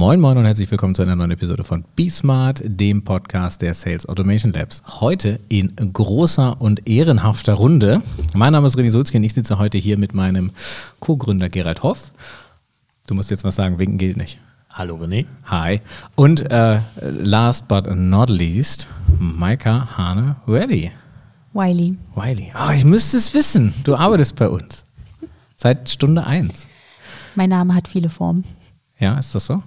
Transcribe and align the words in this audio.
Moin 0.00 0.18
Moin 0.18 0.38
und 0.38 0.46
herzlich 0.46 0.70
willkommen 0.70 0.94
zu 0.94 1.02
einer 1.02 1.14
neuen 1.14 1.32
Episode 1.32 1.62
von 1.62 1.84
BeSmart, 1.94 2.62
dem 2.64 3.04
Podcast 3.04 3.60
der 3.60 3.74
Sales 3.74 4.08
Automation 4.08 4.50
Labs. 4.50 4.82
Heute 4.86 5.40
in 5.50 5.76
großer 5.76 6.58
und 6.58 6.88
ehrenhafter 6.88 7.52
Runde. 7.52 8.00
Mein 8.32 8.54
Name 8.54 8.66
ist 8.66 8.78
René 8.78 8.90
Sulzki 8.90 9.18
und 9.18 9.24
ich 9.24 9.34
sitze 9.34 9.58
heute 9.58 9.76
hier 9.76 9.98
mit 9.98 10.14
meinem 10.14 10.52
Co-Gründer 11.00 11.50
Gerald 11.50 11.82
Hoff. 11.82 12.12
Du 13.08 13.14
musst 13.14 13.30
jetzt 13.30 13.44
was 13.44 13.56
sagen, 13.56 13.78
winken 13.78 13.98
gilt 13.98 14.16
nicht. 14.16 14.38
Hallo 14.70 14.96
René. 14.96 15.26
Hi. 15.44 15.82
Und 16.14 16.50
äh, 16.50 16.80
last 17.02 17.68
but 17.68 17.94
not 17.94 18.30
least, 18.30 18.88
Maika 19.18 19.98
Hane 19.98 20.36
Wiley. 20.46 20.92
Wiley. 21.52 21.98
Wiley. 22.14 22.52
Oh, 22.54 22.72
ich 22.74 22.86
müsste 22.86 23.18
es 23.18 23.34
wissen. 23.34 23.74
Du 23.84 23.96
arbeitest 23.96 24.34
bei 24.36 24.48
uns. 24.48 24.86
Seit 25.56 25.90
Stunde 25.90 26.26
eins. 26.26 26.68
Mein 27.34 27.50
Name 27.50 27.74
hat 27.74 27.86
viele 27.86 28.08
Formen. 28.08 28.46
Ja, 29.00 29.18
ist 29.18 29.34
das 29.34 29.46
so? 29.46 29.62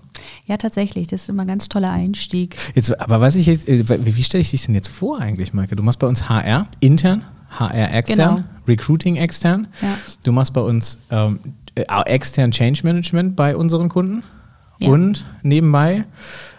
Ja, 0.46 0.58
tatsächlich. 0.58 1.08
Das 1.08 1.24
ist 1.24 1.30
immer 1.30 1.42
ein 1.44 1.48
ganz 1.48 1.68
toller 1.68 1.92
Einstieg. 1.92 2.56
Jetzt, 2.76 3.00
aber 3.02 3.20
was 3.20 3.36
ich 3.36 3.48
jetzt, 3.48 3.68
äh, 3.68 3.84
wie 4.06 4.24
stelle 4.24 4.42
ich 4.42 4.52
dich 4.52 4.66
denn 4.66 4.76
jetzt 4.76 4.88
vor 4.90 5.20
eigentlich, 5.20 5.54
Maike? 5.54 5.76
Du 5.76 5.82
machst 5.84 6.00
bei 6.00 6.08
uns 6.08 6.30
HR 6.30 6.68
intern, 6.80 7.24
HR 7.50 7.94
extern, 7.94 8.36
Genau. 8.36 8.48
Recruiting 8.68 9.16
extern. 9.16 9.68
Ja. 9.82 9.98
Du 10.24 10.32
machst 10.32 10.54
bei 10.54 10.62
uns 10.62 11.00
ähm, 11.10 11.40
äh, 11.76 11.84
extern 12.06 12.52
Change 12.52 12.82
Management 12.84 13.36
bei 13.36 13.58
unseren 13.58 13.90
Kunden. 13.90 14.24
Ja. 14.80 14.90
Und 14.90 15.26
nebenbei 15.42 16.06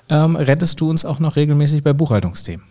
ähm, 0.08 0.34
rettest 0.36 0.80
du 0.80 0.90
uns 0.90 1.04
auch 1.04 1.20
noch 1.20 1.36
regelmäßig 1.36 1.82
bei 1.84 1.92
Buchhaltungsthemen. 1.92 2.64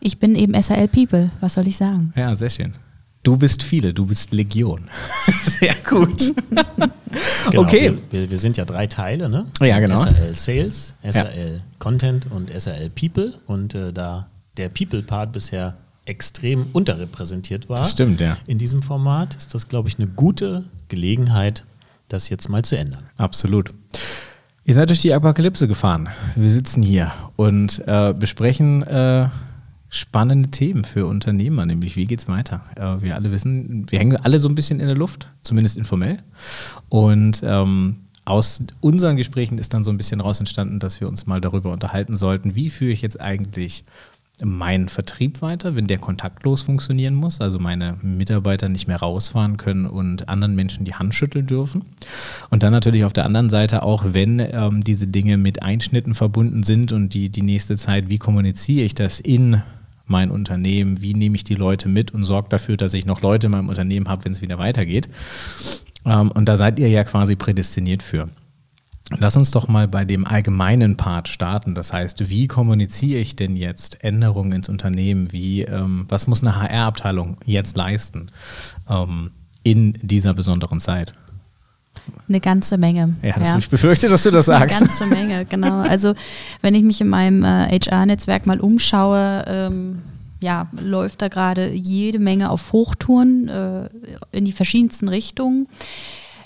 Ich 0.00 0.18
bin 0.18 0.34
eben 0.34 0.60
SAL 0.60 0.88
People. 0.88 1.30
Was 1.40 1.54
soll 1.54 1.68
ich 1.68 1.76
sagen? 1.76 2.12
Ja, 2.16 2.34
sehr 2.34 2.50
schön. 2.50 2.74
Du 3.22 3.36
bist 3.36 3.62
viele, 3.62 3.92
du 3.92 4.06
bist 4.06 4.32
Legion. 4.32 4.88
sehr 5.26 5.74
gut. 5.88 6.34
Genau, 7.50 7.64
Okay. 7.64 7.98
Wir, 8.12 8.30
wir, 8.30 8.38
sind 8.38 8.56
ja 8.56 8.64
drei 8.64 8.86
Teile, 8.86 9.28
ne? 9.28 9.46
Ja, 9.60 9.80
genau. 9.80 9.96
SAL 9.96 10.32
Sales, 10.32 10.94
SAL 11.02 11.60
Content 11.80 12.30
und 12.30 12.52
SAL 12.56 12.88
People. 12.90 13.34
Und 13.48 13.74
äh, 13.74 13.92
da 13.92 14.28
der 14.56 14.68
People-Part 14.68 15.32
bisher 15.32 15.76
extrem 16.04 16.66
unterrepräsentiert 16.72 17.68
war 17.68 17.78
Das 17.78 17.92
stimmt, 17.92 18.20
ja. 18.20 18.36
in 18.46 18.58
diesem 18.58 18.82
Format, 18.82 19.34
ist 19.34 19.54
das, 19.54 19.68
glaube 19.68 19.88
ich, 19.88 19.98
eine 19.98 20.06
gute 20.06 20.64
Gelegenheit, 20.88 21.64
das 22.08 22.28
jetzt 22.28 22.48
mal 22.48 22.62
zu 22.64 22.76
ändern. 22.76 23.04
Absolut. 23.16 23.70
Ihr 24.64 24.74
seid 24.74 24.88
durch 24.88 25.00
die 25.00 25.12
Apokalypse 25.12 25.66
gefahren. 25.66 26.08
Wir 26.36 26.50
sitzen 26.50 26.82
hier 26.82 27.12
und 27.36 27.82
äh, 27.86 28.14
besprechen 28.16 28.82
äh, 28.82 29.28
spannende 29.90 30.50
Themen 30.50 30.84
für 30.84 31.06
Unternehmer, 31.06 31.66
nämlich 31.66 31.96
wie 31.96 32.06
geht's 32.06 32.28
weiter. 32.28 32.62
Äh, 32.76 33.02
wir 33.02 33.16
alle 33.16 33.32
wissen, 33.32 33.86
wir 33.90 33.98
hängen 33.98 34.16
alle 34.16 34.38
so 34.38 34.48
ein 34.48 34.54
bisschen 34.54 34.80
in 34.80 34.86
der 34.86 34.96
Luft, 34.96 35.28
zumindest 35.42 35.76
informell. 35.76 36.18
Und 36.88 37.42
ähm, 37.44 37.96
aus 38.24 38.62
unseren 38.80 39.16
Gesprächen 39.16 39.58
ist 39.58 39.74
dann 39.74 39.82
so 39.82 39.90
ein 39.90 39.96
bisschen 39.96 40.20
raus 40.20 40.38
entstanden, 40.38 40.78
dass 40.78 41.00
wir 41.00 41.08
uns 41.08 41.26
mal 41.26 41.40
darüber 41.40 41.72
unterhalten 41.72 42.16
sollten, 42.16 42.54
wie 42.54 42.70
führe 42.70 42.92
ich 42.92 43.02
jetzt 43.02 43.20
eigentlich 43.20 43.84
meinen 44.42 44.88
Vertrieb 44.88 45.42
weiter, 45.42 45.74
wenn 45.74 45.86
der 45.86 45.98
kontaktlos 45.98 46.62
funktionieren 46.62 47.14
muss, 47.14 47.40
also 47.40 47.58
meine 47.58 47.96
Mitarbeiter 48.00 48.68
nicht 48.68 48.88
mehr 48.88 48.96
rausfahren 48.96 49.56
können 49.56 49.86
und 49.86 50.28
anderen 50.28 50.54
Menschen 50.54 50.84
die 50.84 50.94
Hand 50.94 51.14
schütteln 51.14 51.46
dürfen. 51.46 51.82
Und 52.48 52.62
dann 52.62 52.72
natürlich 52.72 53.04
auf 53.04 53.12
der 53.12 53.26
anderen 53.26 53.50
Seite 53.50 53.82
auch, 53.82 54.04
wenn 54.12 54.38
ähm, 54.38 54.82
diese 54.82 55.08
Dinge 55.08 55.36
mit 55.36 55.62
Einschnitten 55.62 56.14
verbunden 56.14 56.62
sind 56.62 56.92
und 56.92 57.12
die, 57.12 57.28
die 57.28 57.42
nächste 57.42 57.76
Zeit, 57.76 58.08
wie 58.08 58.18
kommuniziere 58.18 58.86
ich 58.86 58.94
das 58.94 59.20
in 59.20 59.62
mein 60.10 60.30
Unternehmen, 60.30 61.00
wie 61.00 61.14
nehme 61.14 61.36
ich 61.36 61.44
die 61.44 61.54
Leute 61.54 61.88
mit 61.88 62.12
und 62.12 62.24
sorge 62.24 62.48
dafür, 62.48 62.76
dass 62.76 62.94
ich 62.94 63.06
noch 63.06 63.22
Leute 63.22 63.46
in 63.46 63.52
meinem 63.52 63.68
Unternehmen 63.68 64.08
habe, 64.08 64.24
wenn 64.24 64.32
es 64.32 64.42
wieder 64.42 64.58
weitergeht. 64.58 65.08
Ähm, 66.04 66.30
und 66.30 66.46
da 66.46 66.56
seid 66.56 66.78
ihr 66.78 66.88
ja 66.88 67.04
quasi 67.04 67.36
prädestiniert 67.36 68.02
für. 68.02 68.28
Lass 69.18 69.36
uns 69.36 69.50
doch 69.50 69.66
mal 69.66 69.88
bei 69.88 70.04
dem 70.04 70.24
allgemeinen 70.24 70.96
Part 70.96 71.28
starten. 71.28 71.74
Das 71.74 71.92
heißt, 71.92 72.28
wie 72.28 72.46
kommuniziere 72.46 73.20
ich 73.20 73.34
denn 73.34 73.56
jetzt 73.56 74.04
Änderungen 74.04 74.52
ins 74.52 74.68
Unternehmen? 74.68 75.32
Wie, 75.32 75.62
ähm, 75.62 76.06
was 76.08 76.28
muss 76.28 76.42
eine 76.42 76.56
HR-Abteilung 76.56 77.36
jetzt 77.44 77.76
leisten 77.76 78.28
ähm, 78.88 79.32
in 79.64 79.94
dieser 80.02 80.32
besonderen 80.32 80.78
Zeit? 80.78 81.12
Eine 82.28 82.40
ganze 82.40 82.78
Menge. 82.78 83.14
Ja, 83.22 83.34
das, 83.38 83.56
ich 83.58 83.68
befürchte, 83.70 84.08
dass 84.08 84.22
du 84.22 84.30
das 84.30 84.48
Eine 84.48 84.60
sagst. 84.70 84.80
ganze 84.80 85.06
Menge, 85.06 85.44
genau. 85.46 85.80
Also 85.80 86.14
wenn 86.62 86.74
ich 86.74 86.82
mich 86.82 87.00
in 87.00 87.08
meinem 87.08 87.44
äh, 87.44 87.68
HR-Netzwerk 87.78 88.46
mal 88.46 88.60
umschaue, 88.60 89.44
ähm, 89.46 90.02
ja, 90.40 90.68
läuft 90.80 91.22
da 91.22 91.28
gerade 91.28 91.70
jede 91.72 92.18
Menge 92.18 92.50
auf 92.50 92.72
Hochtouren 92.72 93.48
äh, 93.48 93.88
in 94.32 94.44
die 94.44 94.52
verschiedensten 94.52 95.08
Richtungen. 95.08 95.66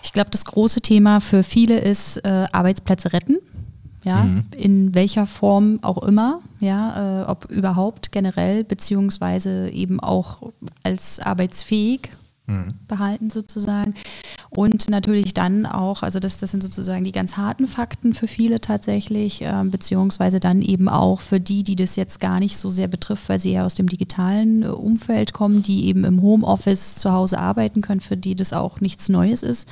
Ich 0.03 0.13
glaube, 0.13 0.31
das 0.31 0.45
große 0.45 0.81
Thema 0.81 1.21
für 1.21 1.43
viele 1.43 1.79
ist 1.79 2.19
äh, 2.25 2.47
Arbeitsplätze 2.53 3.13
retten. 3.13 3.39
Ja, 4.05 4.25
Mhm. 4.25 4.43
in 4.55 4.95
welcher 4.95 5.27
Form 5.27 5.79
auch 5.81 6.03
immer, 6.03 6.41
ja, 6.61 7.23
äh, 7.23 7.25
ob 7.27 7.47
überhaupt 7.51 8.13
generell, 8.13 8.63
beziehungsweise 8.63 9.71
eben 9.71 9.99
auch 9.99 10.53
als 10.83 11.21
arbeitsfähig 11.21 12.11
behalten 12.89 13.31
sozusagen. 13.31 13.95
Und 14.51 14.89
natürlich 14.89 15.35
dann 15.35 15.67
auch, 15.67 16.03
also 16.03 16.21
das, 16.21 16.39
das 16.39 16.53
sind 16.53 16.63
sozusagen 16.63 17.03
die 17.03 17.11
ganz 17.11 17.37
harten 17.37 17.67
Fakten 17.67 18.15
für 18.15 18.29
viele 18.29 18.61
tatsächlich, 18.61 19.41
ähm, 19.43 19.73
beziehungsweise 19.73 20.39
dann 20.39 20.63
eben 20.63 20.89
auch 20.89 21.21
für 21.21 21.41
die, 21.41 21.65
die 21.65 21.75
das 21.75 21.97
jetzt 21.97 22.21
gar 22.21 22.39
nicht 22.39 22.57
so 22.57 22.71
sehr 22.71 22.87
betrifft, 22.87 23.29
weil 23.29 23.41
sie 23.41 23.51
eher 23.51 23.67
aus 23.67 23.75
dem 23.75 23.89
digitalen 23.89 24.63
äh, 24.63 24.67
Umfeld 24.67 25.33
kommen, 25.33 25.65
die 25.65 25.87
eben 25.87 26.05
im 26.05 26.23
Homeoffice 26.23 26.97
zu 26.97 27.13
Hause 27.13 27.39
arbeiten 27.39 27.81
können, 27.81 28.01
für 28.01 28.17
die 28.17 28.37
das 28.37 28.53
auch 28.53 28.81
nichts 28.81 29.09
Neues 29.09 29.43
ist, 29.43 29.69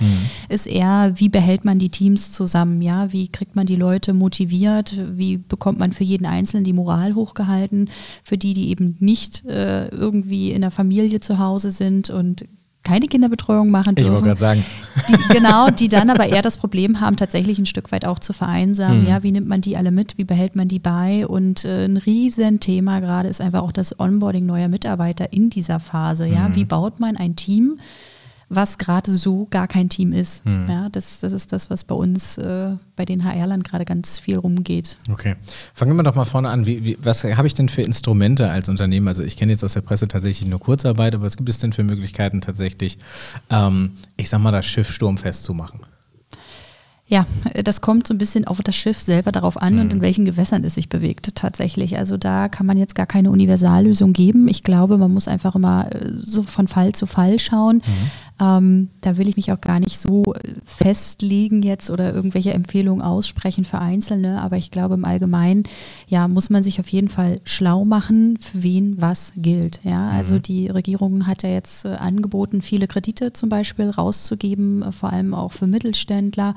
ist 0.48 0.66
eher, 0.66 1.12
wie 1.16 1.28
behält 1.28 1.64
man 1.64 1.78
die 1.78 1.90
Teams 1.90 2.32
zusammen, 2.32 2.82
ja, 2.82 3.12
wie 3.12 3.28
kriegt 3.28 3.54
man 3.54 3.66
die 3.66 3.76
Leute 3.76 4.14
motiviert, 4.14 4.96
wie 5.12 5.36
bekommt 5.36 5.78
man 5.78 5.92
für 5.92 6.04
jeden 6.04 6.26
Einzelnen 6.26 6.64
die 6.64 6.72
Moral 6.72 7.14
hochgehalten, 7.14 7.88
für 8.22 8.38
die, 8.38 8.54
die 8.54 8.70
eben 8.70 8.96
nicht 8.98 9.44
äh, 9.44 9.88
irgendwie 9.88 10.50
in 10.50 10.62
der 10.62 10.70
Familie 10.70 11.20
zu 11.20 11.38
Hause 11.38 11.70
sind 11.70 12.10
und 12.10 12.46
keine 12.84 13.06
Kinderbetreuung 13.06 13.70
machen 13.70 13.90
Ich 13.96 14.04
dürfen. 14.04 14.12
wollte 14.12 14.26
gerade 14.26 14.40
sagen, 14.40 14.64
Die, 15.08 15.34
genau, 15.34 15.70
die 15.70 15.88
dann 15.88 16.10
aber 16.10 16.26
eher 16.26 16.42
das 16.42 16.58
Problem 16.58 17.00
haben, 17.00 17.16
tatsächlich 17.16 17.58
ein 17.58 17.66
Stück 17.66 17.92
weit 17.92 18.04
auch 18.04 18.18
zu 18.18 18.32
vereinsamen. 18.32 19.02
Mhm. 19.02 19.08
Ja, 19.08 19.22
wie 19.22 19.32
nimmt 19.32 19.46
man 19.48 19.60
die 19.60 19.76
alle 19.76 19.90
mit? 19.90 20.18
Wie 20.18 20.24
behält 20.24 20.56
man 20.56 20.68
die 20.68 20.78
bei? 20.80 21.26
Und 21.26 21.64
äh, 21.64 21.84
ein 21.84 21.96
Riesenthema 21.96 23.00
gerade 23.00 23.28
ist 23.28 23.40
einfach 23.40 23.62
auch 23.62 23.72
das 23.72 23.98
Onboarding 23.98 24.46
neuer 24.46 24.68
Mitarbeiter 24.68 25.32
in 25.32 25.48
dieser 25.50 25.80
Phase. 25.80 26.26
Ja, 26.26 26.48
Mhm. 26.48 26.56
wie 26.56 26.64
baut 26.64 26.98
man 27.00 27.16
ein 27.16 27.36
Team, 27.36 27.78
was 28.54 28.78
gerade 28.78 29.10
so 29.10 29.46
gar 29.50 29.66
kein 29.66 29.88
Team 29.88 30.12
ist? 30.12 30.44
Mhm. 30.44 30.66
Ja, 30.68 30.88
das, 30.90 31.20
das 31.20 31.32
ist 31.32 31.52
das, 31.52 31.70
was 31.70 31.84
bei 31.84 31.94
uns 31.94 32.38
äh, 32.38 32.76
bei 32.96 33.04
den 33.04 33.24
HR-Lern 33.24 33.62
gerade 33.62 33.84
ganz 33.84 34.18
viel 34.18 34.38
rumgeht. 34.38 34.98
Okay. 35.10 35.36
Fangen 35.74 35.96
wir 35.96 36.02
doch 36.02 36.14
mal 36.14 36.24
vorne 36.24 36.50
an. 36.50 36.66
Wie, 36.66 36.84
wie, 36.84 36.98
was 37.02 37.24
habe 37.24 37.46
ich 37.46 37.54
denn 37.54 37.68
für 37.68 37.82
Instrumente 37.82 38.50
als 38.50 38.68
Unternehmen? 38.68 39.08
Also 39.08 39.22
ich 39.22 39.36
kenne 39.36 39.52
jetzt 39.52 39.64
aus 39.64 39.72
der 39.72 39.80
Presse 39.80 40.08
tatsächlich 40.08 40.48
nur 40.48 40.60
Kurzarbeit, 40.60 41.14
aber 41.14 41.24
was 41.24 41.36
gibt 41.36 41.48
es 41.48 41.58
denn 41.58 41.72
für 41.72 41.84
Möglichkeiten 41.84 42.40
tatsächlich, 42.40 42.98
ähm, 43.50 43.92
ich 44.16 44.28
sag 44.28 44.40
mal, 44.40 44.52
das 44.52 44.66
Schiff 44.66 44.90
sturmfest 44.90 45.44
zu 45.44 45.54
machen? 45.54 45.80
Ja, 47.12 47.26
das 47.64 47.82
kommt 47.82 48.06
so 48.06 48.14
ein 48.14 48.18
bisschen 48.18 48.46
auf 48.46 48.62
das 48.62 48.74
Schiff 48.74 48.98
selber 48.98 49.32
darauf 49.32 49.60
an 49.60 49.78
und 49.80 49.92
in 49.92 50.00
welchen 50.00 50.24
Gewässern 50.24 50.64
es 50.64 50.76
sich 50.76 50.88
bewegt 50.88 51.34
tatsächlich. 51.34 51.98
Also 51.98 52.16
da 52.16 52.48
kann 52.48 52.64
man 52.64 52.78
jetzt 52.78 52.94
gar 52.94 53.04
keine 53.04 53.30
Universallösung 53.30 54.14
geben. 54.14 54.48
Ich 54.48 54.62
glaube, 54.62 54.96
man 54.96 55.12
muss 55.12 55.28
einfach 55.28 55.54
immer 55.54 55.94
äh, 55.94 56.10
so 56.14 56.42
von 56.42 56.68
Fall 56.68 56.92
zu 56.92 57.04
Fall 57.04 57.38
schauen. 57.38 57.82
Ähm, 58.40 58.88
da 59.00 59.16
will 59.16 59.28
ich 59.28 59.36
mich 59.36 59.52
auch 59.52 59.60
gar 59.60 59.78
nicht 59.78 59.98
so 59.98 60.24
festlegen 60.64 61.62
jetzt 61.62 61.90
oder 61.90 62.14
irgendwelche 62.14 62.52
Empfehlungen 62.52 63.02
aussprechen 63.02 63.64
für 63.64 63.78
Einzelne. 63.78 64.40
Aber 64.40 64.56
ich 64.56 64.70
glaube 64.70 64.94
im 64.94 65.04
Allgemeinen, 65.04 65.64
ja, 66.08 66.28
muss 66.28 66.50
man 66.50 66.62
sich 66.62 66.80
auf 66.80 66.88
jeden 66.88 67.08
Fall 67.08 67.40
schlau 67.44 67.84
machen, 67.84 68.38
für 68.38 68.62
wen 68.62 69.00
was 69.00 69.32
gilt. 69.36 69.80
Ja, 69.84 70.08
also 70.10 70.38
die 70.38 70.68
Regierung 70.68 71.26
hat 71.26 71.42
ja 71.42 71.50
jetzt 71.50 71.84
äh, 71.84 71.88
angeboten, 71.88 72.62
viele 72.62 72.86
Kredite 72.86 73.32
zum 73.32 73.48
Beispiel 73.48 73.90
rauszugeben, 73.90 74.82
äh, 74.82 74.92
vor 74.92 75.12
allem 75.12 75.34
auch 75.34 75.52
für 75.52 75.66
Mittelständler. 75.66 76.54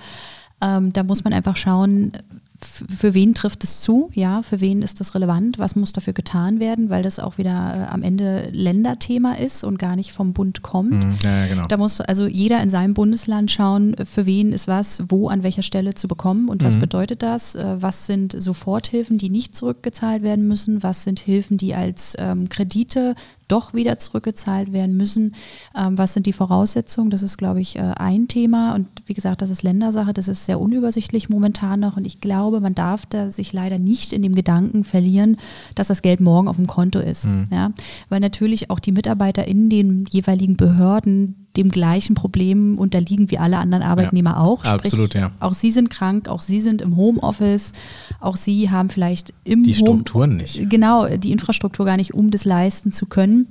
Ähm, 0.62 0.94
da 0.94 1.04
muss 1.04 1.24
man 1.24 1.34
einfach 1.34 1.58
schauen, 1.58 2.14
für 2.62 3.14
wen 3.14 3.34
trifft 3.34 3.64
es 3.64 3.82
zu, 3.82 4.10
ja, 4.14 4.42
für 4.42 4.62
wen 4.62 4.82
ist 4.82 5.00
das 5.00 5.14
relevant, 5.16 5.60
was 5.60 5.76
muss 5.76 5.92
dafür 5.92 6.14
getan 6.14 6.60
werden, 6.60 6.90
weil 6.90 7.04
das 7.04 7.20
auch 7.20 7.38
wieder 7.38 7.52
äh, 7.90 7.94
am 7.94 8.02
Ende 8.04 8.50
Länderthema 8.52 9.34
ist 9.34 9.64
und 9.64 9.78
gar 9.78 9.96
nicht 9.96 10.14
vom 10.14 10.34
Bund 10.34 10.62
kommt. 10.62 11.04
Hm, 11.04 11.18
Ja, 11.24 11.48
genau. 11.48 11.66
Da 11.68 11.78
muss 11.78 12.00
also 12.02 12.26
jeder 12.28 12.62
in 12.62 12.70
seinem 12.70 12.94
Bundesland 12.94 13.52
schauen, 13.52 13.96
für 14.06 14.26
wen 14.26 14.54
ist 14.54 14.68
was, 14.68 15.04
wo, 15.10 15.28
an 15.28 15.44
welcher 15.44 15.64
Stelle 15.64 15.94
zu 15.94 16.08
bekommen 16.08 16.48
und 16.50 16.64
was 16.64 16.78
bedeutet 16.78 17.24
das? 17.24 17.56
Äh, 17.56 17.78
Was 17.82 18.06
sind 18.06 18.36
Soforthilfen, 18.42 19.18
die 19.18 19.30
nicht 19.30 19.56
zurückgezahlt 19.56 20.24
werden 20.24 20.48
müssen? 20.48 20.82
Was 20.84 21.04
sind 21.04 21.20
Hilfen, 21.20 21.58
die 21.58 21.76
als 21.76 22.16
ähm, 22.18 22.48
Kredite 22.50 23.16
doch 23.48 23.74
wieder 23.74 24.00
zurückgezahlt 24.00 24.74
werden 24.74 24.98
müssen? 24.98 25.36
Ähm, 25.76 25.98
was 25.98 26.14
sind 26.14 26.26
die 26.26 26.34
Voraussetzungen? 26.34 27.10
Das 27.10 27.24
ist, 27.24 27.38
glaube 27.38 27.62
ich, 27.62 27.76
äh, 27.76 27.94
ein 27.98 28.28
Thema. 28.28 28.76
Und 28.76 28.88
wie 29.06 29.14
gesagt, 29.14 29.42
das 29.42 29.50
ist 29.50 29.64
Ländersache. 29.64 30.14
Das 30.14 30.28
ist 30.28 30.46
sehr 30.46 30.60
unübersichtlich 30.60 31.30
momentan 31.30 31.80
noch. 31.80 31.98
Und 31.98 32.06
ich 32.06 32.22
glaube, 32.22 32.60
man 32.60 32.76
darf 32.76 33.06
da 33.06 33.32
sich 33.32 33.54
leider 33.54 33.78
nicht 33.78 34.14
in 34.14 34.22
dem 34.22 34.36
Gedanken 34.36 34.84
verlieren, 34.84 35.38
dass 35.76 35.88
das 35.88 36.02
Geld 36.02 36.20
morgen 36.20 36.48
auf 36.48 36.56
dem 36.58 36.68
Konto 36.68 37.00
ist. 37.00 37.28
Ja? 37.52 37.72
Weil 38.10 38.20
natürlich 38.20 38.70
auch 38.70 38.80
die 38.80 38.92
Mitarbeiter 38.92 39.48
in 39.48 39.70
den 39.70 40.06
jeweiligen 40.10 40.58
Behörden 40.58 41.45
dem 41.58 41.70
gleichen 41.70 42.16
Problem 42.16 42.78
unterliegen 42.78 43.32
wie 43.32 43.38
alle 43.38 43.58
anderen 43.58 43.84
Arbeitnehmer 43.84 44.32
ja, 44.32 44.40
auch. 44.40 44.66
Sprich, 44.66 44.74
absolut, 44.74 45.14
ja. 45.14 45.32
Auch 45.40 45.54
sie 45.54 45.72
sind 45.72 45.90
krank, 45.90 46.28
auch 46.28 46.42
sie 46.42 46.62
sind 46.62 46.82
im 46.82 46.96
Homeoffice, 46.96 47.74
auch 48.20 48.38
sie 48.38 48.70
haben 48.70 48.90
vielleicht 48.90 49.34
im 49.44 49.64
Die 49.64 49.74
Strukturen 49.74 50.38
nicht. 50.38 50.70
Genau, 50.70 51.08
die 51.08 51.32
Infrastruktur 51.32 51.86
gar 51.86 51.98
nicht, 51.98 52.14
um 52.14 52.32
das 52.32 52.46
leisten 52.46 52.92
zu 52.92 53.06
können. 53.06 53.48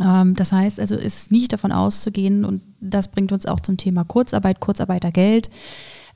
Ähm, 0.00 0.34
das 0.34 0.52
heißt 0.52 0.80
also, 0.80 0.94
es 0.94 1.16
ist 1.16 1.32
nicht 1.32 1.52
davon 1.52 1.72
auszugehen, 1.72 2.44
und 2.44 2.62
das 2.80 3.08
bringt 3.08 3.32
uns 3.32 3.46
auch 3.46 3.60
zum 3.60 3.76
Thema 3.76 4.04
Kurzarbeit, 4.04 4.60
Kurzarbeitergeld, 4.60 5.50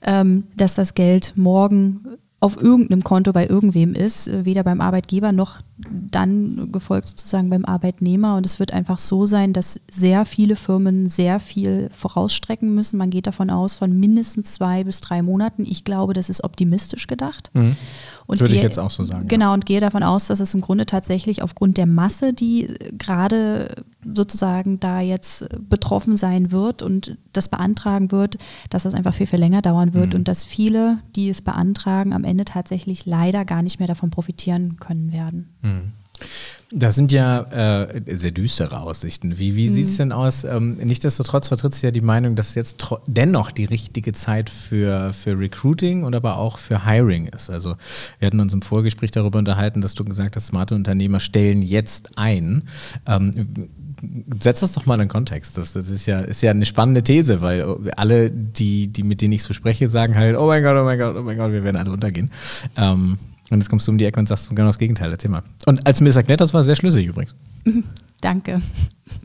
ähm, 0.03 0.45
dass 0.57 0.75
das 0.75 0.95
Geld 0.95 1.35
morgen 1.37 2.01
auf 2.41 2.61
irgendeinem 2.61 3.05
Konto 3.05 3.33
bei 3.33 3.47
irgendwem 3.47 3.95
ist, 3.95 4.29
äh, 4.29 4.45
weder 4.45 4.65
beim 4.65 4.81
Arbeitgeber 4.81 5.33
noch 5.33 5.61
dann 5.89 6.73
gefolgt 6.73 7.09
sozusagen 7.09 7.51
beim 7.51 7.65
Arbeitnehmer. 7.65 8.37
Und 8.37 8.47
es 8.47 8.59
wird 8.59 8.73
einfach 8.73 8.99
so 8.99 9.27
sein, 9.27 9.53
dass 9.53 9.81
sehr 9.91 10.25
viele 10.25 10.57
Firmen 10.57 11.09
sehr 11.09 11.41
viel 11.41 11.89
vorausstrecken 11.97 12.75
müssen. 12.75 12.97
Man 12.99 13.11
geht 13.11 13.27
davon 13.27 13.51
aus 13.51 13.75
von 13.75 13.99
mindestens 13.99 14.53
zwei 14.53 14.85
bis 14.85 15.01
drei 15.01 15.23
Monaten. 15.23 15.65
Ich 15.67 15.85
glaube, 15.85 16.13
das 16.13 16.29
ist 16.29 16.45
optimistisch 16.45 17.07
gedacht. 17.07 17.51
Mhm. 17.55 17.77
Würde 18.39 18.47
gehe, 18.47 18.57
ich 18.57 18.63
jetzt 18.63 18.79
auch 18.79 18.91
so 18.91 19.03
sagen. 19.03 19.27
Genau, 19.27 19.47
ja. 19.47 19.55
und 19.55 19.67
gehe 19.67 19.81
davon 19.81 20.03
aus, 20.03 20.29
dass 20.29 20.39
es 20.39 20.55
im 20.55 20.61
Grunde 20.61 20.87
tatsächlich 20.87 21.43
aufgrund 21.43 21.77
der 21.77 21.87
Masse, 21.87 22.33
die 22.33 22.69
gerade 22.97 23.75
sozusagen 24.05 24.79
da 24.79 25.01
jetzt 25.01 25.49
betroffen 25.69 26.17
sein 26.17 26.53
wird 26.53 26.83
und 26.83 27.17
das 27.33 27.49
beantragen 27.49 28.13
wird, 28.13 28.39
dass 28.71 28.85
das 28.85 28.95
einfach 28.95 29.15
viel, 29.15 29.27
viel 29.27 29.41
länger 29.41 29.63
dauern 29.63 29.95
wird 29.95 30.11
mhm. 30.11 30.21
und 30.21 30.29
dass 30.29 30.45
viele, 30.45 30.99
die 31.17 31.29
es 31.29 31.43
beantragen, 31.43 32.13
am 32.13 32.25
Ende 32.25 32.45
tatsächlich 32.45 33.05
leider 33.05 33.45
gar 33.45 33.63
nicht 33.63 33.79
mehr 33.81 33.89
davon 33.89 34.11
profitieren 34.11 34.77
können 34.79 35.13
werden. 35.13 35.49
Das 36.73 36.95
sind 36.95 37.11
ja 37.11 37.41
äh, 37.83 38.01
sehr 38.15 38.31
düstere 38.31 38.81
Aussichten. 38.81 39.39
Wie, 39.39 39.57
wie 39.57 39.69
mhm. 39.69 39.75
sieht 39.75 39.87
es 39.87 39.97
denn 39.97 40.13
aus? 40.13 40.45
Ähm, 40.45 40.77
Nichtsdestotrotz 40.77 41.49
vertritt 41.49 41.75
sich 41.75 41.83
ja 41.83 41.91
die 41.91 42.01
Meinung, 42.01 42.37
dass 42.37 42.55
jetzt 42.55 42.87
dennoch 43.09 43.51
die 43.51 43.65
richtige 43.65 44.13
Zeit 44.13 44.49
für, 44.51 45.13
für 45.13 45.37
Recruiting 45.37 46.05
und 46.05 46.15
aber 46.15 46.37
auch 46.37 46.59
für 46.59 46.85
Hiring 46.87 47.27
ist. 47.27 47.51
Also 47.51 47.75
wir 48.21 48.27
hatten 48.27 48.39
uns 48.39 48.53
im 48.53 48.63
Vorgespräch 48.63 49.11
darüber 49.11 49.41
unterhalten, 49.41 49.81
dass 49.81 49.95
du 49.95 50.05
gesagt 50.05 50.37
hast, 50.37 50.47
smarte 50.47 50.77
Unternehmer 50.77 51.19
stellen 51.19 51.61
jetzt 51.61 52.11
ein. 52.17 52.63
Ähm, 53.05 53.69
setz 54.41 54.61
das 54.61 54.73
doch 54.73 54.87
mal 54.87 55.01
in 55.01 55.09
Kontext. 55.09 55.59
Das, 55.59 55.73
das, 55.73 55.89
ist, 55.89 56.07
ja, 56.07 56.21
ist 56.21 56.41
ja 56.41 56.53
eine 56.53 56.67
spannende 56.67 57.03
These, 57.03 57.41
weil 57.41 57.65
alle, 57.97 58.31
die, 58.31 58.89
die 58.89 59.03
mit 59.03 59.23
denen 59.23 59.33
ich 59.33 59.43
so 59.43 59.53
spreche, 59.55 59.89
sagen 59.89 60.15
halt, 60.15 60.37
oh 60.37 60.47
mein 60.47 60.63
Gott, 60.63 60.77
oh 60.77 60.85
mein 60.85 60.99
Gott, 60.99 61.17
oh 61.17 61.23
mein 61.23 61.37
Gott, 61.37 61.51
wir 61.51 61.65
werden 61.65 61.77
alle 61.77 61.91
untergehen. 61.91 62.31
Ähm, 62.77 63.19
und 63.51 63.59
jetzt 63.59 63.69
kommst 63.69 63.87
du 63.87 63.93
um 63.93 63.99
die 63.99 64.05
Ecke 64.05 64.19
und 64.21 64.27
sagst 64.27 64.49
genau 64.49 64.67
das 64.67 64.79
Gegenteil. 64.79 65.11
Erzähl 65.11 65.31
mal. 65.31 65.43
Und 65.67 65.87
als 65.87 66.01
mir 66.01 66.09
das 66.09 66.17
erklärt, 66.17 66.41
das 66.41 66.55
war 66.55 66.63
sehr 66.63 66.77
schlüssig 66.77 67.07
übrigens. 67.07 67.35
Danke. 68.21 68.61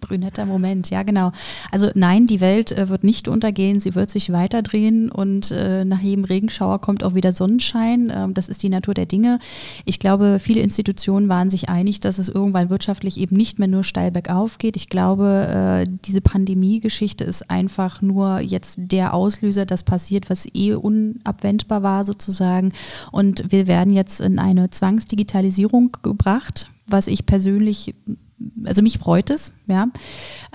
Brünetter 0.02 0.46
Moment, 0.46 0.90
ja 0.90 1.04
genau. 1.04 1.32
Also 1.72 1.90
nein, 1.96 2.26
die 2.26 2.42
Welt 2.42 2.72
äh, 2.72 2.90
wird 2.90 3.04
nicht 3.04 3.28
untergehen, 3.28 3.80
sie 3.80 3.96
wird 3.96 4.10
sich 4.10 4.32
weiterdrehen 4.32 5.12
und 5.12 5.52
äh, 5.52 5.86
nach 5.86 6.00
jedem 6.00 6.26
Regenschauer 6.26 6.80
kommt 6.82 7.04
auch 7.04 7.14
wieder 7.14 7.34
Sonnenschein. 7.34 8.12
Ähm, 8.16 8.34
das 8.34 8.50
ist 8.50 8.64
die 8.64 8.70
Natur 8.70 8.94
der 8.94 9.06
Dinge. 9.06 9.40
Ich 9.84 10.00
glaube, 10.00 10.40
viele 10.40 10.62
Institutionen 10.62 11.30
waren 11.30 11.50
sich 11.50 11.70
einig, 11.70 12.00
dass 12.00 12.20
es 12.20 12.30
irgendwann 12.30 12.70
wirtschaftlich 12.70 13.20
eben 13.20 13.36
nicht 13.36 13.60
mehr 13.60 13.68
nur 13.68 13.84
steil 13.84 14.12
bergauf 14.12 14.58
geht. 14.58 14.76
Ich 14.76 14.90
glaube, 14.90 15.86
äh, 15.86 15.92
diese 16.06 16.22
Pandemie-Geschichte 16.22 17.24
ist 17.24 17.50
einfach 17.50 18.02
nur 18.02 18.40
jetzt 18.40 18.78
der 18.78 19.14
Auslöser, 19.14 19.66
das 19.66 19.84
passiert, 19.84 20.30
was 20.30 20.48
eh 20.54 20.74
unabwendbar 20.74 21.84
war 21.84 22.06
sozusagen. 22.06 22.74
Und 23.12 23.52
wir 23.52 23.68
werden 23.68 23.94
jetzt 23.94 24.22
in 24.22 24.40
eine 24.40 24.70
Zwangsdigitalisierung 24.70 25.98
gebracht 26.02 26.68
was 26.88 27.08
ich 27.08 27.26
persönlich 27.26 27.96
also 28.66 28.82
mich 28.82 28.98
freut 28.98 29.30
es, 29.30 29.54
ja. 29.68 29.88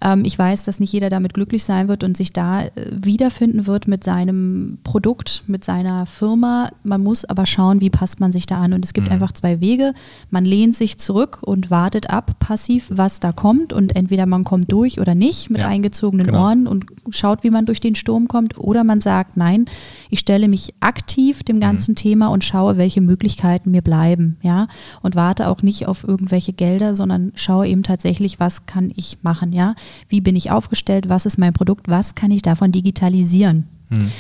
Ähm, 0.03 0.25
ich 0.25 0.39
weiß, 0.39 0.65
dass 0.65 0.81
nicht 0.81 0.93
jeder 0.93 1.11
damit 1.11 1.35
glücklich 1.35 1.65
sein 1.65 1.89
wird 1.89 2.05
und 2.05 2.17
sich 2.17 2.33
da 2.33 2.62
äh, 2.62 2.71
wiederfinden 2.91 3.67
wird 3.67 3.89
mit 3.89 4.05
seinem 4.05 4.79
Produkt, 4.85 5.45
mit 5.47 5.65
seiner 5.65 6.07
Firma. 6.07 6.71
Man 6.83 7.03
muss 7.03 7.25
aber 7.25 7.47
schauen, 7.47 7.81
wie 7.81 7.91
passt 7.91 8.21
man 8.21 8.33
sich 8.33 8.47
da 8.47 8.61
an. 8.61 8.73
Und 8.73 8.85
es 8.85 8.93
gibt 8.93 9.09
mhm. 9.09 9.12
einfach 9.15 9.33
zwei 9.33 9.61
Wege. 9.61 9.93
Man 10.31 10.45
lehnt 10.45 10.75
sich 10.75 10.99
zurück 10.99 11.39
und 11.43 11.71
wartet 11.71 12.11
ab, 12.11 12.37
passiv, 12.39 12.89
was 12.91 13.21
da 13.21 13.33
kommt. 13.33 13.73
Und 13.73 13.97
entweder 13.97 14.27
man 14.27 14.45
kommt 14.45 14.73
durch 14.73 15.01
oder 15.01 15.15
nicht 15.15 15.51
mit 15.51 15.63
ja, 15.63 15.69
eingezogenen 15.69 16.27
genau. 16.27 16.45
Ohren 16.45 16.67
und 16.67 16.87
schaut, 17.11 17.45
wie 17.45 17.51
man 17.51 17.67
durch 17.67 17.81
den 17.81 17.95
Sturm 17.95 18.29
kommt. 18.29 18.59
Oder 18.59 18.85
man 18.85 19.01
sagt, 19.01 19.37
nein, 19.37 19.67
ich 20.09 20.21
stelle 20.21 20.49
mich 20.49 20.75
aktiv 20.81 21.43
dem 21.43 21.61
ganzen 21.61 21.93
mhm. 21.93 21.97
Thema 21.97 22.29
und 22.29 22.45
schaue, 22.45 22.77
welche 22.77 23.01
Möglichkeiten 23.01 23.71
mir 23.71 23.83
bleiben, 23.83 24.37
ja. 24.43 24.69
Und 25.03 25.15
warte 25.17 25.49
auch 25.49 25.63
nicht 25.63 25.87
auf 25.87 26.05
irgendwelche 26.05 26.53
Gelder, 26.53 26.95
sondern 26.95 27.33
schaue 27.35 27.69
eben 27.69 27.83
tatsächlich, 27.83 28.41
was 28.41 28.67
kann 28.67 28.93
ich 29.00 29.19
machen, 29.23 29.52
ja? 29.52 29.75
Wie 30.08 30.20
bin 30.20 30.37
ich 30.37 30.50
aufgestellt? 30.50 31.08
Was 31.08 31.26
ist 31.26 31.38
mein 31.38 31.52
Produkt? 31.52 31.88
Was 31.88 32.14
kann 32.14 32.31
ich 32.31 32.43
davon 32.43 32.70
digitalisieren? 32.70 33.67
Hm. 33.88 34.11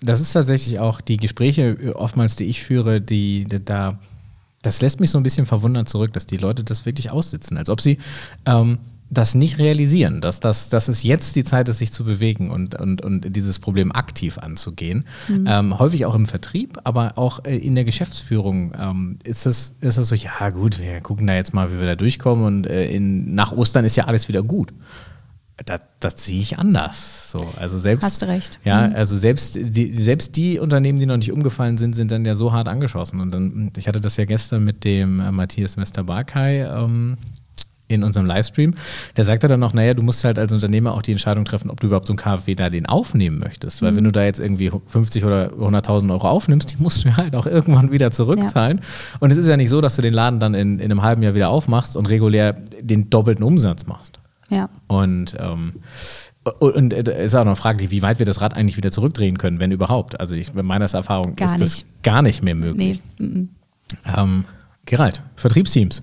Das 0.00 0.20
ist 0.20 0.32
tatsächlich 0.32 0.78
auch 0.78 1.00
die 1.00 1.16
Gespräche 1.16 1.76
äh, 1.80 1.90
oftmals, 1.90 2.36
die 2.36 2.44
ich 2.44 2.62
führe, 2.62 3.00
die, 3.00 3.44
die 3.44 3.64
da 3.64 3.98
das 4.62 4.82
lässt 4.82 4.98
mich 4.98 5.10
so 5.10 5.18
ein 5.18 5.22
bisschen 5.22 5.46
verwundert 5.46 5.88
zurück, 5.88 6.12
dass 6.12 6.26
die 6.26 6.38
Leute 6.38 6.64
das 6.64 6.86
wirklich 6.86 7.12
aussitzen, 7.12 7.56
als 7.56 7.70
ob 7.70 7.80
sie 7.80 7.98
ähm, 8.46 8.78
das 9.08 9.34
nicht 9.34 9.58
realisieren, 9.58 10.20
dass, 10.20 10.40
das, 10.40 10.68
dass 10.68 10.88
es 10.88 11.02
jetzt 11.02 11.36
die 11.36 11.44
Zeit 11.44 11.68
ist, 11.68 11.78
sich 11.78 11.92
zu 11.92 12.04
bewegen 12.04 12.50
und, 12.50 12.74
und, 12.74 13.02
und 13.02 13.36
dieses 13.36 13.58
Problem 13.58 13.92
aktiv 13.92 14.38
anzugehen. 14.38 15.06
Mhm. 15.28 15.46
Ähm, 15.48 15.78
häufig 15.78 16.06
auch 16.06 16.14
im 16.14 16.26
Vertrieb, 16.26 16.78
aber 16.84 17.16
auch 17.16 17.44
äh, 17.44 17.56
in 17.56 17.74
der 17.74 17.84
Geschäftsführung 17.84 18.72
ähm, 18.78 19.18
ist 19.22 19.46
es 19.46 19.74
ist 19.80 19.98
das 19.98 20.08
so, 20.08 20.14
ja 20.14 20.50
gut, 20.50 20.80
wir 20.80 21.00
gucken 21.00 21.26
da 21.26 21.34
jetzt 21.34 21.54
mal, 21.54 21.72
wie 21.72 21.78
wir 21.78 21.86
da 21.86 21.94
durchkommen 21.96 22.44
und 22.44 22.66
äh, 22.66 22.90
in, 22.90 23.34
nach 23.34 23.52
Ostern 23.52 23.84
ist 23.84 23.96
ja 23.96 24.04
alles 24.04 24.28
wieder 24.28 24.42
gut. 24.42 24.72
Das, 25.64 25.80
das 26.00 26.24
sehe 26.24 26.40
ich 26.40 26.58
anders. 26.58 27.30
So, 27.30 27.48
also 27.58 27.78
selbst, 27.78 28.04
Hast 28.04 28.20
du 28.20 28.28
recht. 28.28 28.58
Ja, 28.64 28.88
mhm. 28.88 28.94
also 28.94 29.16
selbst 29.16 29.56
die, 29.58 29.96
selbst 30.02 30.36
die 30.36 30.58
Unternehmen, 30.58 30.98
die 30.98 31.06
noch 31.06 31.16
nicht 31.16 31.32
umgefallen 31.32 31.78
sind, 31.78 31.94
sind 31.94 32.10
dann 32.10 32.26
ja 32.26 32.34
so 32.34 32.52
hart 32.52 32.68
angeschossen. 32.68 33.20
Und 33.20 33.30
dann, 33.30 33.72
ich 33.76 33.88
hatte 33.88 34.00
das 34.00 34.18
ja 34.18 34.26
gestern 34.26 34.64
mit 34.64 34.84
dem 34.84 35.20
äh, 35.20 35.32
Matthias 35.32 35.78
Mester-Barkay 35.78 36.64
ähm, 36.64 37.16
in 37.88 38.02
unserem 38.02 38.26
Livestream, 38.26 38.74
der 39.16 39.24
sagte 39.24 39.48
dann 39.48 39.60
noch, 39.60 39.72
naja, 39.72 39.94
du 39.94 40.02
musst 40.02 40.24
halt 40.24 40.38
als 40.38 40.52
Unternehmer 40.52 40.94
auch 40.94 41.02
die 41.02 41.12
Entscheidung 41.12 41.44
treffen, 41.44 41.70
ob 41.70 41.80
du 41.80 41.86
überhaupt 41.86 42.06
so 42.06 42.12
einen 42.12 42.18
KfW 42.18 42.54
da 42.54 42.70
den 42.70 42.86
aufnehmen 42.86 43.38
möchtest. 43.38 43.82
Weil 43.82 43.92
mhm. 43.92 43.96
wenn 43.96 44.04
du 44.04 44.12
da 44.12 44.24
jetzt 44.24 44.40
irgendwie 44.40 44.70
50 44.86 45.24
oder 45.24 45.52
100.000 45.52 46.10
Euro 46.10 46.28
aufnimmst, 46.28 46.72
die 46.72 46.82
musst 46.82 47.04
du 47.04 47.16
halt 47.16 47.34
auch 47.36 47.46
irgendwann 47.46 47.92
wieder 47.92 48.10
zurückzahlen. 48.10 48.78
Ja. 48.78 49.18
Und 49.20 49.30
es 49.30 49.36
ist 49.36 49.48
ja 49.48 49.56
nicht 49.56 49.70
so, 49.70 49.80
dass 49.80 49.96
du 49.96 50.02
den 50.02 50.14
Laden 50.14 50.40
dann 50.40 50.54
in, 50.54 50.78
in 50.78 50.90
einem 50.90 51.02
halben 51.02 51.22
Jahr 51.22 51.34
wieder 51.34 51.48
aufmachst 51.48 51.96
und 51.96 52.06
regulär 52.06 52.54
den 52.80 53.10
doppelten 53.10 53.44
Umsatz 53.44 53.86
machst. 53.86 54.18
Ja. 54.48 54.68
Und 54.86 55.36
ähm, 55.38 55.74
und 56.60 56.92
es 56.92 57.08
ist 57.08 57.34
auch 57.34 57.40
noch 57.40 57.46
eine 57.46 57.56
Frage, 57.56 57.90
wie 57.90 58.02
weit 58.02 58.20
wir 58.20 58.26
das 58.26 58.40
Rad 58.40 58.54
eigentlich 58.54 58.76
wieder 58.76 58.92
zurückdrehen 58.92 59.36
können, 59.36 59.58
wenn 59.58 59.72
überhaupt. 59.72 60.20
Also 60.20 60.36
ich, 60.36 60.54
in 60.54 60.64
meiner 60.64 60.84
Erfahrung 60.92 61.34
gar 61.34 61.46
ist 61.46 61.58
nicht. 61.58 61.62
das 61.62 61.86
gar 62.04 62.22
nicht 62.22 62.42
mehr 62.42 62.54
möglich. 62.54 63.00
Nee. 63.18 63.48
Ähm, 64.16 64.44
Gerald, 64.84 65.22
Vertriebsteams. 65.34 66.02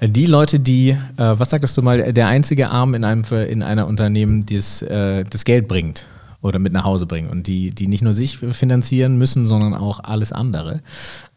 Die 0.00 0.26
Leute, 0.26 0.60
die, 0.60 0.90
äh, 0.90 0.96
was 1.16 1.50
sagtest 1.50 1.76
du 1.76 1.82
mal, 1.82 2.12
der 2.12 2.28
einzige 2.28 2.70
Arm 2.70 2.94
in 2.94 3.04
einem 3.04 3.24
in 3.48 3.62
einer 3.62 3.86
Unternehmen, 3.86 4.46
das, 4.46 4.82
äh, 4.82 5.24
das 5.24 5.44
Geld 5.44 5.68
bringt 5.68 6.06
oder 6.42 6.58
mit 6.58 6.72
nach 6.72 6.84
Hause 6.84 7.06
bringt 7.06 7.30
und 7.30 7.46
die, 7.46 7.70
die 7.70 7.88
nicht 7.88 8.02
nur 8.02 8.14
sich 8.14 8.38
finanzieren 8.38 9.18
müssen, 9.18 9.46
sondern 9.46 9.74
auch 9.74 10.00
alles 10.04 10.32
andere. 10.32 10.80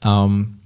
Ähm, 0.03 0.59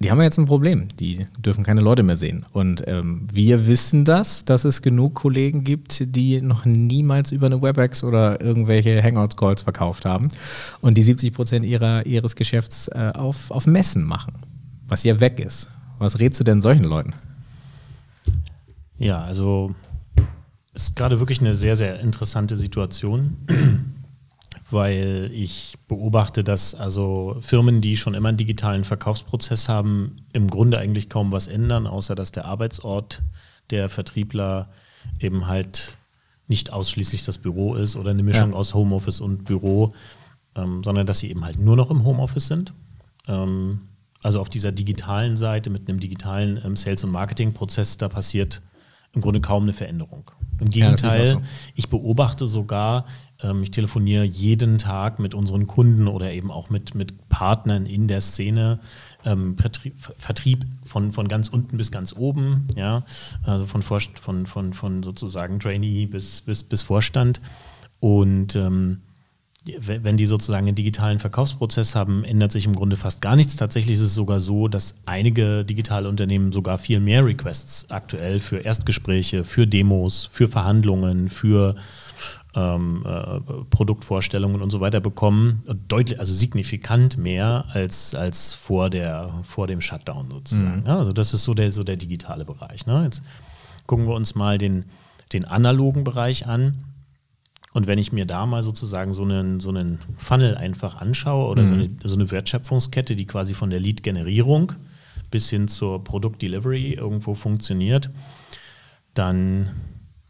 die 0.00 0.12
haben 0.12 0.18
ja 0.18 0.24
jetzt 0.24 0.38
ein 0.38 0.46
Problem. 0.46 0.86
Die 1.00 1.26
dürfen 1.38 1.64
keine 1.64 1.80
Leute 1.80 2.04
mehr 2.04 2.14
sehen. 2.14 2.44
Und 2.52 2.84
ähm, 2.86 3.26
wir 3.32 3.66
wissen 3.66 4.04
das, 4.04 4.44
dass 4.44 4.64
es 4.64 4.80
genug 4.80 5.14
Kollegen 5.14 5.64
gibt, 5.64 6.14
die 6.14 6.40
noch 6.40 6.64
niemals 6.64 7.32
über 7.32 7.46
eine 7.46 7.60
WebEx 7.60 8.04
oder 8.04 8.40
irgendwelche 8.40 9.02
Hangouts-Calls 9.02 9.62
verkauft 9.62 10.04
haben 10.04 10.28
und 10.80 10.96
die 10.96 11.02
70 11.02 11.32
Prozent 11.32 11.64
ihrer, 11.64 12.06
ihres 12.06 12.36
Geschäfts 12.36 12.86
äh, 12.88 13.10
auf, 13.14 13.50
auf 13.50 13.66
Messen 13.66 14.04
machen, 14.04 14.34
was 14.86 15.02
ja 15.02 15.18
weg 15.18 15.40
ist. 15.40 15.68
Was 15.98 16.18
rätst 16.18 16.40
du 16.40 16.44
denn 16.44 16.60
solchen 16.60 16.84
Leuten? 16.84 17.14
Ja, 18.98 19.22
also 19.22 19.74
ist 20.74 20.96
gerade 20.96 21.18
wirklich 21.18 21.40
eine 21.40 21.54
sehr, 21.54 21.76
sehr 21.76 22.00
interessante 22.00 22.56
Situation, 22.56 23.36
weil 24.70 25.30
ich 25.32 25.76
beobachte, 25.88 26.44
dass 26.44 26.74
also 26.74 27.36
Firmen, 27.40 27.80
die 27.80 27.96
schon 27.96 28.14
immer 28.14 28.28
einen 28.28 28.38
digitalen 28.38 28.84
Verkaufsprozess 28.84 29.68
haben, 29.68 30.16
im 30.32 30.48
Grunde 30.48 30.78
eigentlich 30.78 31.08
kaum 31.08 31.32
was 31.32 31.46
ändern, 31.46 31.86
außer 31.86 32.14
dass 32.14 32.32
der 32.32 32.44
Arbeitsort 32.44 33.22
der 33.70 33.88
Vertriebler 33.88 34.68
eben 35.18 35.46
halt 35.46 35.96
nicht 36.46 36.72
ausschließlich 36.72 37.24
das 37.24 37.38
Büro 37.38 37.74
ist 37.74 37.96
oder 37.96 38.10
eine 38.10 38.22
Mischung 38.22 38.52
ja. 38.52 38.56
aus 38.56 38.74
Homeoffice 38.74 39.20
und 39.20 39.44
Büro, 39.44 39.90
ähm, 40.54 40.82
sondern 40.82 41.06
dass 41.06 41.18
sie 41.18 41.30
eben 41.30 41.44
halt 41.44 41.58
nur 41.58 41.76
noch 41.76 41.90
im 41.90 42.04
Homeoffice 42.04 42.46
sind. 42.46 42.72
Ähm, 43.26 43.80
also 44.22 44.40
auf 44.40 44.48
dieser 44.48 44.72
digitalen 44.72 45.36
Seite 45.36 45.70
mit 45.70 45.88
einem 45.88 46.00
digitalen 46.00 46.60
ähm, 46.64 46.76
Sales- 46.76 47.04
und 47.04 47.12
Marketing-Prozess, 47.12 47.98
da 47.98 48.08
passiert 48.08 48.62
im 49.12 49.20
Grunde 49.20 49.40
kaum 49.40 49.62
eine 49.64 49.72
Veränderung. 49.72 50.30
Im 50.60 50.70
Gegenteil, 50.70 51.20
ja, 51.20 51.34
so. 51.34 51.42
ich 51.76 51.88
beobachte 51.88 52.46
sogar, 52.46 53.04
ähm, 53.42 53.62
ich 53.62 53.70
telefoniere 53.70 54.24
jeden 54.24 54.78
Tag 54.78 55.18
mit 55.18 55.34
unseren 55.34 55.66
Kunden 55.66 56.08
oder 56.08 56.32
eben 56.32 56.50
auch 56.50 56.68
mit, 56.68 56.94
mit 56.94 57.28
Partnern 57.28 57.86
in 57.86 58.08
der 58.08 58.20
Szene, 58.20 58.80
ähm, 59.24 59.56
Vertrieb, 59.56 59.94
Vertrieb, 60.18 60.64
von, 60.84 61.12
von 61.12 61.28
ganz 61.28 61.48
unten 61.48 61.76
bis 61.76 61.92
ganz 61.92 62.12
oben, 62.12 62.66
ja, 62.76 63.04
also 63.44 63.66
von, 63.66 63.82
Vorst 63.82 64.18
von, 64.18 64.46
von, 64.46 64.72
von 64.72 65.02
sozusagen 65.02 65.60
Trainee 65.60 66.06
bis, 66.06 66.40
bis, 66.42 66.64
bis 66.64 66.82
Vorstand. 66.82 67.40
Und 68.00 68.56
ähm, 68.56 69.00
wenn 69.80 70.16
die 70.16 70.26
sozusagen 70.26 70.66
einen 70.66 70.74
digitalen 70.74 71.18
Verkaufsprozess 71.18 71.94
haben, 71.94 72.24
ändert 72.24 72.52
sich 72.52 72.66
im 72.66 72.74
Grunde 72.74 72.96
fast 72.96 73.20
gar 73.20 73.36
nichts. 73.36 73.56
Tatsächlich 73.56 73.94
ist 73.96 74.02
es 74.02 74.14
sogar 74.14 74.40
so, 74.40 74.68
dass 74.68 74.96
einige 75.06 75.64
digitale 75.64 76.08
Unternehmen 76.08 76.52
sogar 76.52 76.78
viel 76.78 77.00
mehr 77.00 77.24
Requests 77.24 77.90
aktuell 77.90 78.40
für 78.40 78.58
Erstgespräche, 78.58 79.44
für 79.44 79.66
Demos, 79.66 80.28
für 80.32 80.48
Verhandlungen, 80.48 81.28
für 81.28 81.74
ähm, 82.54 83.04
äh, 83.06 83.40
Produktvorstellungen 83.70 84.62
und 84.62 84.70
so 84.70 84.80
weiter 84.80 85.00
bekommen. 85.00 85.62
Deutlich, 85.88 86.18
also 86.18 86.34
signifikant 86.34 87.18
mehr 87.18 87.66
als, 87.72 88.14
als 88.14 88.54
vor, 88.54 88.90
der, 88.90 89.30
vor 89.44 89.66
dem 89.66 89.80
Shutdown 89.80 90.30
sozusagen. 90.30 90.80
Mhm. 90.80 90.86
Ja, 90.86 90.98
also 90.98 91.12
das 91.12 91.34
ist 91.34 91.44
so 91.44 91.54
der, 91.54 91.70
so 91.70 91.84
der 91.84 91.96
digitale 91.96 92.44
Bereich. 92.44 92.86
Ne? 92.86 93.04
Jetzt 93.04 93.22
gucken 93.86 94.06
wir 94.06 94.14
uns 94.14 94.34
mal 94.34 94.58
den, 94.58 94.84
den 95.32 95.44
analogen 95.44 96.04
Bereich 96.04 96.46
an. 96.46 96.84
Und 97.78 97.86
wenn 97.86 98.00
ich 98.00 98.10
mir 98.10 98.26
da 98.26 98.44
mal 98.44 98.64
sozusagen 98.64 99.12
so 99.12 99.22
einen, 99.22 99.60
so 99.60 99.68
einen 99.68 100.00
Funnel 100.16 100.56
einfach 100.56 101.00
anschaue 101.00 101.48
oder 101.48 101.62
mhm. 101.62 101.66
so, 101.68 101.74
eine, 101.74 101.88
so 102.02 102.16
eine 102.16 102.28
Wertschöpfungskette, 102.32 103.14
die 103.14 103.24
quasi 103.24 103.54
von 103.54 103.70
der 103.70 103.78
Lead-Generierung 103.78 104.72
bis 105.30 105.48
hin 105.48 105.68
zur 105.68 106.02
Produkt-Delivery 106.02 106.94
irgendwo 106.94 107.34
funktioniert, 107.34 108.10
dann 109.14 109.70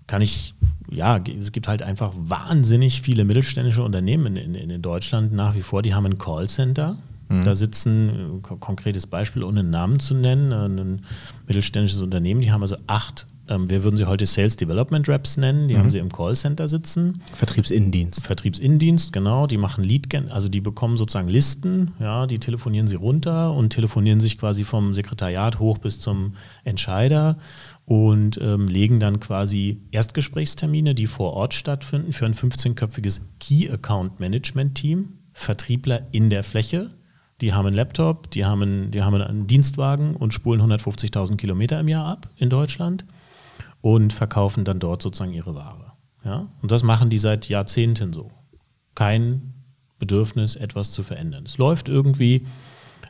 kann 0.06 0.20
ich, 0.20 0.52
ja, 0.90 1.16
es 1.16 1.50
gibt 1.50 1.68
halt 1.68 1.82
einfach 1.82 2.12
wahnsinnig 2.18 3.00
viele 3.00 3.24
mittelständische 3.24 3.82
Unternehmen 3.82 4.36
in, 4.36 4.54
in, 4.54 4.68
in 4.68 4.82
Deutschland 4.82 5.32
nach 5.32 5.54
wie 5.54 5.62
vor, 5.62 5.80
die 5.80 5.94
haben 5.94 6.04
ein 6.04 6.18
Callcenter. 6.18 6.98
Mhm. 7.30 7.44
Da 7.44 7.54
sitzen, 7.54 8.42
konkretes 8.42 9.06
Beispiel, 9.06 9.42
ohne 9.42 9.60
einen 9.60 9.70
Namen 9.70 10.00
zu 10.00 10.14
nennen, 10.14 10.52
ein 10.52 11.00
mittelständisches 11.46 12.02
Unternehmen, 12.02 12.42
die 12.42 12.52
haben 12.52 12.60
also 12.60 12.76
acht 12.86 13.26
ähm, 13.48 13.70
wir 13.70 13.84
würden 13.84 13.96
sie 13.96 14.04
heute 14.04 14.26
Sales 14.26 14.56
Development 14.56 15.08
Reps 15.08 15.36
nennen, 15.36 15.68
die 15.68 15.74
mhm. 15.74 15.78
haben 15.78 15.90
sie 15.90 15.98
im 15.98 16.10
Callcenter 16.10 16.68
sitzen. 16.68 17.22
Vertriebsinnendienst. 17.34 18.26
Vertriebsinnendienst, 18.26 19.12
genau. 19.12 19.46
Die 19.46 19.56
machen 19.56 19.84
Lead, 19.84 20.08
also 20.30 20.48
die 20.48 20.60
bekommen 20.60 20.96
sozusagen 20.96 21.28
Listen, 21.28 21.92
ja, 22.00 22.26
die 22.26 22.38
telefonieren 22.38 22.88
sie 22.88 22.96
runter 22.96 23.52
und 23.52 23.70
telefonieren 23.70 24.20
sich 24.20 24.38
quasi 24.38 24.64
vom 24.64 24.94
Sekretariat 24.94 25.58
hoch 25.58 25.78
bis 25.78 26.00
zum 26.00 26.34
Entscheider 26.64 27.38
und 27.84 28.38
ähm, 28.42 28.68
legen 28.68 29.00
dann 29.00 29.20
quasi 29.20 29.80
Erstgesprächstermine, 29.90 30.94
die 30.94 31.06
vor 31.06 31.32
Ort 31.32 31.54
stattfinden, 31.54 32.12
für 32.12 32.26
ein 32.26 32.34
15-köpfiges 32.34 33.22
Key 33.40 33.70
Account 33.70 34.20
Management 34.20 34.74
Team, 34.74 35.18
Vertriebler 35.32 36.06
in 36.12 36.30
der 36.30 36.44
Fläche. 36.44 36.90
Die 37.40 37.54
haben 37.54 37.66
einen 37.66 37.76
Laptop, 37.76 38.30
die 38.30 38.44
haben, 38.44 38.90
die 38.90 39.02
haben 39.02 39.14
einen 39.14 39.46
Dienstwagen 39.46 40.16
und 40.16 40.34
spulen 40.34 40.60
150.000 40.60 41.36
Kilometer 41.36 41.78
im 41.78 41.88
Jahr 41.88 42.06
ab 42.06 42.28
in 42.36 42.50
Deutschland 42.50 43.04
und 43.80 44.12
verkaufen 44.12 44.64
dann 44.64 44.80
dort 44.80 45.02
sozusagen 45.02 45.32
ihre 45.32 45.54
Ware. 45.54 45.92
Ja? 46.24 46.48
Und 46.62 46.72
das 46.72 46.82
machen 46.82 47.10
die 47.10 47.18
seit 47.18 47.48
Jahrzehnten 47.48 48.12
so. 48.12 48.30
Kein 48.94 49.54
Bedürfnis, 49.98 50.56
etwas 50.56 50.92
zu 50.92 51.02
verändern. 51.02 51.44
Es 51.44 51.58
läuft 51.58 51.88
irgendwie. 51.88 52.46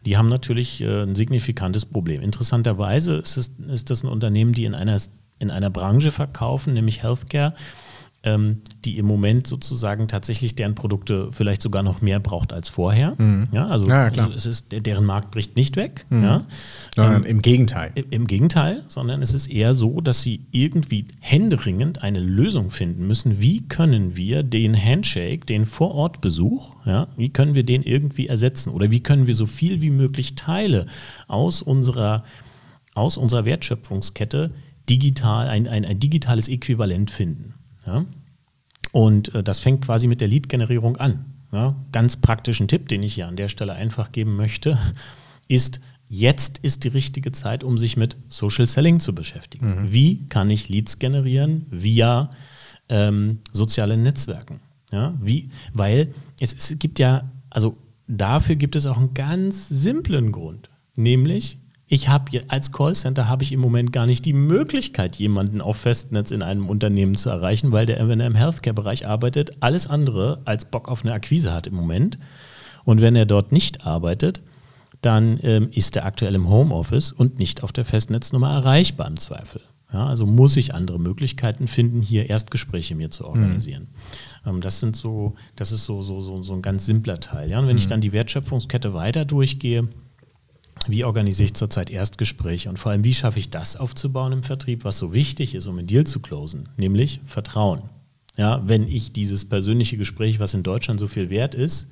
Die 0.07 0.17
haben 0.17 0.29
natürlich 0.29 0.81
äh, 0.81 1.03
ein 1.03 1.17
signifikantes 1.17 1.85
Problem. 1.85 2.23
Interessanterweise 2.23 3.17
ist, 3.17 3.37
es, 3.37 3.53
ist 3.69 3.91
das 3.91 4.05
ein 4.05 4.09
Unternehmen, 4.09 4.53
die 4.53 4.65
in 4.65 4.75
einer, 4.75 4.99
in 5.39 5.51
einer 5.51 5.71
Branche 5.71 6.13
verkaufen, 6.13 6.73
nämlich 6.73 7.03
Healthcare, 7.03 7.55
ähm, 8.25 8.63
die 8.85 8.99
im 8.99 9.07
Moment 9.07 9.47
sozusagen 9.47 10.09
tatsächlich 10.09 10.57
deren 10.57 10.75
Produkte 10.75 11.29
vielleicht 11.31 11.63
sogar 11.63 11.85
noch 11.85 12.03
mehr 12.03 12.19
braucht 12.19 12.53
als 12.53 12.69
vorher. 12.69 13.15
Mhm. 13.17 13.47
Ja, 13.53 13.69
also, 13.69 13.89
ja, 13.89 14.07
also 14.07 14.31
es 14.35 14.45
ist, 14.45 14.73
deren 14.73 15.05
Markt 15.05 15.31
bricht 15.31 15.55
nicht 15.57 15.77
weg. 15.77 16.05
Mhm. 16.11 16.25
Ja. 16.25 16.45
Sondern 16.97 17.23
ähm, 17.23 17.29
im 17.29 17.43
Gegenteil. 17.43 17.93
Im 18.11 18.27
Gegenteil, 18.27 18.83
sondern 18.89 19.23
es 19.23 19.35
ist 19.35 19.47
eher 19.47 19.73
so, 19.73 20.01
dass 20.01 20.23
sie 20.23 20.47
irgendwie 20.51 21.07
händeringend 21.21 22.03
eine 22.03 22.19
Lösung 22.19 22.71
finden 22.71 23.07
müssen. 23.07 23.41
Wie 23.41 23.69
können 23.69 24.17
wir 24.17 24.43
den 24.43 24.75
Handshake, 24.77 25.47
den 25.47 25.65
Vorortbesuch, 25.65 26.75
ja, 26.87 27.07
wie 27.17 27.29
können 27.29 27.55
wir 27.55 27.63
den 27.63 27.83
irgendwie 27.83 28.27
ersetzen? 28.27 28.71
Oder 28.71 28.91
wie 28.91 29.01
können 29.01 29.29
wir 29.29 29.35
so 29.37 29.47
viel 29.47 29.81
wie 29.81 29.91
möglich 29.91 30.35
Teile 30.35 30.87
aus 31.29 31.63
unserer, 31.63 32.25
aus 32.95 33.17
unserer 33.17 33.45
Wertschöpfungskette 33.45 34.51
digital, 34.91 35.47
ein, 35.49 35.69
ein, 35.69 35.85
ein 35.85 36.01
digitales 36.01 36.49
Äquivalent 36.49 37.13
finden? 37.13 37.55
Ja? 37.89 38.05
Und 38.93 39.35
äh, 39.35 39.43
das 39.43 39.61
fängt 39.61 39.85
quasi 39.85 40.07
mit 40.07 40.21
der 40.21 40.29
Lead-Generierung 40.29 40.97
an. 40.97 41.25
Ja? 41.53 41.75
Ganz 41.93 42.17
praktischen 42.17 42.69
Tipp, 42.69 42.89
den 42.89 43.03
ich 43.03 43.15
hier 43.15 43.27
an 43.27 43.37
der 43.37 43.49
Stelle 43.49 43.73
einfach 43.73 44.13
geben 44.13 44.37
möchte, 44.37 44.79
ist, 45.49 45.81
jetzt 46.09 46.59
ist 46.59 46.85
die 46.85 46.89
richtige 46.89 47.33
Zeit, 47.33 47.65
um 47.65 47.79
sich 47.79 47.97
mit 47.97 48.17
Social 48.29 48.67
Selling 48.67 49.01
zu 49.01 49.15
beschäftigen. 49.15 49.83
Mhm. 49.83 49.93
Wie 49.93 50.27
kann 50.29 50.51
ich 50.51 50.69
Leads 50.69 50.99
generieren 50.99 51.67
via 51.71 52.31
ähm, 52.89 53.39
sozialen 53.53 54.03
Netzwerken? 54.03 54.61
Ja? 54.93 55.15
Wie, 55.21 55.49
weil 55.73 56.13
es, 56.41 56.55
es 56.55 56.79
gibt 56.79 56.99
ja, 56.99 57.31
also 57.51 57.77
dafür 58.07 58.57
gibt 58.57 58.77
es 58.77 58.87
auch 58.87 58.99
einen 58.99 59.15
ganz 59.15 59.69
simplen 59.69 60.33
Grund, 60.33 60.71
nämlich 60.97 61.59
ich 61.89 62.09
habe 62.11 62.43
als 62.49 62.71
Callcenter 62.71 63.29
habe 63.29 63.43
ich 63.43 63.53
im 63.53 63.61
Moment 63.61 63.93
gar 63.93 64.05
nicht 64.05 64.27
die 64.27 64.35
Möglichkeit, 64.35 65.17
jemanden 65.17 65.63
auf 65.63 65.79
Festnetz 65.79 66.31
in 66.31 66.43
einem 66.43 66.69
Unternehmen 66.69 67.15
zu 67.15 67.31
erreichen, 67.31 67.73
weil 67.73 67.87
der, 67.87 68.07
wenn 68.09 68.21
er 68.21 68.27
im 68.27 68.35
Healthcare-Bereich 68.35 69.09
arbeitet, 69.09 69.57
alles 69.61 69.87
andere 69.87 70.43
als 70.45 70.67
Bock 70.67 70.89
auf 70.89 71.03
eine 71.03 71.15
Akquise 71.15 71.53
hat 71.53 71.67
im 71.67 71.75
Moment. 71.75 72.19
Und 72.85 73.01
wenn 73.01 73.17
er 73.17 73.25
dort 73.25 73.53
nicht 73.53 73.87
arbeitet, 73.87 74.43
dann 75.01 75.39
ähm, 75.43 75.71
ist 75.73 75.97
er 75.97 76.05
aktuell 76.05 76.35
im 76.35 76.49
Homeoffice 76.51 77.11
und 77.13 77.39
nicht 77.39 77.63
auf 77.63 77.73
der 77.73 77.87
Festnetznummer 77.87 78.53
erreichbar 78.53 79.07
im 79.07 79.17
Zweifel. 79.17 79.63
Ja, 79.91 80.07
also 80.07 80.27
muss 80.27 80.59
ich 80.59 80.75
andere 80.75 81.01
Möglichkeiten 81.01 81.67
finden, 81.67 82.03
hier 82.03 82.29
Erstgespräche 82.29 82.95
mir 82.95 83.11
zu 83.11 83.25
organisieren. 83.25 83.87
Mhm. 84.45 84.51
Ähm, 84.51 84.61
das 84.61 84.81
sind 84.81 84.97
so, 84.97 85.35
das 85.57 85.73
ist 85.73 85.87
so, 85.87 86.03
so, 86.03 86.21
so, 86.21 86.43
so 86.43 86.53
ein 86.53 86.61
ganz 86.61 86.85
simpler 86.85 87.21
Teil. 87.21 87.49
Ja? 87.49 87.59
Und 87.61 87.67
wenn 87.67 87.77
mhm. 87.77 87.79
ich 87.79 87.87
dann 87.87 88.03
die 88.03 88.13
Wertschöpfungskette 88.13 88.93
weiter 88.93 89.25
durchgehe, 89.25 89.89
wie 90.91 91.05
organisiere 91.05 91.47
ich 91.47 91.55
zurzeit 91.55 91.91
Erstgespräche 91.91 92.69
und 92.69 92.79
vor 92.79 92.93
allem, 92.93 93.05
wie 93.05 93.15
schaffe 93.15 93.39
ich 93.39 93.51
das 93.51 93.77
aufzubauen 93.77 94.33
im 94.33 94.43
Vertrieb, 94.43 94.85
was 94.85 94.99
so 94.99 95.15
wichtig 95.15 95.55
ist, 95.55 95.67
um 95.67 95.79
einen 95.79 95.87
Deal 95.87 96.05
zu 96.05 96.21
closen, 96.21 96.69
nämlich 96.77 97.21
Vertrauen. 97.27 97.83
Ja, 98.39 98.63
wenn 98.65 98.87
ich 98.87 99.11
dieses 99.11 99.45
persönliche 99.47 99.97
Gespräch, 99.97 100.39
was 100.39 100.55
in 100.55 100.63
Deutschland 100.63 101.01
so 101.01 101.09
viel 101.09 101.29
wert 101.29 101.57
ist, 101.57 101.89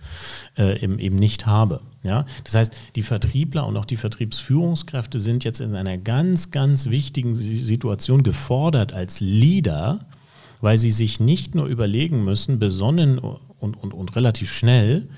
äh, 0.57 0.81
eben, 0.81 1.00
eben 1.00 1.17
nicht 1.17 1.45
habe. 1.47 1.81
Ja, 2.05 2.25
das 2.45 2.55
heißt, 2.55 2.73
die 2.95 3.03
Vertriebler 3.03 3.67
und 3.67 3.76
auch 3.76 3.85
die 3.85 3.97
Vertriebsführungskräfte 3.97 5.19
sind 5.19 5.43
jetzt 5.43 5.61
in 5.61 5.75
einer 5.75 5.99
ganz, 5.99 6.53
ganz 6.53 6.88
wichtigen 6.88 7.35
Situation 7.35 8.23
gefordert 8.23 8.93
als 8.93 9.19
Leader, 9.19 9.99
weil 10.61 10.79
sie 10.79 10.93
sich 10.93 11.19
nicht 11.19 11.57
nur 11.57 11.67
überlegen 11.67 12.25
müssen, 12.25 12.61
besonnen 12.61 13.19
und, 13.19 13.75
und, 13.83 13.93
und 13.93 14.15
relativ 14.15 14.53
schnell, 14.53 15.09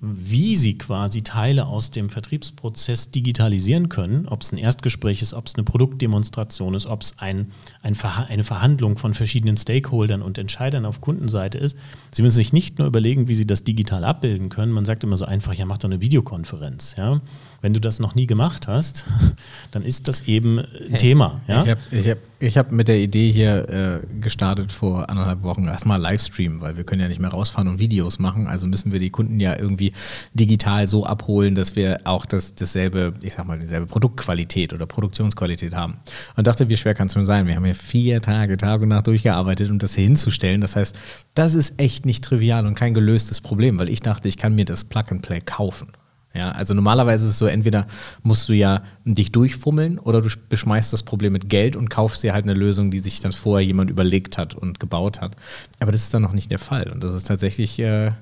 wie 0.00 0.56
sie 0.56 0.78
quasi 0.78 1.22
Teile 1.22 1.66
aus 1.66 1.90
dem 1.90 2.08
Vertriebsprozess 2.08 3.10
digitalisieren 3.10 3.88
können, 3.88 4.28
ob 4.28 4.42
es 4.42 4.52
ein 4.52 4.58
Erstgespräch 4.58 5.22
ist, 5.22 5.34
ob 5.34 5.46
es 5.46 5.56
eine 5.56 5.64
Produktdemonstration 5.64 6.74
ist, 6.74 6.86
ob 6.86 7.02
es 7.02 7.18
ein, 7.18 7.50
ein 7.82 7.96
Verha 7.96 8.24
eine 8.24 8.44
Verhandlung 8.44 8.96
von 8.96 9.12
verschiedenen 9.12 9.56
Stakeholdern 9.56 10.22
und 10.22 10.38
Entscheidern 10.38 10.84
auf 10.84 11.00
Kundenseite 11.00 11.58
ist. 11.58 11.76
Sie 12.12 12.22
müssen 12.22 12.36
sich 12.36 12.52
nicht 12.52 12.78
nur 12.78 12.86
überlegen, 12.86 13.26
wie 13.26 13.34
sie 13.34 13.46
das 13.46 13.64
digital 13.64 14.04
abbilden 14.04 14.50
können. 14.50 14.70
Man 14.70 14.84
sagt 14.84 15.02
immer 15.02 15.16
so 15.16 15.24
einfach, 15.24 15.54
ja, 15.54 15.66
mach 15.66 15.78
doch 15.78 15.88
eine 15.88 16.00
Videokonferenz. 16.00 16.94
Ja? 16.96 17.20
Wenn 17.60 17.74
du 17.74 17.80
das 17.80 17.98
noch 17.98 18.14
nie 18.14 18.28
gemacht 18.28 18.68
hast, 18.68 19.04
dann 19.72 19.82
ist 19.82 20.06
das 20.06 20.28
eben 20.28 20.60
ein 20.60 20.90
hey, 20.90 20.98
Thema. 20.98 21.40
Ja? 21.48 21.64
Ich 21.64 21.70
habe 21.70 21.80
ich 21.90 22.08
hab, 22.08 22.18
ich 22.38 22.58
hab 22.58 22.70
mit 22.70 22.86
der 22.86 22.98
Idee 22.98 23.32
hier 23.32 23.68
äh, 23.68 24.20
gestartet 24.20 24.70
vor 24.70 25.10
anderthalb 25.10 25.42
Wochen 25.42 25.64
erstmal 25.64 26.00
Livestream, 26.00 26.60
weil 26.60 26.76
wir 26.76 26.84
können 26.84 27.00
ja 27.00 27.08
nicht 27.08 27.18
mehr 27.18 27.30
rausfahren 27.30 27.66
und 27.66 27.80
Videos 27.80 28.20
machen. 28.20 28.46
Also 28.46 28.68
müssen 28.68 28.92
wir 28.92 29.00
die 29.00 29.10
Kunden 29.10 29.40
ja 29.40 29.58
irgendwie 29.58 29.92
digital 30.34 30.86
so 30.86 31.04
abholen, 31.04 31.56
dass 31.56 31.74
wir 31.74 31.98
auch 32.04 32.26
das, 32.26 32.54
dasselbe, 32.54 33.14
ich 33.22 33.34
sag 33.34 33.46
mal, 33.48 33.58
dieselbe 33.58 33.86
Produktqualität 33.86 34.72
oder 34.72 34.86
Produktionsqualität 34.86 35.74
haben. 35.74 35.98
Und 36.36 36.46
dachte, 36.46 36.68
wie 36.68 36.76
schwer 36.76 36.94
kann 36.94 37.08
es 37.08 37.14
schon 37.14 37.26
sein? 37.26 37.48
Wir 37.48 37.56
haben 37.56 37.66
ja 37.66 37.74
vier 37.74 38.22
Tage, 38.22 38.56
Tag 38.56 38.82
und 38.82 38.90
Nacht 38.90 39.08
durchgearbeitet, 39.08 39.68
um 39.68 39.80
das 39.80 39.96
hier 39.96 40.04
hinzustellen. 40.04 40.60
Das 40.60 40.76
heißt, 40.76 40.94
das 41.34 41.54
ist 41.54 41.74
echt 41.80 42.06
nicht 42.06 42.22
trivial 42.22 42.66
und 42.66 42.76
kein 42.76 42.94
gelöstes 42.94 43.40
Problem, 43.40 43.80
weil 43.80 43.88
ich 43.88 44.00
dachte, 44.00 44.28
ich 44.28 44.36
kann 44.36 44.54
mir 44.54 44.64
das 44.64 44.84
Plug 44.84 45.04
and 45.10 45.22
Play 45.22 45.40
kaufen. 45.40 45.88
Ja, 46.34 46.50
also 46.52 46.74
normalerweise 46.74 47.24
ist 47.24 47.30
es 47.32 47.38
so, 47.38 47.46
entweder 47.46 47.86
musst 48.22 48.48
du 48.48 48.52
ja 48.52 48.82
dich 49.04 49.32
durchfummeln 49.32 49.98
oder 49.98 50.20
du 50.20 50.28
beschmeißt 50.48 50.92
das 50.92 51.02
Problem 51.02 51.32
mit 51.32 51.48
Geld 51.48 51.74
und 51.74 51.88
kaufst 51.88 52.22
dir 52.22 52.32
halt 52.34 52.44
eine 52.44 52.54
Lösung, 52.54 52.90
die 52.90 52.98
sich 53.00 53.20
dann 53.20 53.32
vorher 53.32 53.66
jemand 53.66 53.90
überlegt 53.90 54.36
hat 54.38 54.54
und 54.54 54.78
gebaut 54.78 55.20
hat. 55.20 55.36
Aber 55.80 55.90
das 55.90 56.02
ist 56.02 56.14
dann 56.14 56.22
noch 56.22 56.32
nicht 56.34 56.50
der 56.50 56.58
Fall 56.58 56.90
und 56.92 57.02
das 57.02 57.14
ist 57.14 57.26
tatsächlich 57.26 57.78
äh, 57.80 58.12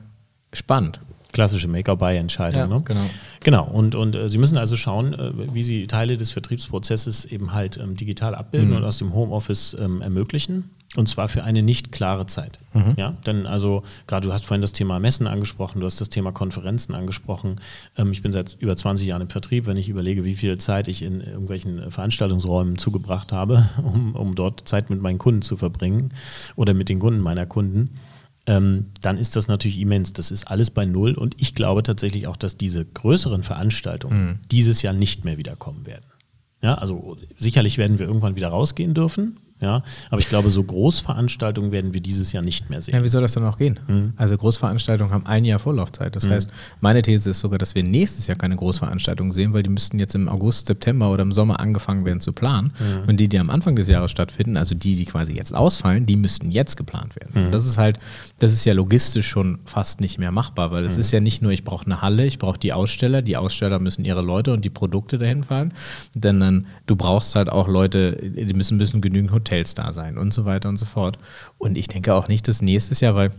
spannend. 0.53 1.01
klassische 1.33 1.69
Make-or-Buy-Entscheidung. 1.69 2.61
Ja, 2.61 2.67
ne? 2.69 2.83
genau. 2.85 3.01
Genau, 3.43 3.65
und, 3.67 3.95
und 3.95 4.15
äh, 4.15 4.31
Sie 4.31 4.39
müssen 4.39 4.57
also 4.57 4.77
schauen, 4.77 5.13
äh, 5.13 5.53
wie 5.53 5.63
Sie 5.65 5.87
Teile 5.87 6.17
des 6.17 6.31
Vertriebsprozesses 6.31 7.27
eben 7.27 7.53
halt 7.53 7.77
ähm, 7.77 7.97
digital 7.97 8.35
abbilden 8.35 8.71
Mhm. 8.71 8.77
und 8.77 8.85
aus 8.85 8.99
dem 8.99 9.13
Homeoffice 9.13 9.77
ähm, 9.79 10.01
ermöglichen. 10.01 10.71
Und 10.97 11.09
zwar 11.09 11.29
für 11.29 11.45
eine 11.45 11.62
nicht 11.62 11.93
klare 11.93 12.26
Zeit. 12.26 12.59
Mhm. 12.75 12.95
Ja, 12.97 13.17
denn 13.26 13.47
also, 13.47 13.83
gerade 14.07 14.26
du 14.26 14.33
hast 14.33 14.47
vorhin 14.47 14.62
das 14.62 14.73
Thema 14.73 14.99
Messen 14.99 15.26
angesprochen, 15.26 15.81
du 15.81 15.87
hast 15.87 16.00
das 16.00 16.09
Thema 16.09 16.33
Konferenzen 16.33 16.95
angesprochen. 16.95 17.57
Ähm, 17.97 18.12
ich 18.12 18.23
bin 18.23 18.33
seit 18.33 18.57
über 18.61 18.76
20 18.76 19.07
Jahren 19.07 19.23
im 19.23 19.31
Vertrieb, 19.31 19.67
wenn 19.67 19.76
ich 19.76 19.88
überlege, 19.88 20.25
wie 20.25 20.35
viel 20.35 20.59
Zeit 20.59 20.88
ich 20.88 21.03
in 21.03 21.21
irgendwelchen 21.21 21.79
äh, 21.79 21.91
Veranstaltungsräumen 21.91 22.79
zugebracht 22.79 23.33
habe, 23.33 23.69
um, 23.83 24.15
um 24.15 24.35
dort 24.35 24.69
Zeit 24.69 24.91
mit 24.91 25.00
meinen 25.00 25.19
Kunden 25.19 25.43
zu 25.43 25.57
verbringen 25.57 26.12
oder 26.57 26.75
mit 26.75 26.88
den 26.88 26.99
Kunden 26.99 27.21
meiner 27.21 27.47
Kunden 27.47 27.91
ähm, 28.47 28.87
dann 29.03 29.19
ist 29.19 29.37
das 29.37 29.49
natürlich 29.49 29.81
immens. 29.81 30.12
Das 30.12 30.31
ist 30.31 30.49
alles 30.49 30.71
bei 30.71 30.85
Null 30.85 31.15
und 31.15 31.35
ich 31.41 31.55
glaube 31.55 31.83
tatsächlich 31.83 32.29
auch, 32.29 32.37
dass 32.37 32.57
diese 32.57 32.85
größeren 32.85 33.43
Veranstaltungen 33.43 34.41
dieses 34.50 34.83
Jahr 34.83 34.95
nicht 34.95 35.25
mehr 35.25 35.37
wiederkommen 35.37 35.85
werden. 35.85 36.05
Ja, 36.62 36.75
also 36.76 37.17
sicherlich 37.37 37.76
werden 37.76 37.99
wir 37.99 38.07
irgendwann 38.07 38.37
wieder 38.37 38.49
rausgehen 38.49 38.95
dürfen. 38.95 39.38
Ja, 39.61 39.83
aber 40.11 40.21
ich 40.21 40.29
glaube, 40.29 40.51
so 40.51 40.63
Großveranstaltungen 40.63 41.73
werden 41.73 41.95
wir 41.95 42.01
dieses 42.01 42.33
Jahr 42.33 42.43
nicht 42.43 42.69
mehr 42.69 42.81
sehen. 42.81 42.95
Ja, 42.95 43.03
wie 43.03 43.09
soll 43.09 43.23
das 43.23 43.33
dann 43.33 43.45
auch 43.45 43.57
gehen? 43.57 43.79
Mhm. 43.89 44.13
Also 44.17 44.37
Großveranstaltungen 44.37 45.13
haben 45.13 45.27
ein 45.27 45.45
Jahr 45.45 45.59
Vorlaufzeit. 45.59 46.15
Das 46.15 46.29
heißt, 46.29 46.51
meine 46.81 47.01
These 47.03 47.31
ist 47.31 47.41
sogar, 47.41 47.59
dass 47.59 47.75
wir 47.75 47.83
nächstes 47.83 48.27
Jahr 48.27 48.37
keine 48.37 48.57
Großveranstaltungen 48.57 49.33
sehen, 49.33 49.55
weil 49.55 49.63
die 49.63 49.71
müssten 49.71 49.99
jetzt 49.99 50.15
im 50.15 50.29
August, 50.29 50.67
September 50.67 51.11
oder 51.11 51.23
im 51.23 51.33
Sommer 51.33 51.59
angefangen 51.59 52.05
werden 52.05 52.21
zu 52.21 52.33
planen. 52.33 52.73
Mhm. 52.79 53.09
Und 53.09 53.17
die, 53.19 53.29
die 53.29 53.39
am 53.39 53.49
Anfang 53.51 53.77
des 53.77 53.89
Jahres 53.89 54.11
stattfinden, 54.11 54.57
also 54.57 54.75
die, 54.75 54.95
die 54.95 55.05
quasi 55.07 55.33
jetzt 55.35 55.55
ausfallen, 55.55 56.05
die 56.05 56.17
müssten 56.17 56.51
jetzt 56.51 56.77
geplant 56.77 57.17
werden. 57.17 57.33
Mhm. 57.35 57.47
Und 57.47 57.55
das 57.55 57.65
ist 57.67 57.79
halt, 57.79 57.99
das 58.39 58.53
ist 58.53 58.65
ja 58.67 58.75
logistisch 58.75 59.27
schon 59.27 59.59
fast 59.65 60.01
nicht 60.01 60.19
mehr 60.19 60.33
machbar, 60.33 60.71
weil 60.71 60.85
es 60.85 60.95
Mhm. 60.97 61.01
ist 61.01 61.13
ja 61.13 61.21
nicht 61.21 61.41
nur, 61.43 61.53
ich 61.53 61.65
brauche 61.65 61.87
eine 61.87 62.03
Halle, 62.03 62.27
ich 62.27 62.39
brauche 62.39 62.59
die 62.59 62.73
Aussteller, 62.75 63.23
die 63.23 63.37
Aussteller 63.37 63.79
müssen 63.79 64.05
ihre 64.05 64.23
Leute 64.23 64.53
und 64.53 64.65
die 64.65 64.71
Produkte 64.71 65.17
dahin 65.19 65.45
fahren, 65.45 65.73
denn 66.15 66.41
dann, 66.41 66.67
du 66.87 66.95
brauchst 66.97 67.35
halt 67.37 67.49
auch 67.49 67.69
Leute, 67.69 68.17
die 68.17 68.53
müssen, 68.55 68.77
müssen 68.77 69.01
genügend 69.01 69.33
Hotels 69.47 69.75
da 69.75 69.93
sein 69.93 70.19
und 70.19 70.33
so 70.33 70.45
weiter 70.45 70.69
und 70.69 70.76
so 70.76 70.85
fort. 70.85 71.19
Und 71.59 71.79
ich 71.79 71.88
denke 71.88 72.15
auch 72.15 72.29
nicht, 72.29 72.49
dass 72.49 72.62
nächstes 72.62 73.00
Jahr, 73.00 73.15
weil 73.15 73.31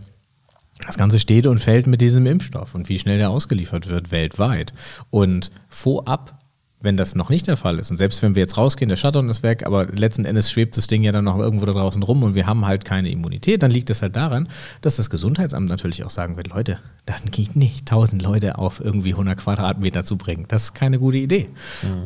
das 0.86 0.96
Ganze 0.96 1.18
steht 1.18 1.46
und 1.46 1.58
fällt 1.58 1.86
mit 1.86 2.00
diesem 2.00 2.26
Impfstoff 2.26 2.74
und 2.74 2.88
wie 2.88 2.98
schnell 2.98 3.18
der 3.18 3.30
ausgeliefert 3.30 3.88
wird 3.88 4.10
weltweit. 4.10 4.72
Und 5.10 5.50
vorab, 5.68 6.37
wenn 6.80 6.96
das 6.96 7.14
noch 7.14 7.28
nicht 7.28 7.46
der 7.46 7.56
Fall 7.56 7.78
ist, 7.78 7.90
und 7.90 7.96
selbst 7.96 8.22
wenn 8.22 8.34
wir 8.34 8.40
jetzt 8.40 8.56
rausgehen, 8.56 8.88
der 8.88 8.96
Shutdown 8.96 9.28
ist 9.28 9.42
weg, 9.42 9.66
aber 9.66 9.86
letzten 9.86 10.24
Endes 10.24 10.50
schwebt 10.50 10.76
das 10.76 10.86
Ding 10.86 11.02
ja 11.02 11.10
dann 11.10 11.24
noch 11.24 11.38
irgendwo 11.38 11.66
da 11.66 11.72
draußen 11.72 12.02
rum 12.02 12.22
und 12.22 12.34
wir 12.34 12.46
haben 12.46 12.66
halt 12.66 12.84
keine 12.84 13.10
Immunität, 13.10 13.62
dann 13.62 13.70
liegt 13.70 13.90
es 13.90 14.02
halt 14.02 14.14
daran, 14.14 14.48
dass 14.80 14.96
das 14.96 15.10
Gesundheitsamt 15.10 15.68
natürlich 15.68 16.04
auch 16.04 16.10
sagen 16.10 16.36
wird, 16.36 16.48
Leute, 16.48 16.78
das 17.06 17.22
geht 17.24 17.56
nicht, 17.56 17.80
1000 17.80 18.22
Leute 18.22 18.58
auf 18.58 18.80
irgendwie 18.80 19.10
100 19.10 19.38
Quadratmeter 19.38 20.04
zu 20.04 20.16
bringen. 20.16 20.44
Das 20.48 20.64
ist 20.64 20.74
keine 20.74 20.98
gute 20.98 21.18
Idee. 21.18 21.48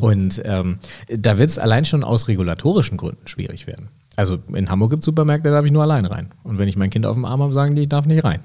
Und 0.00 0.40
ähm, 0.44 0.78
da 1.08 1.38
wird 1.38 1.50
es 1.50 1.58
allein 1.58 1.84
schon 1.84 2.04
aus 2.04 2.28
regulatorischen 2.28 2.96
Gründen 2.96 3.26
schwierig 3.26 3.66
werden. 3.66 3.88
Also 4.16 4.38
in 4.54 4.70
Hamburg 4.70 4.90
gibt 4.90 5.02
es 5.02 5.06
Supermärkte, 5.06 5.48
da 5.48 5.56
darf 5.56 5.66
ich 5.66 5.72
nur 5.72 5.82
allein 5.82 6.04
rein. 6.04 6.28
Und 6.44 6.58
wenn 6.58 6.68
ich 6.68 6.76
mein 6.76 6.90
Kind 6.90 7.06
auf 7.06 7.14
dem 7.14 7.24
Arm 7.24 7.42
habe, 7.42 7.52
sagen 7.54 7.74
die, 7.74 7.82
ich 7.82 7.88
darf 7.88 8.06
nicht 8.06 8.24
rein. 8.24 8.40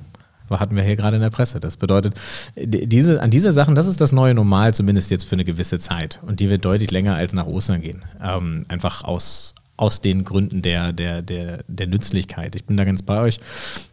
Hatten 0.49 0.75
wir 0.75 0.83
hier 0.83 0.95
gerade 0.95 1.17
in 1.17 1.21
der 1.21 1.29
Presse. 1.29 1.59
Das 1.59 1.77
bedeutet, 1.77 2.15
diese, 2.55 3.21
an 3.21 3.31
diese 3.31 3.51
Sachen, 3.51 3.75
das 3.75 3.87
ist 3.87 4.01
das 4.01 4.11
neue 4.11 4.33
Normal, 4.33 4.73
zumindest 4.73 5.11
jetzt 5.11 5.25
für 5.25 5.35
eine 5.35 5.45
gewisse 5.45 5.79
Zeit. 5.79 6.19
Und 6.25 6.39
die 6.39 6.49
wird 6.49 6.65
deutlich 6.65 6.91
länger 6.91 7.15
als 7.15 7.33
nach 7.33 7.47
Ostern 7.47 7.81
gehen. 7.81 8.03
Ähm, 8.23 8.65
einfach 8.67 9.03
aus, 9.03 9.55
aus 9.75 10.01
den 10.01 10.23
Gründen 10.23 10.61
der, 10.61 10.93
der, 10.93 11.21
der, 11.21 11.63
der 11.67 11.87
Nützlichkeit. 11.87 12.55
Ich 12.55 12.65
bin 12.65 12.77
da 12.77 12.83
ganz 12.83 13.01
bei 13.01 13.19
euch, 13.21 13.39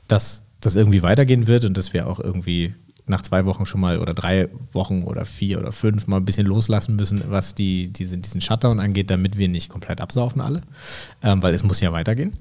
dass 0.09 0.43
das 0.61 0.77
irgendwie 0.77 1.03
weitergehen 1.03 1.47
wird 1.47 1.65
und 1.65 1.77
dass 1.77 1.93
wir 1.93 2.07
auch 2.07 2.21
irgendwie 2.21 2.75
nach 3.07 3.23
zwei 3.23 3.45
Wochen 3.45 3.67
schon 3.67 3.81
mal 3.81 3.99
oder 3.99 4.15
drei 4.15 4.49
Wochen 4.73 5.03
oder 5.03 5.27
vier 5.27 5.59
oder 5.59 5.73
fünf 5.73 6.07
mal 6.07 6.17
ein 6.17 6.25
bisschen 6.25 6.47
loslassen 6.47 6.97
müssen, 6.97 7.23
was 7.29 7.55
die, 7.55 7.93
diese, 7.93 8.17
diesen 8.17 8.41
Shutdown 8.41 8.81
angeht, 8.81 9.11
damit 9.11 9.37
wir 9.37 9.49
nicht 9.49 9.69
komplett 9.69 10.01
absaufen 10.01 10.41
alle. 10.41 10.63
Ähm, 11.23 11.43
weil 11.43 11.55
es 11.55 11.63
muss 11.63 11.81
ja 11.81 11.93
weitergehen. 11.93 12.33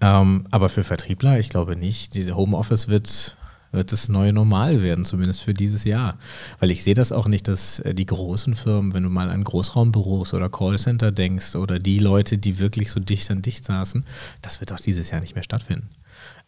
Ähm, 0.00 0.44
aber 0.50 0.68
für 0.68 0.84
Vertriebler, 0.84 1.38
ich 1.38 1.48
glaube 1.48 1.76
nicht. 1.76 2.14
Diese 2.14 2.36
Homeoffice 2.36 2.88
wird, 2.88 3.36
wird 3.72 3.90
das 3.92 4.08
neue 4.08 4.32
Normal 4.32 4.82
werden, 4.82 5.04
zumindest 5.04 5.42
für 5.42 5.54
dieses 5.54 5.84
Jahr. 5.84 6.16
Weil 6.60 6.70
ich 6.70 6.84
sehe 6.84 6.94
das 6.94 7.10
auch 7.12 7.26
nicht, 7.26 7.48
dass 7.48 7.80
äh, 7.80 7.94
die 7.94 8.06
großen 8.06 8.54
Firmen, 8.54 8.94
wenn 8.94 9.02
du 9.02 9.10
mal 9.10 9.30
an 9.30 9.42
Großraumbüros 9.44 10.34
oder 10.34 10.48
Callcenter 10.48 11.10
denkst 11.10 11.56
oder 11.56 11.78
die 11.78 11.98
Leute, 11.98 12.38
die 12.38 12.58
wirklich 12.58 12.90
so 12.90 13.00
dicht 13.00 13.30
an 13.30 13.42
dicht 13.42 13.64
saßen, 13.64 14.04
das 14.42 14.60
wird 14.60 14.70
doch 14.70 14.80
dieses 14.80 15.10
Jahr 15.10 15.20
nicht 15.20 15.34
mehr 15.34 15.44
stattfinden. 15.44 15.88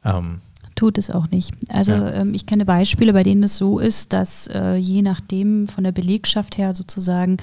Ähm, 0.04 0.40
Tut 0.76 0.97
es 0.97 1.11
auch 1.11 1.28
nicht. 1.30 1.52
Also 1.69 1.92
Ja. 1.92 2.12
ähm, 2.12 2.33
ich 2.33 2.47
kenne 2.47 2.64
Beispiele, 2.64 3.12
bei 3.12 3.23
denen 3.25 3.42
es 3.42 3.59
so 3.59 3.78
ist, 3.80 4.12
dass 4.12 4.47
äh, 4.47 4.76
je 4.76 5.02
nachdem 5.02 5.69
von 5.69 5.85
der 5.85 5.92
Belegschaft 5.92 6.57
her 6.57 6.73
sozusagen 6.75 7.37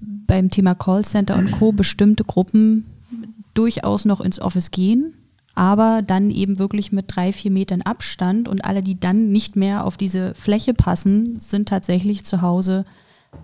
beim 0.00 0.50
Thema 0.50 0.74
Callcenter 0.74 1.36
und 1.36 1.52
Co. 1.52 1.70
bestimmte 1.72 2.24
Gruppen 2.24 2.86
durchaus 3.54 4.04
noch 4.04 4.20
ins 4.20 4.40
Office 4.40 4.70
gehen, 4.72 5.14
aber 5.54 6.02
dann 6.06 6.30
eben 6.30 6.58
wirklich 6.58 6.92
mit 6.92 7.06
drei, 7.08 7.32
vier 7.32 7.50
Metern 7.50 7.82
Abstand 7.82 8.48
und 8.48 8.64
alle, 8.64 8.82
die 8.82 8.98
dann 8.98 9.30
nicht 9.30 9.56
mehr 9.56 9.84
auf 9.84 9.96
diese 9.96 10.34
Fläche 10.34 10.74
passen, 10.74 11.38
sind 11.40 11.68
tatsächlich 11.68 12.24
zu 12.24 12.42
Hause 12.42 12.84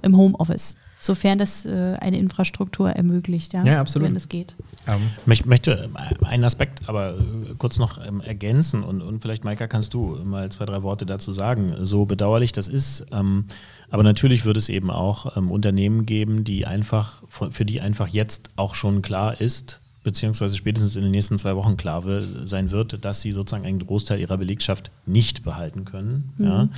im 0.03 0.17
Homeoffice. 0.17 0.77
Sofern 1.01 1.39
das 1.39 1.65
äh, 1.65 1.97
eine 2.01 2.19
Infrastruktur 2.19 2.91
ermöglicht, 2.91 3.53
ja, 3.53 3.65
Ja, 3.65 3.81
absolut. 3.81 4.09
wenn 4.09 4.15
das 4.15 4.29
geht. 4.29 4.57
ähm, 4.89 5.01
Ich 5.33 5.47
möchte 5.47 5.89
einen 6.25 6.43
Aspekt 6.43 6.89
aber 6.89 7.11
äh, 7.11 7.55
kurz 7.57 7.79
noch 7.79 8.05
ähm, 8.05 8.21
ergänzen 8.21 8.83
und, 8.83 9.01
und 9.01 9.23
vielleicht, 9.23 9.45
Maika, 9.45 9.69
kannst 9.69 9.95
du 9.95 10.19
mal 10.25 10.51
zwei, 10.51 10.65
drei 10.65 10.83
Worte 10.83 11.07
dazu 11.07 11.31
sagen. 11.31 11.77
So 11.83 12.05
bedauerlich 12.05 12.51
das 12.51 12.67
ist, 12.67 13.07
ähm, 13.13 13.45
aber 13.91 14.03
natürlich 14.03 14.45
wird 14.45 14.57
es 14.57 14.69
eben 14.69 14.91
auch 14.91 15.37
ähm, 15.37 15.53
Unternehmen 15.53 16.05
geben, 16.05 16.43
die 16.43 16.67
einfach, 16.67 17.23
für 17.29 17.65
die 17.65 17.81
einfach 17.81 18.09
jetzt 18.09 18.51
auch 18.57 18.75
schon 18.75 19.01
klar 19.01 19.41
ist, 19.41 19.81
beziehungsweise 20.09 20.57
spätestens 20.57 20.97
in 20.97 21.03
den 21.03 21.11
nächsten 21.11 21.37
zwei 21.37 21.55
Wochen 21.55 21.77
klar 21.77 22.03
sein 22.45 22.71
wird, 22.71 23.05
dass 23.05 23.21
sie 23.21 23.31
sozusagen 23.31 23.67
einen 23.67 23.79
Großteil 23.79 24.19
ihrer 24.19 24.39
Belegschaft 24.39 24.91
nicht 25.05 25.43
behalten 25.43 25.85
können. 25.85 26.33
Ja. 26.39 26.69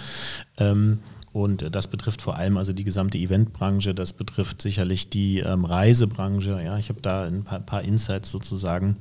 Ähm, 0.59 0.99
und 1.33 1.73
das 1.73 1.87
betrifft 1.87 2.23
vor 2.23 2.35
allem 2.35 2.57
also 2.57 2.73
die 2.73 2.83
gesamte 2.83 3.17
Eventbranche, 3.17 3.95
das 3.95 4.15
betrifft 4.15 4.61
sicherlich 4.61 5.11
die 5.11 5.39
ähm, 5.39 5.65
Reisebranche. 5.65 6.61
Ja, 6.61 6.77
ich 6.77 6.89
habe 6.89 7.01
da 7.01 7.23
ein 7.23 7.45
paar, 7.45 7.61
paar 7.61 7.83
Insights 7.83 8.33
sozusagen. 8.33 8.97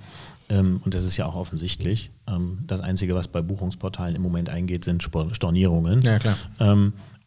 Ähm, 0.47 0.79
und 0.85 0.93
das 0.93 1.05
ist 1.05 1.17
ja 1.17 1.25
auch 1.25 1.35
offensichtlich. 1.35 2.11
Ähm, 2.27 2.59
das 2.67 2.81
Einzige, 2.81 3.15
was 3.15 3.27
bei 3.29 3.41
Buchungsportalen 3.41 4.15
im 4.15 4.21
Moment 4.21 4.49
eingeht, 4.49 4.83
sind 4.83 5.01
Stornierungen. 5.01 6.01
Ja, 6.01 6.19
klar. 6.19 6.37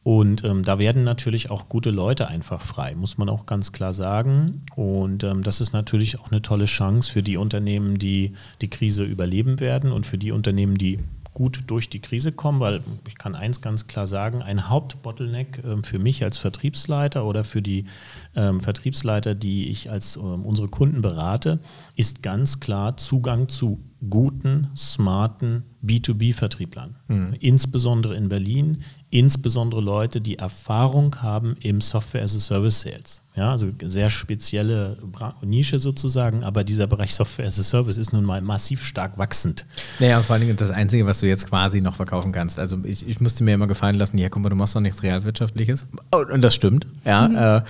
Und 0.05 0.43
ähm, 0.43 0.65
da 0.65 0.79
werden 0.79 1.05
natürlich 1.05 1.51
auch 1.51 1.69
gute 1.69 1.91
Leute 1.91 2.27
einfach 2.27 2.61
frei, 2.61 2.95
muss 2.97 3.19
man 3.19 3.29
auch 3.29 3.47
ganz 3.47 3.71
klar 3.71 3.93
sagen. 3.93 4.63
Und 4.75 5.23
ähm, 5.23 5.43
das 5.43 5.61
ist 5.61 5.73
natürlich 5.73 6.19
auch 6.19 6.31
eine 6.33 6.43
tolle 6.43 6.65
Chance 6.65 7.13
für 7.13 7.23
die 7.23 7.37
Unternehmen, 7.37 7.99
die 7.99 8.33
die 8.61 8.71
Krise 8.71 9.05
überleben 9.05 9.61
werden 9.61 9.93
und 9.93 10.05
für 10.05 10.19
die 10.19 10.33
Unternehmen, 10.33 10.77
die 10.77 10.99
gut 11.35 11.61
durch 11.69 11.89
die 11.89 12.01
Krise 12.01 12.33
kommen, 12.33 12.61
weil 12.61 12.83
ich 13.09 13.17
kann 13.17 13.35
eins 13.35 13.61
ganz 13.61 13.87
klar 13.87 14.07
sagen, 14.07 14.43
ein 14.43 14.69
Hauptbottleneck 14.69 15.63
ähm, 15.65 15.85
für 15.85 15.99
mich 15.99 16.25
als 16.25 16.39
Vertriebsleiter 16.39 17.25
oder 17.25 17.45
für 17.45 17.63
die 17.63 17.87
ähm, 18.35 18.61
Vertriebsleiter, 18.61 19.35
die 19.35 19.69
ich 19.69 19.91
als 19.91 20.17
ähm, 20.17 20.45
unsere 20.45 20.69
Kunden 20.69 21.01
berate, 21.01 21.61
ist 21.97 22.23
ganz 22.23 22.61
klar 22.61 22.97
Zugang 22.97 23.49
zu 23.49 23.81
guten, 24.11 24.69
smarten 24.77 25.63
B2B-Vertrieblern. 25.85 26.97
Insbesondere 27.39 28.17
in 28.17 28.29
Berlin, 28.29 28.83
insbesondere 29.13 29.83
Leute, 29.83 30.23
die 30.23 30.39
Erfahrung 30.39 31.21
haben 31.21 31.55
im 31.61 31.83
Software 31.83 32.23
as 32.23 32.35
a 32.35 32.41
Service 32.41 32.81
Sales. 32.81 33.23
Ja, 33.35 33.51
also 33.51 33.69
sehr 33.85 34.11
spezielle 34.11 34.99
Nische 35.43 35.79
sozusagen, 35.79 36.45
aber 36.45 36.65
dieser 36.65 36.87
Bereich 36.87 37.15
Software 37.15 37.47
as 37.47 37.59
a 37.59 37.63
Service 37.63 37.99
ist 37.99 38.13
nun 38.13 38.25
mal 38.25 38.41
massiv 38.41 38.83
stark 38.83 39.17
wachsend. 39.19 39.67
Naja, 40.01 40.19
und 40.19 40.25
vor 40.25 40.35
allen 40.35 40.45
Dingen 40.47 40.57
das 40.57 40.71
Einzige, 40.71 41.07
was 41.07 41.21
du 41.21 41.27
jetzt 41.27 41.47
quasi 41.47 41.81
noch 41.81 41.95
verkaufen 41.95 42.33
kannst. 42.33 42.59
Also 42.59 42.79
ich, 42.85 43.07
ich 43.07 43.21
musste 43.21 43.45
mir 43.45 43.55
immer 43.55 43.67
gefallen 43.67 43.97
lassen, 43.97 44.17
ja, 44.17 44.31
guck 44.31 44.43
mal, 44.43 44.49
du 44.49 44.57
machst 44.57 44.75
doch 44.77 44.81
nichts 44.81 45.03
Realwirtschaftliches. 45.03 45.87
Und, 46.11 46.31
und 46.31 46.43
das 46.43 46.55
stimmt, 46.55 46.87
ja. 47.05 47.59
Äh, 47.59 47.63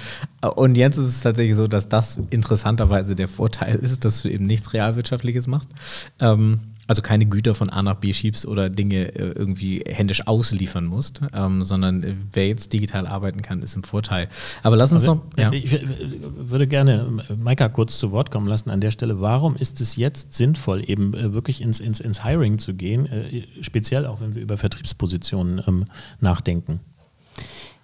und 0.49 0.77
jetzt 0.77 0.97
ist 0.97 1.07
es 1.07 1.21
tatsächlich 1.21 1.57
so, 1.57 1.67
dass 1.67 1.89
das 1.89 2.19
interessanterweise 2.31 3.17
der 3.17 3.29
Vorteil 3.29 3.75
ist, 3.83 4.05
dass 4.05 4.23
du 4.23 4.31
eben 4.31 4.47
nichts 4.47 4.73
Realwirtschaftliches 4.73 5.49
machst. 5.49 5.71
Ähm, 6.21 6.61
also 6.93 7.01
keine 7.01 7.25
Güter 7.25 7.55
von 7.55 7.71
A 7.71 7.83
nach 7.83 7.95
B 7.95 8.13
schiebst 8.13 8.45
oder 8.45 8.69
Dinge 8.69 9.15
äh, 9.15 9.33
irgendwie 9.33 9.83
händisch 9.89 10.27
ausliefern 10.27 10.85
musst, 10.85 11.23
ähm, 11.33 11.63
sondern 11.63 12.03
äh, 12.03 12.15
wer 12.33 12.49
jetzt 12.49 12.71
digital 12.75 13.07
arbeiten 13.07 13.41
kann, 13.41 13.63
ist 13.63 13.75
im 13.77 13.83
Vorteil. 13.83 14.29
Aber 14.63 14.77
lass 14.77 14.93
uns 14.93 15.01
Also, 15.01 15.15
noch. 15.15 15.23
Ja. 15.39 15.51
Ich 15.53 15.73
äh, 15.73 15.81
würde 16.37 16.67
gerne 16.67 17.25
äh, 17.31 17.35
Maika 17.35 17.71
kurz 17.71 17.99
zu 17.99 18.13
Wort 18.13 18.31
kommen 18.31 18.47
lassen 18.47 18.69
an 18.69 18.83
der 18.83 18.91
Stelle. 18.91 19.23
Warum 19.23 19.57
ist 19.57 19.81
es 19.81 19.97
jetzt 19.97 20.35
sinnvoll, 20.35 20.85
eben 20.87 21.15
wirklich 21.33 21.63
ins, 21.63 21.81
ins, 21.81 22.01
ins 22.01 22.23
Hiring 22.25 22.59
zu 22.59 22.75
gehen, 22.75 23.09
speziell 23.63 24.05
auch 24.05 24.21
wenn 24.21 24.35
wir 24.35 24.43
über 24.43 24.59
Vertriebspositionen 24.59 25.63
ähm, 25.67 25.85
nachdenken? 26.21 26.81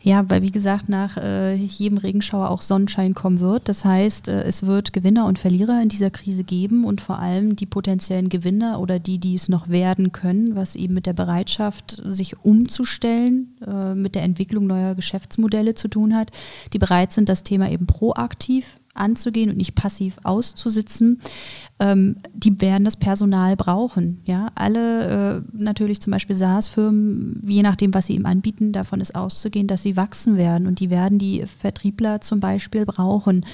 Ja, 0.00 0.30
weil 0.30 0.42
wie 0.42 0.52
gesagt, 0.52 0.88
nach 0.88 1.16
äh, 1.16 1.54
jedem 1.54 1.98
Regenschauer 1.98 2.50
auch 2.50 2.62
Sonnenschein 2.62 3.14
kommen 3.14 3.40
wird. 3.40 3.68
Das 3.68 3.84
heißt, 3.84 4.28
äh, 4.28 4.42
es 4.42 4.64
wird 4.64 4.92
Gewinner 4.92 5.26
und 5.26 5.40
Verlierer 5.40 5.82
in 5.82 5.88
dieser 5.88 6.10
Krise 6.10 6.44
geben 6.44 6.84
und 6.84 7.00
vor 7.00 7.18
allem 7.18 7.56
die 7.56 7.66
potenziellen 7.66 8.28
Gewinner 8.28 8.80
oder 8.80 9.00
die, 9.00 9.18
die 9.18 9.34
es 9.34 9.48
noch 9.48 9.68
werden 9.68 10.12
können, 10.12 10.54
was 10.54 10.76
eben 10.76 10.94
mit 10.94 11.06
der 11.06 11.14
Bereitschaft, 11.14 12.00
sich 12.04 12.38
umzustellen, 12.44 13.56
äh, 13.66 13.94
mit 13.94 14.14
der 14.14 14.22
Entwicklung 14.22 14.68
neuer 14.68 14.94
Geschäftsmodelle 14.94 15.74
zu 15.74 15.88
tun 15.88 16.14
hat, 16.14 16.30
die 16.72 16.78
bereit 16.78 17.12
sind, 17.12 17.28
das 17.28 17.42
Thema 17.42 17.68
eben 17.68 17.86
proaktiv 17.86 18.77
anzugehen 18.98 19.50
und 19.50 19.56
nicht 19.56 19.74
passiv 19.74 20.16
auszusitzen, 20.22 21.20
ähm, 21.80 22.16
die 22.34 22.60
werden 22.60 22.84
das 22.84 22.96
Personal 22.96 23.56
brauchen. 23.56 24.20
Ja, 24.24 24.50
alle 24.54 25.38
äh, 25.38 25.42
natürlich 25.52 26.00
zum 26.00 26.10
Beispiel 26.10 26.36
SaaS-Firmen, 26.36 27.42
je 27.46 27.62
nachdem, 27.62 27.94
was 27.94 28.06
sie 28.06 28.14
ihm 28.14 28.26
anbieten, 28.26 28.72
davon 28.72 29.00
ist 29.00 29.14
auszugehen, 29.14 29.66
dass 29.66 29.82
sie 29.82 29.96
wachsen 29.96 30.36
werden 30.36 30.66
und 30.66 30.80
die 30.80 30.90
werden 30.90 31.18
die 31.18 31.44
Vertriebler 31.46 32.20
zum 32.20 32.40
Beispiel 32.40 32.84
brauchen. 32.84 33.46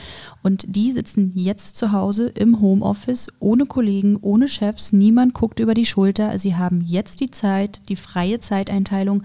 Und 0.43 0.65
die 0.69 0.93
sitzen 0.93 1.33
jetzt 1.35 1.77
zu 1.77 1.93
Hause 1.93 2.29
im 2.29 2.61
Homeoffice, 2.61 3.29
ohne 3.41 3.67
Kollegen, 3.67 4.17
ohne 4.21 4.49
Chefs, 4.49 4.93
niemand 4.93 5.35
guckt 5.35 5.61
über 5.61 5.75
die 5.75 5.87
Schulter. 5.87 6.39
Sie 6.39 6.57
haben 6.57 6.81
jetzt 6.81 7.21
die 7.21 7.31
Zeit, 7.31 7.83
die 7.89 7.97
freie 7.97 8.41
Zeiteinteilung 8.41 9.23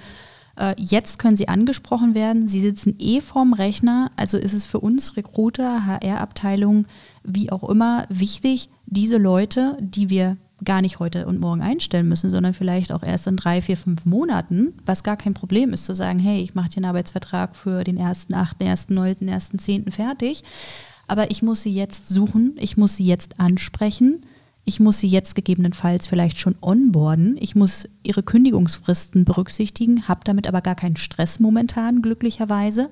äh, 0.60 0.76
jetzt 0.78 1.20
können 1.20 1.38
sie 1.38 1.48
angesprochen 1.48 2.14
werden. 2.14 2.48
Sie 2.48 2.62
sitzen 2.62 2.96
eh 3.00 3.22
vorm 3.22 3.54
Rechner. 3.54 4.12
Also 4.16 4.38
ist 4.38 4.54
es 4.54 4.66
für 4.66 4.80
uns 4.80 5.18
Recruiter, 5.18 5.86
HR-Abteilung, 5.86 6.86
wie 7.24 7.52
auch 7.52 7.68
immer, 7.68 8.06
wichtig, 8.10 8.70
diese 8.86 9.18
Leute, 9.18 9.78
die 9.80 10.10
wir 10.10 10.38
gar 10.66 10.82
nicht 10.82 11.00
heute 11.00 11.26
und 11.26 11.40
morgen 11.40 11.62
einstellen 11.62 12.10
müssen, 12.10 12.30
sondern 12.30 12.54
vielleicht 12.54 12.92
auch 12.92 13.04
erst 13.04 13.28
in 13.28 13.38
drei, 13.38 13.62
vier, 13.62 13.78
fünf 13.78 14.06
Monaten, 14.06 14.74
was 14.86 15.04
gar 15.04 15.16
kein 15.16 15.34
Problem 15.34 15.72
ist, 15.72 15.86
zu 15.86 15.96
sagen, 15.96 16.20
hey, 16.20 16.42
ich 16.42 16.54
mache 16.54 16.70
einen 16.76 16.86
Arbeitsvertrag 16.86 17.56
für 17.56 17.86
den 17.86 17.96
ersten, 17.96 18.34
achten, 18.34 18.64
ersten, 18.64 18.94
neunten, 18.94 19.30
ersten, 19.30 19.58
zehnten 19.58 19.92
fertig. 19.92 20.44
Aber 21.08 21.32
ich 21.32 21.42
muss 21.42 21.62
sie 21.62 21.74
jetzt 21.74 22.10
suchen, 22.10 22.56
ich 22.60 22.76
muss 22.76 22.98
sie 22.98 23.06
jetzt 23.06 23.40
ansprechen 23.40 24.22
ich 24.66 24.80
muss 24.80 25.00
sie 25.00 25.08
jetzt 25.08 25.36
gegebenenfalls 25.36 26.08
vielleicht 26.08 26.38
schon 26.38 26.56
onboarden. 26.62 27.38
Ich 27.40 27.56
muss 27.56 27.88
ihre 28.04 28.24
Kündigungsfristen 28.24 29.26
berücksichtigen, 29.26 30.08
habe 30.08 30.22
damit 30.24 30.48
aber 30.48 30.62
gar 30.62 30.76
keinen 30.76 30.98
Stress 30.98 31.40
momentan, 31.40 32.02
glücklicherweise. 32.02 32.90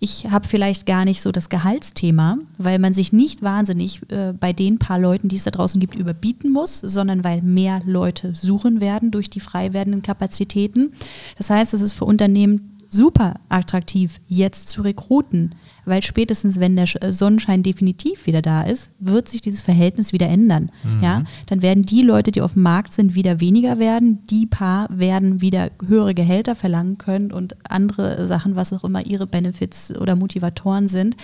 Ich 0.00 0.26
habe 0.30 0.46
vielleicht 0.46 0.86
gar 0.86 1.04
nicht 1.04 1.20
so 1.20 1.32
das 1.32 1.48
Gehaltsthema, 1.48 2.38
weil 2.56 2.78
man 2.78 2.94
sich 2.94 3.12
nicht 3.12 3.42
wahnsinnig 3.42 4.00
äh, 4.12 4.32
bei 4.32 4.52
den 4.52 4.78
paar 4.78 4.98
Leuten, 4.98 5.28
die 5.28 5.36
es 5.36 5.44
da 5.44 5.50
draußen 5.50 5.80
gibt, 5.80 5.96
überbieten 5.96 6.52
muss, 6.52 6.78
sondern 6.78 7.24
weil 7.24 7.42
mehr 7.42 7.82
Leute 7.84 8.34
suchen 8.34 8.80
werden 8.80 9.10
durch 9.10 9.28
die 9.28 9.40
frei 9.40 9.72
werdenden 9.72 10.02
Kapazitäten. 10.02 10.92
Das 11.36 11.50
heißt, 11.50 11.74
es 11.74 11.80
ist 11.80 11.94
für 11.94 12.04
Unternehmen 12.04 12.77
super 12.88 13.34
attraktiv, 13.48 14.20
jetzt 14.28 14.68
zu 14.68 14.82
rekruten, 14.82 15.54
weil 15.84 16.02
spätestens, 16.02 16.58
wenn 16.60 16.76
der 16.76 16.86
äh, 17.02 17.12
Sonnenschein 17.12 17.62
definitiv 17.62 18.26
wieder 18.26 18.42
da 18.42 18.62
ist, 18.62 18.90
wird 18.98 19.28
sich 19.28 19.40
dieses 19.40 19.62
Verhältnis 19.62 20.12
wieder 20.12 20.28
ändern. 20.28 20.70
Mhm. 20.82 21.02
Ja? 21.02 21.24
Dann 21.46 21.62
werden 21.62 21.84
die 21.84 22.02
Leute, 22.02 22.30
die 22.30 22.40
auf 22.40 22.54
dem 22.54 22.62
Markt 22.62 22.92
sind, 22.92 23.14
wieder 23.14 23.40
weniger 23.40 23.78
werden. 23.78 24.26
Die 24.30 24.46
paar 24.46 24.88
werden 24.90 25.40
wieder 25.40 25.70
höhere 25.86 26.14
Gehälter 26.14 26.54
verlangen 26.54 26.98
können 26.98 27.32
und 27.32 27.56
andere 27.70 28.26
Sachen, 28.26 28.56
was 28.56 28.72
auch 28.72 28.84
immer 28.84 29.04
ihre 29.06 29.26
Benefits 29.26 29.96
oder 29.96 30.16
Motivatoren 30.16 30.88
sind. 30.88 31.16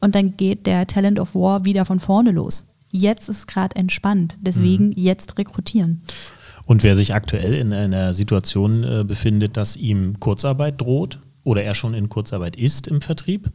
Und 0.00 0.14
dann 0.14 0.36
geht 0.36 0.66
der 0.66 0.86
Talent 0.86 1.18
of 1.18 1.34
War 1.34 1.64
wieder 1.64 1.84
von 1.84 2.00
vorne 2.00 2.30
los. 2.30 2.64
Jetzt 2.90 3.28
ist 3.28 3.46
gerade 3.46 3.76
entspannt, 3.76 4.38
deswegen 4.40 4.88
mhm. 4.88 4.94
jetzt 4.96 5.36
rekrutieren. 5.36 6.00
Und 6.68 6.82
wer 6.82 6.94
sich 6.94 7.14
aktuell 7.14 7.54
in 7.54 7.72
einer 7.72 8.12
Situation 8.12 8.84
äh, 8.84 9.02
befindet, 9.02 9.56
dass 9.56 9.74
ihm 9.74 10.20
Kurzarbeit 10.20 10.78
droht 10.78 11.18
oder 11.42 11.62
er 11.62 11.74
schon 11.74 11.94
in 11.94 12.10
Kurzarbeit 12.10 12.56
ist 12.56 12.88
im 12.88 13.00
Vertrieb 13.00 13.50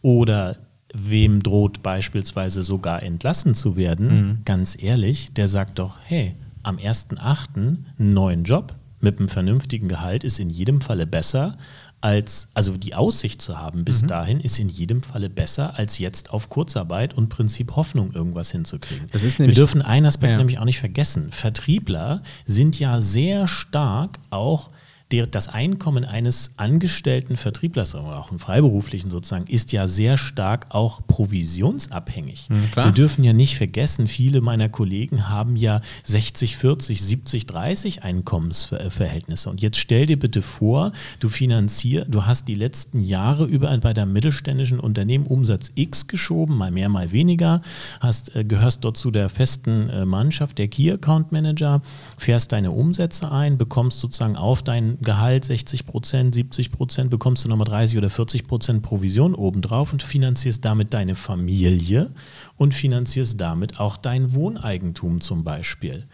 oder 0.00 0.58
wem 0.94 1.42
droht 1.42 1.82
beispielsweise 1.82 2.62
sogar 2.62 3.02
entlassen 3.02 3.56
zu 3.56 3.74
werden, 3.74 4.06
mhm. 4.06 4.38
ganz 4.44 4.80
ehrlich, 4.80 5.34
der 5.34 5.48
sagt 5.48 5.80
doch, 5.80 5.96
hey, 6.04 6.36
am 6.62 6.76
1.8. 6.76 7.56
einen 7.56 7.84
neuen 7.98 8.44
Job 8.44 8.76
mit 9.00 9.18
einem 9.18 9.28
vernünftigen 9.28 9.88
Gehalt 9.88 10.22
ist 10.22 10.38
in 10.38 10.48
jedem 10.48 10.80
Falle 10.82 11.08
besser, 11.08 11.56
als, 12.02 12.48
also 12.52 12.76
die 12.76 12.94
Aussicht 12.94 13.40
zu 13.40 13.58
haben 13.58 13.84
bis 13.84 14.02
mhm. 14.02 14.08
dahin, 14.08 14.40
ist 14.40 14.58
in 14.58 14.68
jedem 14.68 15.02
Falle 15.02 15.30
besser, 15.30 15.78
als 15.78 15.98
jetzt 15.98 16.30
auf 16.30 16.48
Kurzarbeit 16.48 17.14
und 17.14 17.28
Prinzip 17.28 17.76
Hoffnung 17.76 18.12
irgendwas 18.12 18.50
hinzukriegen. 18.50 19.06
Wir 19.12 19.54
dürfen 19.54 19.82
einen 19.82 20.06
Aspekt 20.06 20.32
ja. 20.32 20.38
nämlich 20.38 20.58
auch 20.58 20.64
nicht 20.64 20.80
vergessen. 20.80 21.30
Vertriebler 21.30 22.22
sind 22.44 22.78
ja 22.78 23.00
sehr 23.00 23.46
stark 23.46 24.18
auch 24.30 24.70
der, 25.12 25.26
das 25.26 25.48
Einkommen 25.48 26.04
eines 26.04 26.52
angestellten 26.56 27.36
Vertrieblers 27.36 27.94
oder 27.94 28.18
auch 28.18 28.30
einen 28.30 28.38
Freiberuflichen 28.38 29.10
sozusagen 29.10 29.46
ist 29.46 29.72
ja 29.72 29.86
sehr 29.86 30.16
stark 30.16 30.66
auch 30.70 31.06
provisionsabhängig. 31.06 32.48
Mhm, 32.48 32.62
Wir 32.74 32.92
dürfen 32.92 33.22
ja 33.22 33.32
nicht 33.32 33.56
vergessen, 33.56 34.08
viele 34.08 34.40
meiner 34.40 34.68
Kollegen 34.68 35.28
haben 35.28 35.56
ja 35.56 35.80
60, 36.04 36.56
40, 36.56 37.02
70, 37.02 37.46
30 37.46 38.02
Einkommensverhältnisse. 38.02 39.50
Und 39.50 39.60
jetzt 39.60 39.78
stell 39.78 40.06
dir 40.06 40.18
bitte 40.18 40.40
vor, 40.40 40.92
du 41.20 41.28
finanzierst, 41.28 42.06
du 42.08 42.26
hast 42.26 42.48
die 42.48 42.54
letzten 42.54 43.00
Jahre 43.00 43.44
über 43.44 43.76
bei 43.78 43.92
deinem 43.92 44.12
mittelständischen 44.12 44.80
Unternehmen 44.80 45.26
Umsatz 45.26 45.72
X 45.74 46.06
geschoben, 46.06 46.56
mal 46.56 46.70
mehr, 46.70 46.88
mal 46.88 47.12
weniger, 47.12 47.60
hast, 48.00 48.34
äh, 48.34 48.44
gehörst 48.44 48.84
dort 48.84 48.96
zu 48.96 49.10
der 49.10 49.28
festen 49.28 49.90
äh, 49.90 50.04
Mannschaft, 50.04 50.58
der 50.58 50.68
Key 50.68 50.90
Account 50.90 51.32
Manager, 51.32 51.82
fährst 52.16 52.52
deine 52.52 52.70
Umsätze 52.70 53.30
ein, 53.30 53.58
bekommst 53.58 54.00
sozusagen 54.00 54.36
auf 54.36 54.62
dein 54.62 54.98
Gehalt 55.02 55.44
60 55.44 55.86
Prozent, 55.86 56.34
70 56.34 56.70
Prozent, 56.70 57.10
bekommst 57.10 57.44
du 57.44 57.48
nochmal 57.48 57.66
30 57.66 57.98
oder 57.98 58.10
40 58.10 58.46
Prozent 58.46 58.82
Provision 58.82 59.34
obendrauf 59.34 59.92
und 59.92 60.02
finanzierst 60.02 60.64
damit 60.64 60.94
deine 60.94 61.14
Familie 61.14 62.10
und 62.56 62.74
finanzierst 62.74 63.40
damit 63.40 63.80
auch 63.80 63.96
dein 63.96 64.34
Wohneigentum 64.34 65.20
zum 65.20 65.44
Beispiel. 65.44 66.06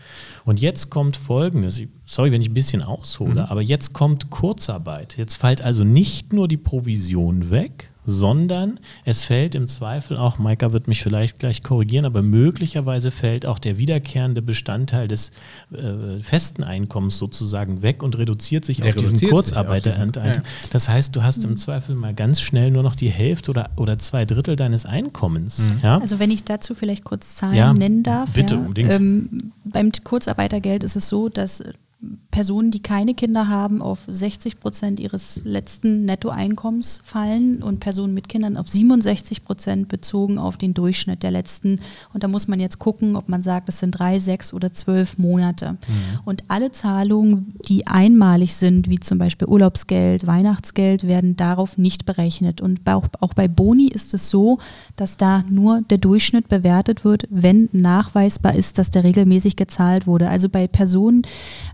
Und 0.45 0.61
jetzt 0.61 0.91
kommt 0.91 1.17
Folgendes, 1.17 1.83
sorry, 2.05 2.33
wenn 2.33 2.43
ich 2.43 2.51
ein 2.51 2.55
bisschen 2.55 2.83
aushole, 2.83 3.43
mhm. 3.43 3.51
aber 3.51 3.63
jetzt 3.63 3.93
kommt 3.93 4.31
Kurzarbeit. 4.31 5.17
Jetzt 5.17 5.37
fällt 5.37 5.63
also 5.63 5.85
nicht 5.85 6.33
nur 6.33 6.49
die 6.49 6.57
Provision 6.57 7.51
weg, 7.51 7.91
sondern 8.09 8.81
es 9.05 9.23
fällt 9.23 9.55
im 9.55 9.67
Zweifel 9.67 10.17
auch, 10.17 10.39
Maika 10.39 10.73
wird 10.73 10.89
mich 10.89 11.03
vielleicht 11.03 11.39
gleich 11.39 11.63
korrigieren, 11.63 12.07
aber 12.07 12.23
möglicherweise 12.23 13.11
fällt 13.11 13.45
auch 13.45 13.59
der 13.59 13.77
wiederkehrende 13.77 14.41
Bestandteil 14.41 15.09
des 15.09 15.31
äh, 15.71 16.23
festen 16.23 16.65
Einkommens 16.65 17.19
sozusagen 17.19 17.83
weg 17.83 18.03
und 18.03 18.17
reduziert 18.17 18.65
sich 18.65 18.81
der 18.81 18.91
auf 18.91 18.97
diesen 18.97 19.29
Kurzarbeiteranteil. 19.29 20.37
Ja. 20.37 20.43
Das 20.71 20.89
heißt, 20.89 21.15
du 21.15 21.23
hast 21.23 21.45
im 21.45 21.59
Zweifel 21.59 21.97
mal 21.97 22.15
ganz 22.15 22.41
schnell 22.41 22.71
nur 22.71 22.83
noch 22.83 22.95
die 22.95 23.11
Hälfte 23.11 23.51
oder, 23.51 23.71
oder 23.77 23.99
zwei 23.99 24.25
Drittel 24.25 24.57
deines 24.57 24.87
Einkommens. 24.87 25.59
Mhm. 25.59 25.81
Ja? 25.83 25.99
Also 25.99 26.19
wenn 26.19 26.31
ich 26.31 26.45
dazu 26.45 26.75
vielleicht 26.75 27.05
kurz 27.05 27.37
Zahlen 27.37 27.57
ja, 27.57 27.75
nennen 27.75 28.03
darf. 28.03 28.33
Bitte, 28.33 28.57
unbedingt. 28.57 28.91
Ähm, 28.91 29.53
beim 29.65 29.93
Kurzarbeitergeld 30.03 30.83
ist 30.83 30.97
es 30.97 31.11
so, 31.11 31.29
dass 31.29 31.63
Personen, 32.39 32.71
die 32.71 32.79
keine 32.79 33.15
Kinder 33.15 33.49
haben, 33.49 33.83
auf 33.83 34.05
60 34.07 34.61
Prozent 34.61 35.01
ihres 35.01 35.41
letzten 35.43 36.05
Nettoeinkommens 36.05 37.01
fallen 37.03 37.65
und 37.65 37.81
Personen 37.81 38.15
mit 38.15 38.29
Kindern 38.29 38.57
auf 38.57 38.69
67 38.69 39.43
Prozent 39.43 39.89
bezogen 39.89 40.39
auf 40.39 40.57
den 40.57 40.73
Durchschnitt 40.73 41.25
der 41.25 41.33
letzten. 41.33 41.81
Und 42.15 42.23
da 42.23 42.29
muss 42.29 42.47
man 42.47 42.61
jetzt 42.61 42.79
gucken, 42.79 43.17
ob 43.17 43.29
man 43.29 43.43
sagt, 43.43 43.69
es 43.69 43.81
sind 43.81 43.91
drei, 43.91 44.21
sechs 44.21 44.55
oder 44.55 44.73
zwölf 44.73 45.19
Monate. 45.19 45.73
Mhm. 45.73 46.21
Und 46.27 46.45
alle 46.47 46.71
Zahlungen, 46.71 47.57
die 47.69 47.89
einmalig 47.89 48.55
sind, 48.55 48.89
wie 48.89 49.01
zum 49.01 49.19
Beispiel 49.19 49.49
Urlaubsgeld, 49.49 50.25
Weihnachtsgeld, 50.25 51.09
werden 51.09 51.35
darauf 51.35 51.77
nicht 51.77 52.07
berechnet. 52.07 52.61
Und 52.61 52.89
auch, 52.89 53.07
auch 53.19 53.35
bei 53.35 53.49
Boni 53.49 53.89
ist 53.89 54.15
es 54.15 54.31
so, 54.31 54.61
dass 54.95 55.17
da 55.17 55.43
nur 55.51 55.83
der 55.91 55.99
Durchschnitt 55.99 56.49
bewertet 56.49 57.05
wird, 57.05 57.27
wenn 57.31 57.69
nachweisbar 57.73 58.55
ist, 58.55 58.79
dass 58.79 58.91
der 58.91 59.03
regelmäßig 59.03 59.57
gezahlt 59.57 60.07
wurde. 60.07 60.29
Also 60.29 60.49
bei 60.49 60.69
Personen, 60.69 61.23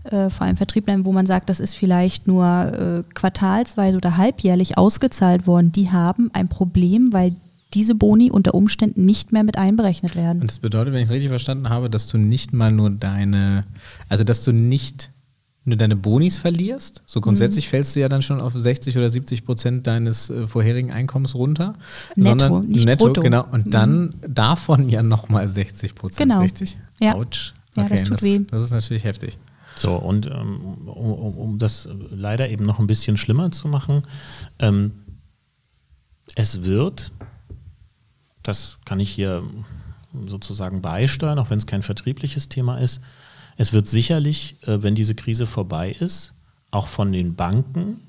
äh, 0.05 0.31
vor 0.31 0.47
allem 0.47 0.54
Vertrieblern, 0.57 1.05
wo 1.05 1.11
man 1.11 1.25
sagt, 1.25 1.49
das 1.49 1.59
ist 1.59 1.75
vielleicht 1.75 2.27
nur 2.27 2.45
äh, 2.45 3.03
quartalsweise 3.13 3.97
oder 3.97 4.17
halbjährlich 4.17 4.77
ausgezahlt 4.77 5.47
worden, 5.47 5.71
die 5.71 5.91
haben 5.91 6.29
ein 6.33 6.49
Problem, 6.49 7.13
weil 7.13 7.35
diese 7.73 7.95
Boni 7.95 8.31
unter 8.31 8.53
Umständen 8.53 9.05
nicht 9.05 9.31
mehr 9.33 9.43
mit 9.43 9.57
einberechnet 9.57 10.15
werden. 10.15 10.41
Und 10.41 10.51
das 10.51 10.59
bedeutet, 10.59 10.93
wenn 10.93 11.01
ich 11.01 11.07
es 11.07 11.11
richtig 11.11 11.29
verstanden 11.29 11.69
habe, 11.69 11.89
dass 11.89 12.07
du 12.07 12.17
nicht 12.17 12.53
mal 12.53 12.71
nur 12.71 12.89
deine, 12.89 13.65
also 14.07 14.23
dass 14.23 14.43
du 14.43 14.51
nicht 14.51 15.11
nur 15.65 15.77
deine 15.77 15.95
Bonis 15.95 16.37
verlierst, 16.37 17.01
so 17.05 17.21
grundsätzlich 17.21 17.65
mhm. 17.65 17.69
fällst 17.71 17.95
du 17.95 17.99
ja 17.99 18.07
dann 18.07 18.21
schon 18.21 18.39
auf 18.39 18.53
60 18.53 18.97
oder 18.97 19.09
70 19.09 19.43
Prozent 19.45 19.87
deines 19.87 20.29
äh, 20.29 20.45
vorherigen 20.45 20.91
Einkommens 20.91 21.33
runter. 21.33 21.73
Netto, 22.15 22.29
sondern 22.29 22.67
nicht 22.67 22.85
netto, 22.85 23.07
brutto. 23.07 23.21
genau. 23.21 23.45
Und 23.51 23.73
dann 23.73 24.01
mhm. 24.01 24.13
davon 24.27 24.89
ja 24.89 25.01
nochmal 25.01 25.47
60 25.47 25.95
Prozent, 25.95 26.29
genau. 26.29 26.41
richtig? 26.41 26.77
Ja. 27.01 27.15
Autsch. 27.15 27.53
Okay, 27.75 27.87
ja, 27.87 27.89
das 27.89 28.03
tut 28.03 28.13
das, 28.13 28.21
weh. 28.21 28.39
Das 28.49 28.61
ist 28.61 28.71
natürlich 28.71 29.03
heftig. 29.03 29.37
So, 29.75 29.95
und 29.95 30.27
ähm, 30.27 30.87
um, 30.87 31.37
um, 31.37 31.57
das 31.57 31.89
leider 32.09 32.49
eben 32.49 32.65
noch 32.65 32.79
ein 32.79 32.87
bisschen 32.87 33.17
schlimmer 33.17 33.51
zu 33.51 33.67
machen, 33.67 34.03
ähm, 34.59 34.91
es 36.35 36.63
wird, 36.63 37.11
das 38.41 38.79
kann 38.85 38.99
ich 38.99 39.11
hier 39.11 39.43
sozusagen 40.25 40.81
beisteuern, 40.81 41.39
auch 41.39 41.49
wenn 41.49 41.57
es 41.57 41.67
kein 41.67 41.81
vertriebliches 41.81 42.47
Thema 42.47 42.77
ist, 42.77 43.01
es 43.57 43.73
wird 43.73 43.87
sicherlich, 43.87 44.57
äh, 44.63 44.81
wenn 44.81 44.95
diese 44.95 45.15
Krise 45.15 45.45
vorbei 45.45 45.91
ist, 45.91 46.33
auch 46.71 46.87
von 46.87 47.11
den 47.11 47.35
Banken 47.35 48.01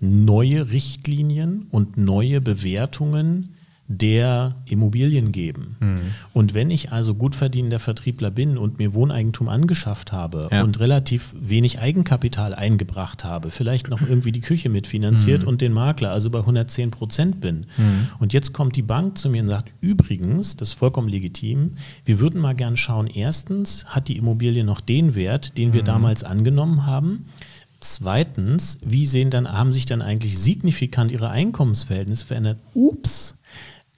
neue 0.00 0.70
Richtlinien 0.70 1.66
und 1.70 1.98
neue 1.98 2.40
Bewertungen 2.40 3.54
der 3.92 4.54
Immobilien 4.66 5.32
geben. 5.32 5.76
Mhm. 5.80 6.00
Und 6.32 6.54
wenn 6.54 6.70
ich 6.70 6.92
also 6.92 7.12
gut 7.16 7.34
verdienender 7.34 7.80
Vertriebler 7.80 8.30
bin 8.30 8.56
und 8.56 8.78
mir 8.78 8.94
Wohneigentum 8.94 9.48
angeschafft 9.48 10.12
habe 10.12 10.48
ja. 10.52 10.62
und 10.62 10.78
relativ 10.78 11.34
wenig 11.34 11.80
Eigenkapital 11.80 12.54
eingebracht 12.54 13.24
habe, 13.24 13.50
vielleicht 13.50 13.90
noch 13.90 14.00
irgendwie 14.00 14.30
die 14.30 14.42
Küche 14.42 14.68
mitfinanziert 14.68 15.42
mhm. 15.42 15.48
und 15.48 15.60
den 15.60 15.72
Makler, 15.72 16.12
also 16.12 16.30
bei 16.30 16.38
110 16.38 16.92
Prozent 16.92 17.40
bin. 17.40 17.66
Mhm. 17.76 18.08
Und 18.20 18.32
jetzt 18.32 18.52
kommt 18.52 18.76
die 18.76 18.82
Bank 18.82 19.18
zu 19.18 19.28
mir 19.28 19.42
und 19.42 19.48
sagt, 19.48 19.72
übrigens, 19.80 20.56
das 20.56 20.68
ist 20.68 20.74
vollkommen 20.74 21.08
legitim, 21.08 21.72
wir 22.04 22.20
würden 22.20 22.40
mal 22.40 22.54
gern 22.54 22.76
schauen, 22.76 23.08
erstens 23.08 23.86
hat 23.86 24.06
die 24.06 24.16
Immobilie 24.16 24.62
noch 24.62 24.80
den 24.80 25.16
Wert, 25.16 25.58
den 25.58 25.72
wir 25.72 25.80
mhm. 25.82 25.86
damals 25.86 26.22
angenommen 26.22 26.86
haben. 26.86 27.26
Zweitens, 27.80 28.78
wie 28.84 29.06
sehen 29.06 29.30
dann, 29.30 29.50
haben 29.50 29.72
sich 29.72 29.86
dann 29.86 30.02
eigentlich 30.02 30.38
signifikant 30.38 31.10
ihre 31.10 31.30
Einkommensverhältnisse 31.30 32.26
verändert? 32.26 32.58
Ups, 32.74 33.34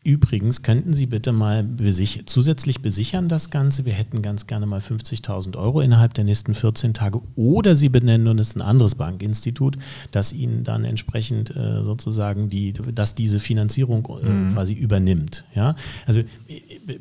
Übrigens 0.04 0.62
könnten 0.62 0.94
Sie 0.94 1.06
bitte 1.06 1.30
mal 1.30 1.62
besich 1.62 2.24
zusätzlich 2.26 2.82
besichern 2.82 3.28
das 3.28 3.50
Ganze. 3.50 3.84
Wir 3.84 3.92
hätten 3.92 4.20
ganz 4.20 4.48
gerne 4.48 4.66
mal 4.66 4.80
50.000 4.80 5.56
Euro 5.56 5.80
innerhalb 5.80 6.12
der 6.14 6.24
nächsten 6.24 6.54
14 6.54 6.92
Tage. 6.92 7.20
Oder 7.36 7.76
Sie 7.76 7.88
benennen 7.88 8.26
uns 8.26 8.56
ein 8.56 8.62
anderes 8.62 8.96
Bankinstitut, 8.96 9.78
das 10.10 10.32
Ihnen 10.32 10.64
dann 10.64 10.84
entsprechend 10.84 11.54
äh, 11.54 11.84
sozusagen 11.84 12.48
die, 12.48 12.72
dass 12.72 13.14
diese 13.14 13.38
Finanzierung 13.38 14.08
äh, 14.20 14.28
mhm. 14.28 14.52
quasi 14.54 14.72
übernimmt. 14.72 15.44
Ja? 15.54 15.76
Also 16.04 16.22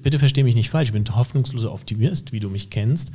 bitte 0.03 0.19
verstehe 0.19 0.43
mich 0.43 0.55
nicht 0.55 0.69
falsch. 0.69 0.89
Ich 0.89 0.93
bin 0.93 1.03
hoffnungsloser 1.03 1.73
Optimist, 1.73 2.33
wie 2.33 2.39
du 2.39 2.51
mich 2.51 2.69
kennst. 2.69 3.11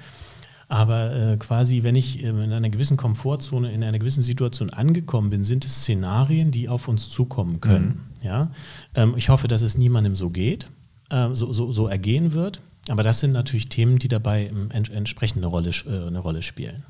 Aber 0.68 1.14
äh, 1.14 1.36
quasi, 1.36 1.82
wenn 1.84 1.94
ich 1.94 2.22
äh, 2.22 2.28
in 2.28 2.52
einer 2.52 2.70
gewissen 2.70 2.96
Komfortzone, 2.96 3.70
in 3.72 3.84
einer 3.84 3.98
gewissen 3.98 4.22
Situation 4.22 4.70
angekommen 4.70 5.30
bin, 5.30 5.42
sind 5.42 5.64
es 5.64 5.82
Szenarien, 5.82 6.50
die 6.50 6.68
auf 6.68 6.88
uns 6.88 7.08
zukommen 7.08 7.60
können. 7.60 8.06
Mhm. 8.20 8.26
Ja? 8.26 8.50
Ähm, 8.94 9.14
ich 9.16 9.28
hoffe, 9.28 9.46
dass 9.46 9.62
es 9.62 9.78
niemandem 9.78 10.16
so 10.16 10.30
geht, 10.30 10.66
äh, 11.10 11.28
so, 11.32 11.52
so, 11.52 11.70
so, 11.70 11.86
ergehen 11.86 12.32
wird. 12.32 12.60
Aber 12.88 13.02
das 13.02 13.20
sind 13.20 13.32
natürlich 13.32 13.68
Themen, 13.68 13.98
die 13.98 14.08
dabei 14.08 14.50
ent 14.70 14.90
entsprechend 14.90 15.38
eine 15.38 15.46
Rolle, 15.46 15.70
äh, 15.70 16.06
eine 16.06 16.18
Rolle 16.18 16.42
spielen. 16.42 16.84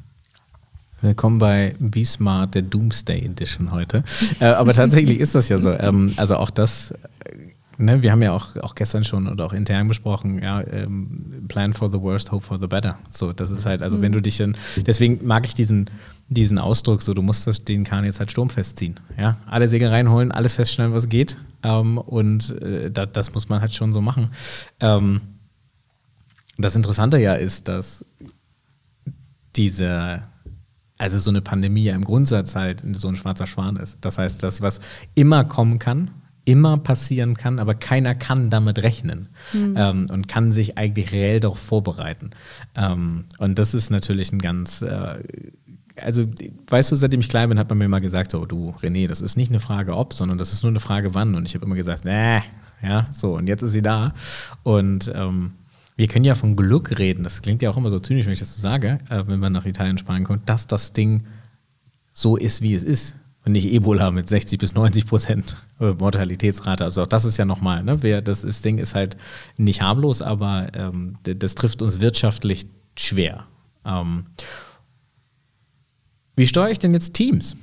Willkommen 1.02 1.38
bei 1.38 1.74
Be 1.78 2.06
Smart, 2.06 2.54
der 2.54 2.62
Doomsday 2.62 3.20
Edition 3.26 3.70
heute. 3.72 4.02
Äh, 4.40 4.46
aber 4.46 4.72
tatsächlich 4.72 5.20
ist 5.20 5.34
das 5.34 5.50
ja 5.50 5.58
so. 5.58 5.70
Ähm, 5.70 6.12
also 6.16 6.36
auch 6.36 6.48
das 6.48 6.94
ne, 7.78 8.02
wir 8.02 8.12
haben 8.12 8.22
ja 8.22 8.32
auch, 8.32 8.56
auch 8.56 8.74
gestern 8.74 9.04
schon 9.04 9.28
oder 9.28 9.44
auch 9.44 9.52
intern 9.52 9.88
besprochen, 9.88 10.42
ja, 10.42 10.66
ähm, 10.66 11.44
plan 11.48 11.74
for 11.74 11.90
the 11.90 12.00
worst, 12.00 12.32
hope 12.32 12.44
for 12.44 12.58
the 12.60 12.66
better. 12.66 12.98
So, 13.10 13.32
das 13.32 13.50
ist 13.50 13.66
halt, 13.66 13.82
also 13.82 13.96
mhm. 13.96 14.02
wenn 14.02 14.12
du 14.12 14.22
dich 14.22 14.38
dann, 14.38 14.56
deswegen 14.78 15.26
mag 15.26 15.46
ich 15.46 15.54
diesen, 15.54 15.90
diesen 16.28 16.58
Ausdruck, 16.58 17.02
so 17.02 17.14
du 17.14 17.22
musst 17.22 17.46
das, 17.46 17.64
den 17.64 17.84
Kahn 17.84 18.04
jetzt 18.04 18.18
halt 18.18 18.30
sturmfest 18.30 18.78
ziehen. 18.78 18.98
Ja? 19.18 19.38
Alle 19.46 19.68
Segel 19.68 19.88
reinholen, 19.88 20.32
alles 20.32 20.54
feststellen, 20.54 20.92
was 20.92 21.08
geht. 21.08 21.36
Ähm, 21.62 21.98
und 21.98 22.60
äh, 22.62 22.90
das, 22.90 23.08
das 23.12 23.34
muss 23.34 23.48
man 23.48 23.60
halt 23.60 23.74
schon 23.74 23.92
so 23.92 24.00
machen. 24.00 24.30
Ähm, 24.80 25.20
das 26.58 26.74
Interessante 26.74 27.18
ja 27.18 27.34
ist, 27.34 27.68
dass 27.68 28.04
diese, 29.54 30.22
also 30.98 31.18
so 31.18 31.30
eine 31.30 31.42
Pandemie 31.42 31.84
ja 31.84 31.94
im 31.94 32.04
Grundsatz 32.04 32.56
halt 32.56 32.84
so 32.92 33.08
ein 33.08 33.16
schwarzer 33.16 33.46
Schwan 33.46 33.76
ist. 33.76 33.98
Das 34.00 34.18
heißt, 34.18 34.42
das, 34.42 34.60
was 34.62 34.80
immer 35.14 35.44
kommen 35.44 35.78
kann, 35.78 36.10
immer 36.46 36.78
passieren 36.78 37.36
kann, 37.36 37.58
aber 37.58 37.74
keiner 37.74 38.14
kann 38.14 38.48
damit 38.50 38.78
rechnen 38.82 39.28
mhm. 39.52 39.74
ähm, 39.76 40.06
und 40.10 40.28
kann 40.28 40.52
sich 40.52 40.78
eigentlich 40.78 41.12
reell 41.12 41.40
darauf 41.40 41.58
vorbereiten. 41.58 42.30
Ähm, 42.74 43.24
und 43.38 43.58
das 43.58 43.74
ist 43.74 43.90
natürlich 43.90 44.32
ein 44.32 44.38
ganz, 44.38 44.80
äh, 44.80 45.22
also 46.00 46.24
weißt 46.68 46.92
du, 46.92 46.96
seitdem 46.96 47.20
ich 47.20 47.28
klein 47.28 47.48
bin, 47.48 47.58
hat 47.58 47.68
man 47.68 47.78
mir 47.78 47.88
mal 47.88 48.00
gesagt, 48.00 48.30
so 48.30 48.46
du 48.46 48.74
René, 48.80 49.08
das 49.08 49.20
ist 49.20 49.36
nicht 49.36 49.50
eine 49.50 49.60
Frage 49.60 49.96
ob, 49.96 50.14
sondern 50.14 50.38
das 50.38 50.52
ist 50.52 50.62
nur 50.62 50.70
eine 50.70 50.80
Frage 50.80 51.14
wann. 51.14 51.34
Und 51.34 51.46
ich 51.46 51.54
habe 51.56 51.66
immer 51.66 51.74
gesagt, 51.74 52.04
nee, 52.04 52.40
ja, 52.80 53.08
so 53.10 53.34
und 53.34 53.48
jetzt 53.48 53.62
ist 53.62 53.72
sie 53.72 53.82
da. 53.82 54.14
Und 54.62 55.10
ähm, 55.14 55.52
wir 55.96 56.06
können 56.06 56.24
ja 56.24 56.36
von 56.36 56.54
Glück 56.54 56.96
reden. 56.96 57.24
Das 57.24 57.42
klingt 57.42 57.60
ja 57.60 57.70
auch 57.70 57.76
immer 57.76 57.90
so 57.90 57.98
zynisch, 57.98 58.26
wenn 58.26 58.32
ich 58.32 58.38
das 58.38 58.54
so 58.54 58.60
sage, 58.60 58.98
äh, 59.10 59.24
wenn 59.26 59.40
man 59.40 59.52
nach 59.52 59.66
Italien, 59.66 59.98
Spanien 59.98 60.24
kommt, 60.24 60.48
dass 60.48 60.68
das 60.68 60.92
Ding 60.92 61.24
so 62.12 62.36
ist, 62.36 62.62
wie 62.62 62.74
es 62.74 62.84
ist 62.84 63.16
und 63.46 63.52
nicht 63.52 63.72
Ebola 63.72 64.10
mit 64.10 64.28
60 64.28 64.58
bis 64.58 64.74
90 64.74 65.06
Prozent 65.06 65.56
Mortalitätsrate. 65.78 66.82
Also 66.82 67.02
auch 67.02 67.06
das 67.06 67.24
ist 67.24 67.36
ja 67.36 67.44
nochmal, 67.44 67.84
ne? 67.84 67.96
das, 68.20 68.42
das 68.42 68.60
Ding 68.60 68.78
ist 68.78 68.96
halt 68.96 69.16
nicht 69.56 69.82
harmlos, 69.82 70.20
aber 70.20 70.66
ähm, 70.74 71.16
das 71.22 71.54
trifft 71.54 71.80
uns 71.80 72.00
wirtschaftlich 72.00 72.66
schwer. 72.98 73.46
Ähm, 73.84 74.26
wie 76.34 76.46
steuere 76.46 76.70
ich 76.70 76.80
denn 76.80 76.92
jetzt 76.92 77.14
Teams? 77.14 77.56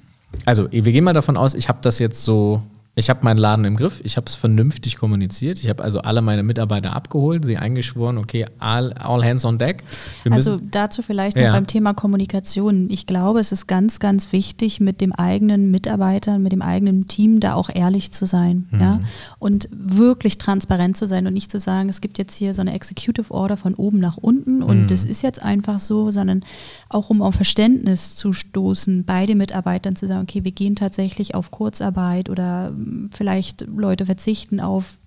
Also 0.46 0.72
wir 0.72 0.82
gehen 0.82 1.04
mal 1.04 1.14
davon 1.14 1.36
aus, 1.36 1.54
ich 1.54 1.68
habe 1.68 1.80
das 1.82 2.00
jetzt 2.00 2.24
so 2.24 2.64
ich 2.96 3.10
habe 3.10 3.22
meinen 3.24 3.40
Laden 3.40 3.66
im 3.66 3.76
Griff, 3.76 4.02
ich 4.04 4.18
habe 4.18 4.28
es 4.28 4.36
vernünftig 4.36 4.98
kommuniziert, 4.98 5.58
ich 5.60 5.68
habe 5.68 5.84
also 5.84 6.02
alle 6.02 6.22
meine 6.22 6.44
Mitarbeiter 6.44 6.96
abgeholt, 6.96 7.44
sie 7.44 7.58
eingeschworen, 7.58 8.20
okay, 8.20 8.46
all, 8.60 8.94
all 8.94 9.24
hands 9.26 9.46
on 9.46 9.58
deck. 9.58 9.84
Wir 10.22 10.32
also 10.32 10.60
dazu 10.62 11.02
vielleicht 11.02 11.36
noch 11.36 11.44
ja. 11.44 11.54
beim 11.54 11.66
Thema 11.66 11.96
Kommunikation. 11.96 12.92
Ich 12.92 13.08
glaube, 13.08 13.40
es 13.40 13.52
ist 13.52 13.66
ganz, 13.66 14.00
ganz 14.00 14.32
wichtig, 14.32 14.80
mit 14.80 15.02
dem 15.02 15.12
eigenen 15.12 15.72
Mitarbeiter, 15.72 16.38
mit 16.38 16.52
dem 16.52 16.62
eigenen 16.62 17.08
Team 17.08 17.40
da 17.40 17.56
auch 17.56 17.72
ehrlich 17.74 18.12
zu 18.12 18.28
sein 18.28 18.68
mhm. 18.70 18.80
ja? 18.80 19.00
und 19.40 19.68
wirklich 19.72 20.38
transparent 20.38 20.96
zu 20.96 21.08
sein 21.08 21.26
und 21.26 21.34
nicht 21.34 21.50
zu 21.50 21.60
sagen, 21.60 21.90
es 21.90 22.00
gibt 22.00 22.20
jetzt 22.20 22.36
hier 22.36 22.54
so 22.54 22.62
eine 22.62 22.76
Executive 22.76 23.34
Order 23.34 23.58
von 23.58 23.74
oben 23.74 23.98
nach 23.98 24.18
unten 24.18 24.62
und 24.62 24.84
mhm. 24.84 24.88
das 24.88 25.04
ist 25.04 25.24
jetzt 25.24 25.42
einfach 25.42 25.80
so, 25.80 26.12
sondern 26.12 26.46
auch 26.90 27.10
um 27.10 27.24
auf 27.24 27.34
Verständnis 27.34 28.16
zu 28.16 28.34
stoßen 28.34 29.04
bei 29.04 29.26
den 29.26 29.40
Mitarbeitern 29.40 29.96
zu 29.96 30.08
sagen, 30.08 30.22
okay, 30.22 30.44
wir 30.44 30.52
gehen 30.52 30.76
tatsächlich 30.76 31.34
auf 31.34 31.50
Kurzarbeit 31.50 32.30
oder 32.30 32.72
vielleicht 33.12 33.62
Leute 33.62 34.06
verzichten 34.06 34.60
auf 34.60 35.00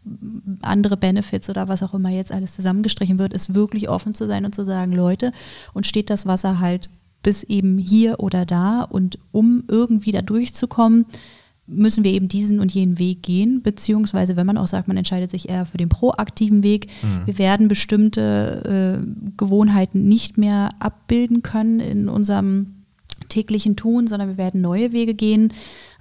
andere 0.62 0.97
Benefits 0.97 1.51
oder 1.51 1.69
was 1.69 1.83
auch 1.83 1.95
immer 1.95 2.11
jetzt 2.11 2.33
alles 2.33 2.55
zusammengestrichen 2.55 3.19
wird, 3.19 3.33
ist 3.33 3.55
wirklich 3.55 3.89
offen 3.89 4.15
zu 4.15 4.27
sein 4.27 4.45
und 4.45 4.55
zu 4.55 4.65
sagen, 4.65 4.93
Leute, 4.93 5.33
und 5.75 5.87
steht 5.87 6.11
das 6.11 6.27
Wasser 6.27 6.61
halt 6.61 6.91
bis 7.23 7.43
eben 7.43 7.79
hier 7.79 8.21
oder 8.21 8.47
da 8.47 8.83
und 8.83 9.19
um 9.33 9.65
irgendwie 9.69 10.12
da 10.12 10.23
durchzukommen, 10.23 11.07
müssen 11.67 12.05
wir 12.05 12.12
eben 12.12 12.29
diesen 12.29 12.61
und 12.61 12.73
jenen 12.73 12.99
Weg 12.99 13.23
gehen, 13.23 13.62
beziehungsweise 13.62 14.37
wenn 14.37 14.47
man 14.47 14.57
auch 14.57 14.69
sagt, 14.69 14.87
man 14.87 14.97
entscheidet 14.97 15.33
sich 15.33 15.49
eher 15.49 15.67
für 15.67 15.79
den 15.79 15.89
proaktiven 15.89 16.62
Weg, 16.62 16.87
mhm. 17.03 17.27
wir 17.27 17.39
werden 17.39 17.69
bestimmte 17.69 19.01
äh, 19.03 19.33
Gewohnheiten 19.37 20.07
nicht 20.07 20.39
mehr 20.39 20.71
abbilden 20.79 21.43
können 21.43 21.81
in 21.81 22.09
unserem 22.09 22.75
täglichen 23.29 23.77
Tun, 23.77 24.07
sondern 24.07 24.29
wir 24.29 24.37
werden 24.37 24.61
neue 24.61 24.93
Wege 24.93 25.15
gehen. 25.15 25.53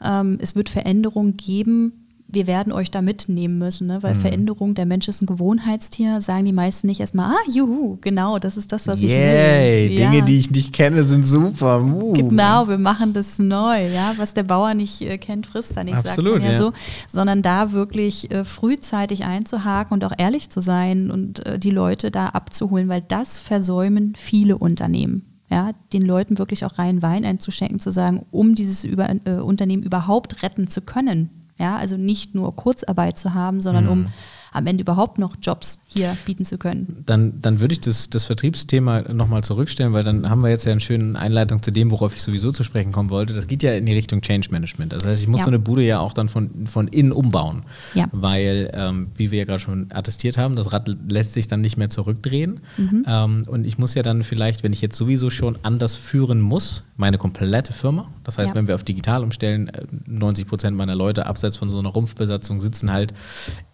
Ähm, 0.03 0.37
es 0.41 0.55
wird 0.55 0.69
Veränderungen 0.69 1.37
geben. 1.37 2.01
Wir 2.27 2.47
werden 2.47 2.73
euch 2.73 2.89
da 2.89 3.03
mitnehmen 3.03 3.59
müssen, 3.59 3.85
ne? 3.85 4.01
weil 4.01 4.15
mhm. 4.15 4.19
Veränderung, 4.19 4.73
der 4.73 4.87
Mensch 4.87 5.07
ist 5.07 5.21
ein 5.21 5.27
Gewohnheitstier, 5.27 6.21
sagen 6.21 6.43
die 6.45 6.53
meisten 6.53 6.87
nicht 6.87 6.99
erstmal, 6.99 7.31
ah, 7.31 7.49
juhu, 7.49 7.99
genau, 8.01 8.39
das 8.39 8.57
ist 8.57 8.71
das, 8.71 8.87
was 8.87 8.99
Yay, 8.99 9.85
ich 9.85 9.89
will. 9.91 9.97
Dinge, 9.97 10.17
ja. 10.17 10.25
die 10.25 10.39
ich 10.39 10.49
nicht 10.49 10.73
kenne, 10.73 11.03
sind 11.03 11.23
super. 11.23 11.83
Uh. 11.83 12.13
Genau, 12.13 12.67
wir 12.67 12.79
machen 12.79 13.13
das 13.13 13.37
neu, 13.37 13.87
ja, 13.87 14.13
was 14.17 14.33
der 14.33 14.41
Bauer 14.41 14.73
nicht 14.73 15.01
äh, 15.01 15.19
kennt, 15.19 15.45
frisst 15.45 15.77
er 15.77 15.83
nicht, 15.83 15.97
Absolut, 15.97 16.41
sagt 16.41 16.45
ja, 16.45 16.51
ja, 16.53 16.57
so, 16.57 16.73
sondern 17.07 17.43
da 17.43 17.73
wirklich 17.73 18.31
äh, 18.31 18.43
frühzeitig 18.43 19.23
einzuhaken 19.23 19.93
und 19.93 20.03
auch 20.03 20.13
ehrlich 20.17 20.49
zu 20.49 20.61
sein 20.61 21.11
und 21.11 21.45
äh, 21.45 21.59
die 21.59 21.71
Leute 21.71 22.09
da 22.09 22.29
abzuholen, 22.29 22.89
weil 22.89 23.03
das 23.03 23.37
versäumen 23.37 24.13
viele 24.17 24.57
Unternehmen 24.57 25.34
ja, 25.49 25.71
den 25.93 26.01
Leuten 26.01 26.37
wirklich 26.37 26.65
auch 26.65 26.77
rein 26.77 27.01
Wein 27.01 27.25
einzuschenken, 27.25 27.79
zu 27.79 27.91
sagen, 27.91 28.25
um 28.31 28.55
dieses 28.55 28.83
über, 28.83 29.09
äh, 29.25 29.33
Unternehmen 29.33 29.83
überhaupt 29.83 30.43
retten 30.43 30.67
zu 30.67 30.81
können. 30.81 31.29
Ja, 31.57 31.77
also 31.77 31.95
nicht 31.95 32.35
nur 32.35 32.55
Kurzarbeit 32.55 33.17
zu 33.17 33.33
haben, 33.33 33.61
sondern 33.61 33.85
mhm. 33.85 33.91
um 33.91 34.05
am 34.51 34.67
Ende 34.67 34.81
überhaupt 34.81 35.19
noch 35.19 35.35
Jobs 35.41 35.79
hier 35.95 36.17
bieten 36.25 36.45
zu 36.45 36.57
können. 36.57 37.03
Dann, 37.05 37.33
dann 37.41 37.59
würde 37.59 37.73
ich 37.73 37.81
das, 37.81 38.09
das 38.09 38.25
Vertriebsthema 38.25 39.01
nochmal 39.13 39.43
zurückstellen, 39.43 39.93
weil 39.93 40.03
dann 40.03 40.29
haben 40.29 40.41
wir 40.41 40.49
jetzt 40.49 40.65
ja 40.65 40.71
eine 40.71 40.81
schöne 40.81 41.17
Einleitung 41.19 41.61
zu 41.61 41.71
dem, 41.71 41.91
worauf 41.91 42.15
ich 42.15 42.21
sowieso 42.21 42.51
zu 42.51 42.63
sprechen 42.63 42.91
kommen 42.91 43.09
wollte. 43.09 43.33
Das 43.33 43.47
geht 43.47 43.63
ja 43.63 43.73
in 43.73 43.85
die 43.85 43.93
Richtung 43.93 44.21
Change 44.21 44.49
Management. 44.51 44.93
Das 44.93 45.05
heißt, 45.05 45.21
ich 45.21 45.27
muss 45.27 45.39
ja. 45.39 45.45
so 45.45 45.51
eine 45.51 45.59
Bude 45.59 45.83
ja 45.83 45.99
auch 45.99 46.13
dann 46.13 46.29
von, 46.29 46.67
von 46.67 46.87
innen 46.87 47.11
umbauen. 47.11 47.63
Ja. 47.93 48.07
Weil, 48.11 48.71
ähm, 48.73 49.07
wie 49.15 49.31
wir 49.31 49.39
ja 49.39 49.45
gerade 49.45 49.59
schon 49.59 49.87
attestiert 49.91 50.37
haben, 50.37 50.55
das 50.55 50.71
Rad 50.71 50.89
lässt 51.09 51.33
sich 51.33 51.47
dann 51.47 51.61
nicht 51.61 51.77
mehr 51.77 51.89
zurückdrehen. 51.89 52.61
Mhm. 52.77 53.05
Ähm, 53.07 53.45
und 53.47 53.65
ich 53.65 53.77
muss 53.77 53.95
ja 53.95 54.03
dann 54.03 54.23
vielleicht, 54.23 54.63
wenn 54.63 54.73
ich 54.73 54.81
jetzt 54.81 54.95
sowieso 54.95 55.29
schon 55.29 55.57
anders 55.63 55.95
führen 55.95 56.39
muss, 56.39 56.83
meine 56.97 57.17
komplette 57.17 57.73
Firma, 57.73 58.09
das 58.23 58.37
heißt, 58.37 58.49
ja. 58.49 58.55
wenn 58.55 58.67
wir 58.67 58.75
auf 58.75 58.83
digital 58.83 59.23
umstellen, 59.23 59.71
90 60.05 60.45
äh, 60.45 60.47
Prozent 60.47 60.77
meiner 60.77 60.95
Leute 60.95 61.25
abseits 61.25 61.57
von 61.57 61.69
so 61.69 61.79
einer 61.79 61.89
Rumpfbesatzung 61.89 62.61
sitzen 62.61 62.91
halt 62.91 63.13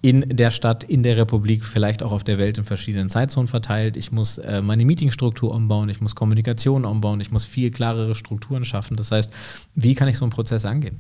in 0.02 0.22
der 0.30 0.50
Stadt 0.50 0.62
Stadt, 0.62 0.84
in 0.84 1.02
der 1.02 1.18
Republik, 1.18 1.66
vielleicht 1.66 2.04
auch 2.04 2.11
auf 2.12 2.24
der 2.24 2.38
Welt 2.38 2.58
in 2.58 2.64
verschiedenen 2.64 3.10
Zeitzonen 3.10 3.48
verteilt. 3.48 3.98
Ich 3.98 4.12
muss 4.12 4.38
äh, 4.38 4.62
meine 4.62 4.86
Meetingstruktur 4.86 5.54
umbauen, 5.54 5.90
ich 5.90 6.02
muss 6.02 6.16
Kommunikation 6.16 6.86
umbauen, 6.86 7.20
ich 7.20 7.32
muss 7.32 7.46
viel 7.46 7.72
klarere 7.72 8.16
Strukturen 8.16 8.66
schaffen. 8.66 8.98
Das 8.98 9.12
heißt, 9.12 9.32
wie 9.76 9.96
kann 9.96 10.08
ich 10.08 10.18
so 10.18 10.26
einen 10.26 10.32
Prozess 10.32 10.66
angehen? 10.66 11.00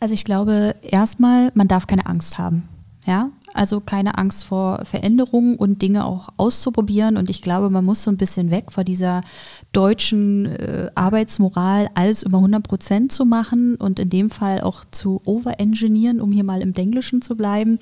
Also 0.00 0.14
ich 0.14 0.24
glaube, 0.24 0.74
erstmal, 0.82 1.52
man 1.54 1.68
darf 1.68 1.86
keine 1.86 2.06
Angst 2.06 2.38
haben. 2.38 2.68
Ja, 3.06 3.30
Also 3.54 3.80
keine 3.80 4.16
Angst 4.16 4.44
vor 4.44 4.84
Veränderungen 4.84 5.56
und 5.56 5.82
Dinge 5.82 6.06
auch 6.06 6.30
auszuprobieren. 6.36 7.16
Und 7.16 7.28
ich 7.28 7.42
glaube, 7.42 7.68
man 7.68 7.84
muss 7.84 8.02
so 8.02 8.10
ein 8.10 8.16
bisschen 8.16 8.50
weg 8.50 8.72
vor 8.72 8.82
dieser 8.84 9.20
deutschen 9.72 10.46
äh, 10.46 10.90
Arbeitsmoral, 10.94 11.90
alles 11.94 12.22
über 12.22 12.38
100 12.38 12.66
Prozent 12.66 13.12
zu 13.12 13.24
machen 13.24 13.76
und 13.76 13.98
in 13.98 14.10
dem 14.10 14.30
Fall 14.30 14.62
auch 14.62 14.84
zu 14.90 15.20
overengineeren, 15.24 16.20
um 16.20 16.32
hier 16.32 16.44
mal 16.44 16.62
im 16.62 16.72
Englischen 16.74 17.20
zu 17.20 17.36
bleiben, 17.36 17.78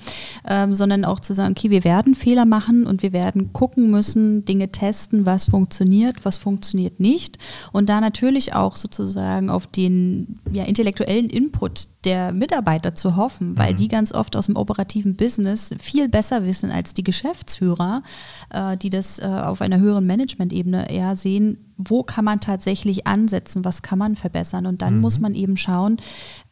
ähm, 0.47 0.75
sondern 0.75 1.05
auch 1.05 1.19
zu 1.19 1.33
sagen, 1.33 1.55
okay, 1.57 1.69
wir 1.69 1.83
werden 1.83 2.15
Fehler 2.15 2.45
machen 2.45 2.85
und 2.85 3.01
wir 3.01 3.13
werden 3.13 3.53
gucken 3.53 3.91
müssen, 3.91 4.43
Dinge 4.45 4.69
testen, 4.69 5.25
was 5.25 5.45
funktioniert, 5.45 6.25
was 6.25 6.37
funktioniert 6.37 6.99
nicht. 6.99 7.37
Und 7.71 7.87
da 7.89 8.01
natürlich 8.01 8.53
auch 8.53 8.75
sozusagen 8.75 9.49
auf 9.49 9.67
den 9.67 10.39
ja, 10.51 10.63
intellektuellen 10.63 11.29
Input 11.29 11.87
der 12.03 12.33
Mitarbeiter 12.33 12.95
zu 12.95 13.15
hoffen, 13.15 13.57
weil 13.57 13.73
mhm. 13.73 13.77
die 13.77 13.87
ganz 13.87 14.13
oft 14.13 14.35
aus 14.35 14.47
dem 14.47 14.55
operativen 14.55 15.15
Business 15.15 15.60
viel 15.79 16.09
besser 16.09 16.45
wissen 16.45 16.71
als 16.71 16.93
die 16.93 17.03
Geschäftsführer, 17.03 18.03
äh, 18.49 18.77
die 18.77 18.89
das 18.89 19.19
äh, 19.19 19.25
auf 19.25 19.61
einer 19.61 19.79
höheren 19.79 20.05
Management-Ebene 20.05 20.89
eher 20.89 21.15
sehen, 21.15 21.57
wo 21.77 22.03
kann 22.03 22.25
man 22.25 22.39
tatsächlich 22.39 23.07
ansetzen, 23.07 23.65
was 23.65 23.81
kann 23.81 23.99
man 23.99 24.15
verbessern. 24.15 24.65
Und 24.65 24.81
dann 24.81 24.95
mhm. 24.95 25.01
muss 25.01 25.19
man 25.19 25.33
eben 25.33 25.57
schauen, 25.57 25.97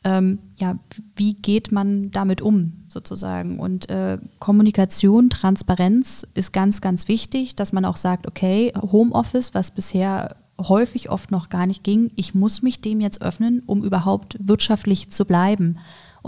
ähm, 0.03 0.39
ja, 0.57 0.77
wie 1.15 1.33
geht 1.33 1.71
man 1.71 2.11
damit 2.11 2.41
um 2.41 2.73
sozusagen. 2.87 3.59
Und 3.59 3.89
äh, 3.89 4.17
Kommunikation, 4.39 5.29
Transparenz 5.29 6.25
ist 6.33 6.53
ganz, 6.53 6.81
ganz 6.81 7.07
wichtig, 7.07 7.55
dass 7.55 7.73
man 7.73 7.85
auch 7.85 7.97
sagt, 7.97 8.27
okay, 8.27 8.73
Homeoffice, 8.79 9.53
was 9.53 9.71
bisher 9.71 10.35
häufig 10.59 11.09
oft 11.09 11.31
noch 11.31 11.49
gar 11.49 11.65
nicht 11.65 11.83
ging, 11.83 12.11
ich 12.15 12.35
muss 12.35 12.61
mich 12.61 12.81
dem 12.81 12.99
jetzt 12.99 13.21
öffnen, 13.21 13.63
um 13.65 13.83
überhaupt 13.83 14.37
wirtschaftlich 14.39 15.09
zu 15.09 15.25
bleiben. 15.25 15.77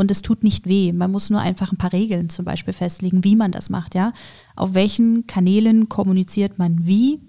Und 0.02 0.10
es 0.10 0.24
tut 0.24 0.44
nicht 0.44 0.68
weh. 0.68 0.92
Man 0.94 1.12
muss 1.12 1.30
nur 1.30 1.40
einfach 1.40 1.72
ein 1.72 1.78
paar 1.78 1.94
Regeln 1.94 2.30
zum 2.30 2.44
Beispiel 2.44 2.74
festlegen, 2.74 3.24
wie 3.24 3.36
man 3.36 3.52
das 3.52 3.70
macht, 3.70 3.94
ja. 3.94 4.14
Auf 4.56 4.74
welchen 4.74 5.28
Kanälen 5.28 5.90
kommuniziert 5.90 6.58
man 6.58 6.88
wie 6.88 7.22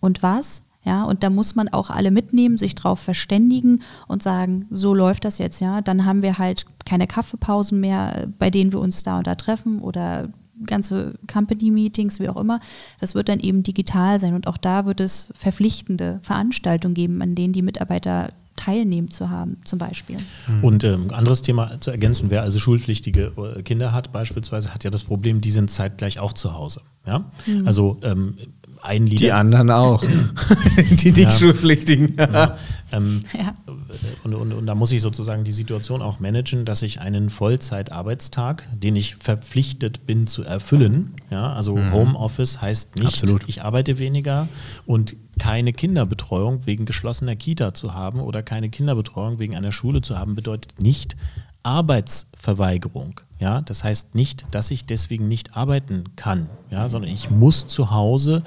und 0.00 0.22
was 0.22 0.62
ja, 0.86 1.04
und 1.04 1.22
da 1.22 1.30
muss 1.30 1.54
man 1.54 1.68
auch 1.68 1.88
alle 1.88 2.10
mitnehmen, 2.10 2.58
sich 2.58 2.74
darauf 2.74 3.00
verständigen 3.00 3.82
und 4.06 4.22
sagen, 4.22 4.66
so 4.70 4.94
läuft 4.94 5.26
das 5.26 5.36
jetzt, 5.36 5.60
ja. 5.60 5.82
Dann 5.82 6.06
haben 6.06 6.22
wir 6.22 6.38
halt 6.38 6.64
keine 6.86 7.06
Kaffeepausen 7.06 7.78
mehr, 7.78 8.28
bei 8.38 8.48
denen 8.50 8.72
wir 8.72 8.80
uns 8.80 9.02
da 9.02 9.18
und 9.18 9.26
da 9.26 9.34
treffen 9.34 9.80
oder 9.80 10.28
ganze 10.66 11.14
Company-Meetings, 11.30 12.20
wie 12.20 12.28
auch 12.30 12.36
immer. 12.36 12.60
Das 13.00 13.14
wird 13.14 13.28
dann 13.28 13.40
eben 13.40 13.62
digital 13.62 14.18
sein 14.18 14.34
und 14.34 14.46
auch 14.46 14.56
da 14.56 14.86
wird 14.86 15.00
es 15.00 15.30
verpflichtende 15.34 16.20
Veranstaltungen 16.22 16.94
geben, 16.94 17.20
an 17.20 17.34
denen 17.34 17.52
die 17.52 17.62
Mitarbeiter 17.62 18.32
teilnehmen 18.56 19.10
zu 19.10 19.30
haben, 19.30 19.56
zum 19.64 19.78
Beispiel. 19.78 20.16
Und 20.62 20.84
ähm, 20.84 21.10
anderes 21.12 21.42
Thema 21.42 21.80
zu 21.80 21.90
ergänzen, 21.90 22.30
wer 22.30 22.42
also 22.42 22.58
schulpflichtige 22.58 23.32
äh, 23.56 23.62
Kinder 23.62 23.92
hat, 23.92 24.12
beispielsweise, 24.12 24.72
hat 24.72 24.84
ja 24.84 24.90
das 24.90 25.04
Problem, 25.04 25.40
die 25.40 25.50
sind 25.50 25.70
zeitgleich 25.70 26.20
auch 26.20 26.32
zu 26.32 26.54
Hause. 26.54 26.80
Ja? 27.06 27.30
Mhm. 27.46 27.66
Also 27.66 27.98
ähm, 28.02 28.36
ein 28.84 29.06
Lieder. 29.06 29.18
Die 29.18 29.32
anderen 29.32 29.70
auch. 29.70 30.02
die 30.90 31.10
nicht 31.10 31.18
ja. 31.18 31.30
schulpflichtigen. 31.30 32.14
Ja. 32.16 32.56
Ähm, 32.92 33.24
ja. 33.32 33.54
Und, 34.24 34.34
und, 34.34 34.52
und, 34.52 34.66
da 34.66 34.74
muss 34.74 34.92
ich 34.92 35.00
sozusagen 35.02 35.44
die 35.44 35.52
Situation 35.52 36.02
auch 36.02 36.20
managen, 36.20 36.64
dass 36.64 36.82
ich 36.82 37.00
einen 37.00 37.30
Vollzeitarbeitstag, 37.30 38.68
den 38.74 38.96
ich 38.96 39.16
verpflichtet 39.16 40.06
bin 40.06 40.26
zu 40.26 40.42
erfüllen, 40.42 41.12
ja, 41.30 41.52
also 41.52 41.76
mhm. 41.76 41.92
Homeoffice 41.92 42.60
heißt 42.60 42.96
nicht, 42.96 43.06
Absolut. 43.06 43.44
ich 43.46 43.62
arbeite 43.62 43.98
weniger 43.98 44.48
und 44.86 45.16
keine 45.38 45.72
Kinderbetreuung 46.24 46.66
wegen 46.66 46.84
geschlossener 46.86 47.36
Kita 47.36 47.74
zu 47.74 47.92
haben 47.94 48.20
oder 48.20 48.42
keine 48.42 48.70
Kinderbetreuung 48.70 49.38
wegen 49.38 49.56
einer 49.56 49.72
Schule 49.72 50.00
zu 50.00 50.18
haben, 50.18 50.34
bedeutet 50.34 50.80
nicht 50.80 51.16
Arbeitsverweigerung. 51.62 53.20
Ja, 53.38 53.60
das 53.60 53.84
heißt 53.84 54.14
nicht, 54.14 54.46
dass 54.50 54.70
ich 54.70 54.86
deswegen 54.86 55.28
nicht 55.28 55.56
arbeiten 55.56 56.04
kann, 56.16 56.48
ja, 56.70 56.88
sondern 56.88 57.10
ich 57.10 57.30
muss 57.30 57.66
zu 57.66 57.90
Hause 57.90 58.42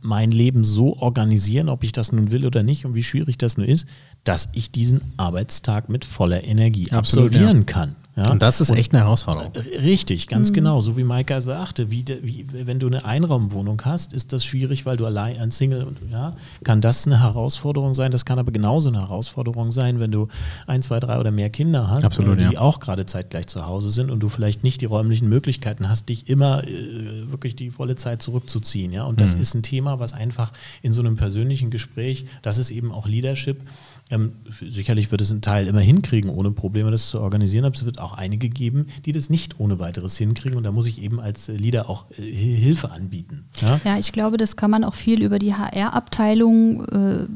mein 0.00 0.30
Leben 0.30 0.64
so 0.64 0.96
organisieren, 0.96 1.68
ob 1.68 1.84
ich 1.84 1.92
das 1.92 2.10
nun 2.10 2.30
will 2.30 2.46
oder 2.46 2.62
nicht 2.62 2.86
und 2.86 2.94
wie 2.94 3.02
schwierig 3.02 3.36
das 3.36 3.58
nun 3.58 3.66
ist, 3.66 3.86
dass 4.24 4.48
ich 4.52 4.70
diesen 4.70 5.02
Arbeitstag 5.18 5.90
mit 5.90 6.06
voller 6.06 6.44
Energie 6.44 6.90
Absolut, 6.90 7.34
absolvieren 7.34 7.58
ja. 7.58 7.64
kann. 7.64 7.96
Ja? 8.16 8.30
Und 8.30 8.40
das 8.40 8.62
ist 8.62 8.70
und, 8.70 8.78
echt 8.78 8.94
eine 8.94 9.02
Herausforderung. 9.02 9.52
Richtig, 9.54 10.26
ganz 10.26 10.50
mhm. 10.50 10.54
genau. 10.54 10.80
So 10.80 10.96
wie 10.96 11.04
Maika 11.04 11.42
sagte, 11.42 11.90
wie, 11.90 12.04
wie, 12.22 12.46
wenn 12.50 12.78
du 12.78 12.86
eine 12.86 13.04
Einraumwohnung 13.04 13.82
hast, 13.84 14.14
ist 14.14 14.32
das 14.32 14.42
schwierig, 14.42 14.86
weil 14.86 14.96
du 14.96 15.04
allein 15.04 15.38
ein 15.38 15.50
Single, 15.50 15.86
ja, 16.10 16.32
kann 16.64 16.80
das 16.80 17.06
eine 17.06 17.20
Herausforderung 17.20 17.92
sein. 17.92 18.10
Das 18.10 18.24
kann 18.24 18.38
aber 18.38 18.52
genauso 18.52 18.88
eine 18.88 19.00
Herausforderung 19.00 19.70
sein, 19.70 20.00
wenn 20.00 20.12
du 20.12 20.28
ein, 20.66 20.80
zwei, 20.80 20.98
drei 20.98 21.20
oder 21.20 21.30
mehr 21.30 21.50
Kinder 21.50 21.90
hast, 21.90 22.06
Absolut, 22.06 22.40
die 22.40 22.54
ja. 22.54 22.60
auch 22.60 22.80
gerade 22.80 23.04
zeitgleich 23.04 23.48
zu 23.48 23.66
Hause 23.66 23.90
sind 23.90 24.10
und 24.10 24.20
du 24.20 24.30
vielleicht 24.30 24.64
nicht 24.64 24.80
die 24.80 24.86
räumlichen 24.86 25.28
Möglichkeiten 25.28 25.88
hast, 25.88 26.08
dich 26.08 26.28
immer 26.28 26.64
äh, 26.64 27.30
wirklich 27.30 27.54
die 27.54 27.70
volle 27.70 27.96
Zeit 27.96 28.22
zurückzuziehen. 28.22 28.92
Ja? 28.92 29.04
Und 29.04 29.20
das 29.20 29.36
mhm. 29.36 29.42
ist 29.42 29.54
ein 29.54 29.62
Thema, 29.62 30.00
was 30.00 30.14
einfach 30.14 30.52
in 30.80 30.94
so 30.94 31.02
einem 31.02 31.16
persönlichen 31.16 31.70
Gespräch, 31.70 32.24
das 32.40 32.56
ist 32.56 32.70
eben 32.70 32.92
auch 32.92 33.06
Leadership, 33.06 33.60
ähm, 34.10 34.32
sicherlich 34.48 35.10
wird 35.10 35.20
es 35.20 35.30
ein 35.30 35.42
Teil 35.42 35.66
immer 35.66 35.80
hinkriegen, 35.80 36.30
ohne 36.30 36.52
Probleme 36.52 36.90
das 36.90 37.08
zu 37.08 37.20
organisieren, 37.20 37.64
aber 37.64 37.74
es 37.74 37.84
wird 37.84 38.00
auch 38.00 38.12
einige 38.12 38.48
geben, 38.48 38.86
die 39.04 39.12
das 39.12 39.30
nicht 39.30 39.58
ohne 39.58 39.80
weiteres 39.80 40.16
hinkriegen 40.16 40.56
und 40.56 40.62
da 40.62 40.70
muss 40.70 40.86
ich 40.86 41.02
eben 41.02 41.20
als 41.20 41.48
Leader 41.48 41.90
auch 41.90 42.06
äh, 42.12 42.22
Hilfe 42.22 42.92
anbieten. 42.92 43.44
Ja? 43.60 43.80
ja? 43.84 43.98
ich 43.98 44.12
glaube, 44.12 44.36
das 44.36 44.56
kann 44.56 44.70
man 44.70 44.84
auch 44.84 44.94
viel 44.94 45.22
über 45.22 45.40
die 45.40 45.54
HR-Abteilung 45.54 46.84
äh, 46.84 47.26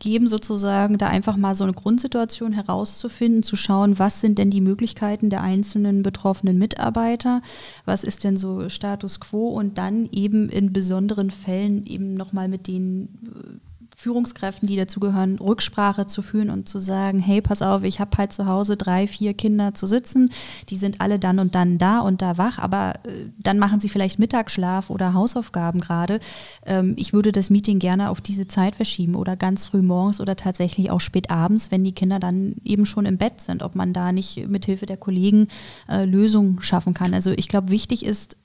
geben, 0.00 0.28
sozusagen, 0.28 0.98
da 0.98 1.08
einfach 1.08 1.36
mal 1.36 1.54
so 1.54 1.64
eine 1.64 1.72
Grundsituation 1.72 2.52
herauszufinden, 2.52 3.42
zu 3.42 3.56
schauen, 3.56 3.98
was 3.98 4.20
sind 4.20 4.38
denn 4.38 4.50
die 4.50 4.60
Möglichkeiten 4.60 5.30
der 5.30 5.42
einzelnen 5.42 6.02
betroffenen 6.02 6.58
Mitarbeiter, 6.58 7.40
was 7.84 8.04
ist 8.04 8.24
denn 8.24 8.36
so 8.36 8.68
Status 8.68 9.20
quo 9.20 9.48
und 9.48 9.78
dann 9.78 10.08
eben 10.10 10.48
in 10.48 10.72
besonderen 10.72 11.30
Fällen 11.30 11.86
eben 11.86 12.14
nochmal 12.14 12.48
mit 12.48 12.66
den 12.66 13.08
äh, 13.26 13.67
Führungskräften, 13.98 14.68
die 14.68 14.76
dazugehören, 14.76 15.40
Rücksprache 15.40 16.06
zu 16.06 16.22
führen 16.22 16.50
und 16.50 16.68
zu 16.68 16.78
sagen, 16.78 17.18
hey, 17.18 17.42
pass 17.42 17.62
auf, 17.62 17.82
ich 17.82 17.98
habe 17.98 18.16
halt 18.16 18.32
zu 18.32 18.46
Hause 18.46 18.76
drei, 18.76 19.08
vier 19.08 19.34
Kinder 19.34 19.74
zu 19.74 19.88
sitzen, 19.88 20.30
die 20.68 20.76
sind 20.76 21.00
alle 21.00 21.18
dann 21.18 21.40
und 21.40 21.56
dann 21.56 21.78
da 21.78 21.98
und 21.98 22.22
da 22.22 22.38
wach, 22.38 22.60
aber 22.60 22.94
äh, 23.04 23.26
dann 23.38 23.58
machen 23.58 23.80
sie 23.80 23.88
vielleicht 23.88 24.20
Mittagsschlaf 24.20 24.90
oder 24.90 25.14
Hausaufgaben 25.14 25.80
gerade. 25.80 26.20
Ähm, 26.64 26.94
ich 26.96 27.12
würde 27.12 27.32
das 27.32 27.50
Meeting 27.50 27.80
gerne 27.80 28.10
auf 28.10 28.20
diese 28.20 28.46
Zeit 28.46 28.76
verschieben 28.76 29.16
oder 29.16 29.34
ganz 29.34 29.66
früh 29.66 29.82
morgens 29.82 30.20
oder 30.20 30.36
tatsächlich 30.36 30.92
auch 30.92 31.00
spät 31.00 31.28
abends, 31.28 31.72
wenn 31.72 31.82
die 31.82 31.90
Kinder 31.90 32.20
dann 32.20 32.54
eben 32.62 32.86
schon 32.86 33.04
im 33.04 33.18
Bett 33.18 33.40
sind, 33.40 33.64
ob 33.64 33.74
man 33.74 33.92
da 33.92 34.12
nicht 34.12 34.46
mithilfe 34.46 34.86
der 34.86 34.96
Kollegen 34.96 35.48
äh, 35.88 36.04
Lösungen 36.04 36.62
schaffen 36.62 36.94
kann. 36.94 37.14
Also 37.14 37.32
ich 37.32 37.48
glaube, 37.48 37.70
wichtig 37.70 38.06
ist 38.06 38.36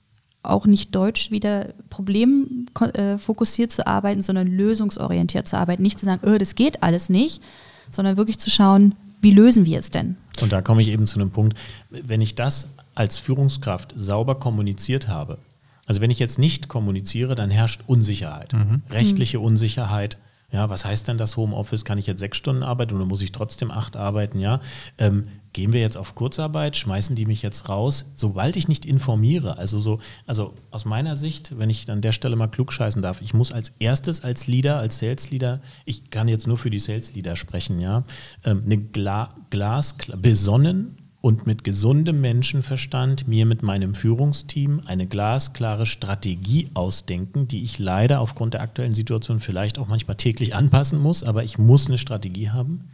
auch 0.43 0.65
nicht 0.65 0.93
deutsch 0.93 1.31
wieder 1.31 1.73
problemfokussiert 1.89 3.71
zu 3.71 3.87
arbeiten, 3.87 4.21
sondern 4.21 4.47
lösungsorientiert 4.47 5.47
zu 5.47 5.57
arbeiten. 5.57 5.81
Nicht 5.81 5.99
zu 5.99 6.05
sagen, 6.05 6.21
oh, 6.27 6.37
das 6.37 6.55
geht 6.55 6.83
alles 6.83 7.09
nicht, 7.09 7.41
sondern 7.89 8.17
wirklich 8.17 8.39
zu 8.39 8.49
schauen, 8.49 8.95
wie 9.21 9.31
lösen 9.31 9.65
wir 9.65 9.79
es 9.79 9.89
denn? 9.89 10.17
Und 10.41 10.51
da 10.51 10.61
komme 10.61 10.81
ich 10.81 10.89
eben 10.89 11.07
zu 11.07 11.19
einem 11.19 11.31
Punkt, 11.31 11.57
wenn 11.89 12.21
ich 12.21 12.35
das 12.35 12.67
als 12.93 13.17
Führungskraft 13.17 13.93
sauber 13.95 14.35
kommuniziert 14.35 15.07
habe, 15.07 15.37
also 15.85 16.01
wenn 16.01 16.11
ich 16.11 16.19
jetzt 16.19 16.39
nicht 16.39 16.67
kommuniziere, 16.67 17.35
dann 17.35 17.49
herrscht 17.49 17.81
Unsicherheit, 17.87 18.53
mhm. 18.53 18.81
rechtliche 18.89 19.39
Unsicherheit, 19.39 20.17
ja, 20.53 20.69
was 20.69 20.85
heißt 20.85 21.07
denn 21.07 21.17
das 21.17 21.35
Homeoffice? 21.35 21.83
Kann 21.83 21.97
ich 21.97 22.05
jetzt 22.05 22.19
sechs 22.19 22.37
Stunden 22.37 22.61
arbeiten 22.61 22.95
oder 22.95 23.05
muss 23.05 23.23
ich 23.23 23.31
trotzdem 23.31 23.71
acht 23.71 23.97
arbeiten? 23.97 24.39
Ja, 24.39 24.61
ähm, 24.99 25.23
gehen 25.51 25.73
wir 25.73 25.81
jetzt 25.81 25.97
auf 25.97 26.13
Kurzarbeit? 26.13 26.77
Schmeißen 26.77 27.15
die 27.15 27.25
mich 27.25 27.41
jetzt 27.41 27.69
raus? 27.69 28.05
Sobald 28.13 28.55
ich 28.55 28.67
nicht 28.67 28.85
informiere, 28.85 29.57
also 29.57 29.79
so, 29.79 29.99
also 30.27 30.53
aus 30.69 30.85
meiner 30.85 31.15
Sicht, 31.15 31.57
wenn 31.57 31.71
ich 31.71 31.89
an 31.89 32.01
der 32.01 32.11
Stelle 32.11 32.35
mal 32.35 32.47
klug 32.47 32.71
scheißen 32.71 33.01
darf, 33.01 33.21
ich 33.23 33.33
muss 33.33 33.51
als 33.51 33.73
erstes 33.79 34.23
als 34.23 34.45
Leader, 34.45 34.77
als 34.77 34.99
Sales 34.99 35.31
Leader, 35.31 35.59
ich 35.85 36.11
kann 36.11 36.27
jetzt 36.27 36.47
nur 36.47 36.59
für 36.59 36.69
die 36.69 36.79
Sales 36.79 37.15
Leader 37.15 37.35
sprechen, 37.35 37.81
ja, 37.81 38.03
ähm, 38.43 38.61
eine 38.65 38.77
Gla 38.77 39.29
Glas 39.49 39.95
besonnen 40.15 40.97
und 41.23 41.47
mit 41.47 41.63
gesundem 41.63 42.19
Menschenverstand 42.19 43.29
mir 43.29 43.45
mit 43.45 43.63
meinem 43.63 43.95
Führungsteam 43.95 44.81
eine 44.83 45.07
glasklare 45.07 45.85
Strategie 45.85 46.67
ausdenken, 46.73 47.47
die 47.47 47.63
ich 47.63 47.79
leider 47.79 48.19
aufgrund 48.19 48.55
der 48.55 48.61
aktuellen 48.61 48.93
Situation 48.93 49.39
vielleicht 49.39 49.79
auch 49.79 49.87
manchmal 49.87 50.17
täglich 50.17 50.53
anpassen 50.53 50.99
muss, 50.99 51.23
aber 51.23 51.45
ich 51.45 51.57
muss 51.57 51.87
eine 51.87 51.97
Strategie 51.97 52.49
haben. 52.49 52.89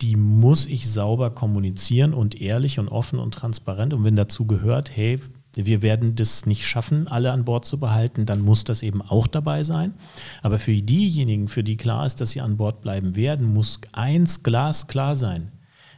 Die 0.00 0.16
muss 0.16 0.66
ich 0.66 0.90
sauber 0.90 1.30
kommunizieren 1.30 2.14
und 2.14 2.40
ehrlich 2.40 2.80
und 2.80 2.88
offen 2.88 3.20
und 3.20 3.32
transparent. 3.32 3.94
Und 3.94 4.02
wenn 4.02 4.16
dazu 4.16 4.44
gehört, 4.44 4.90
hey, 4.96 5.20
wir 5.54 5.82
werden 5.82 6.16
das 6.16 6.46
nicht 6.46 6.66
schaffen, 6.66 7.06
alle 7.06 7.30
an 7.30 7.44
Bord 7.44 7.64
zu 7.64 7.78
behalten, 7.78 8.26
dann 8.26 8.40
muss 8.40 8.64
das 8.64 8.82
eben 8.82 9.02
auch 9.02 9.28
dabei 9.28 9.62
sein. 9.62 9.94
Aber 10.42 10.58
für 10.58 10.72
diejenigen, 10.72 11.46
für 11.46 11.62
die 11.62 11.76
klar 11.76 12.06
ist, 12.06 12.20
dass 12.20 12.30
sie 12.30 12.40
an 12.40 12.56
Bord 12.56 12.80
bleiben 12.80 13.14
werden, 13.14 13.54
muss 13.54 13.80
eins 13.92 14.42
glasklar 14.42 15.14
sein 15.14 15.52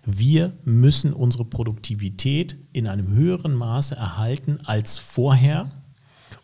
wir 0.07 0.53
müssen 0.65 1.13
unsere 1.13 1.45
Produktivität 1.45 2.57
in 2.73 2.87
einem 2.87 3.09
höheren 3.09 3.55
Maße 3.55 3.95
erhalten 3.95 4.59
als 4.65 4.99
vorher. 4.99 5.71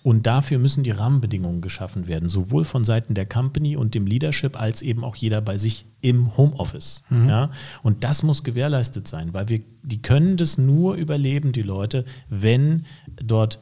Und 0.02 0.26
dafür 0.26 0.58
müssen 0.58 0.82
die 0.82 0.92
Rahmenbedingungen 0.92 1.60
geschaffen 1.60 2.06
werden, 2.06 2.30
sowohl 2.30 2.64
von 2.64 2.84
Seiten 2.84 3.12
der 3.12 3.26
Company 3.26 3.76
und 3.76 3.94
dem 3.94 4.06
Leadership 4.06 4.58
als 4.58 4.80
eben 4.80 5.04
auch 5.04 5.14
jeder 5.14 5.42
bei 5.42 5.58
sich 5.58 5.84
im 6.00 6.38
Homeoffice. 6.38 7.04
Mhm. 7.10 7.28
Ja? 7.28 7.50
Und 7.82 8.02
das 8.02 8.22
muss 8.22 8.42
gewährleistet 8.42 9.06
sein, 9.06 9.34
weil 9.34 9.50
wir, 9.50 9.60
die 9.82 10.00
können 10.00 10.38
das 10.38 10.56
nur 10.56 10.94
überleben, 10.94 11.52
die 11.52 11.62
Leute, 11.62 12.06
wenn 12.30 12.86
dort 13.22 13.58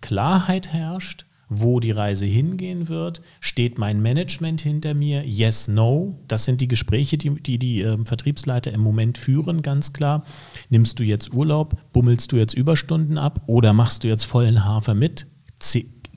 Klarheit 0.00 0.72
herrscht, 0.72 1.26
wo 1.48 1.80
die 1.80 1.90
Reise 1.90 2.26
hingehen 2.26 2.88
wird. 2.88 3.22
Steht 3.40 3.78
mein 3.78 4.00
Management 4.02 4.60
hinter 4.60 4.94
mir? 4.94 5.24
Yes, 5.24 5.68
no. 5.68 6.18
Das 6.28 6.44
sind 6.44 6.60
die 6.60 6.68
Gespräche, 6.68 7.18
die 7.18 7.30
die, 7.30 7.58
die 7.58 7.82
äh, 7.82 7.98
Vertriebsleiter 8.04 8.72
im 8.72 8.80
Moment 8.80 9.18
führen, 9.18 9.62
ganz 9.62 9.92
klar. 9.92 10.24
Nimmst 10.68 10.98
du 10.98 11.04
jetzt 11.04 11.32
Urlaub? 11.32 11.76
Bummelst 11.92 12.32
du 12.32 12.36
jetzt 12.36 12.54
Überstunden 12.54 13.18
ab? 13.18 13.42
Oder 13.46 13.72
machst 13.72 14.04
du 14.04 14.08
jetzt 14.08 14.24
vollen 14.24 14.64
Hafer 14.64 14.94
mit? 14.94 15.26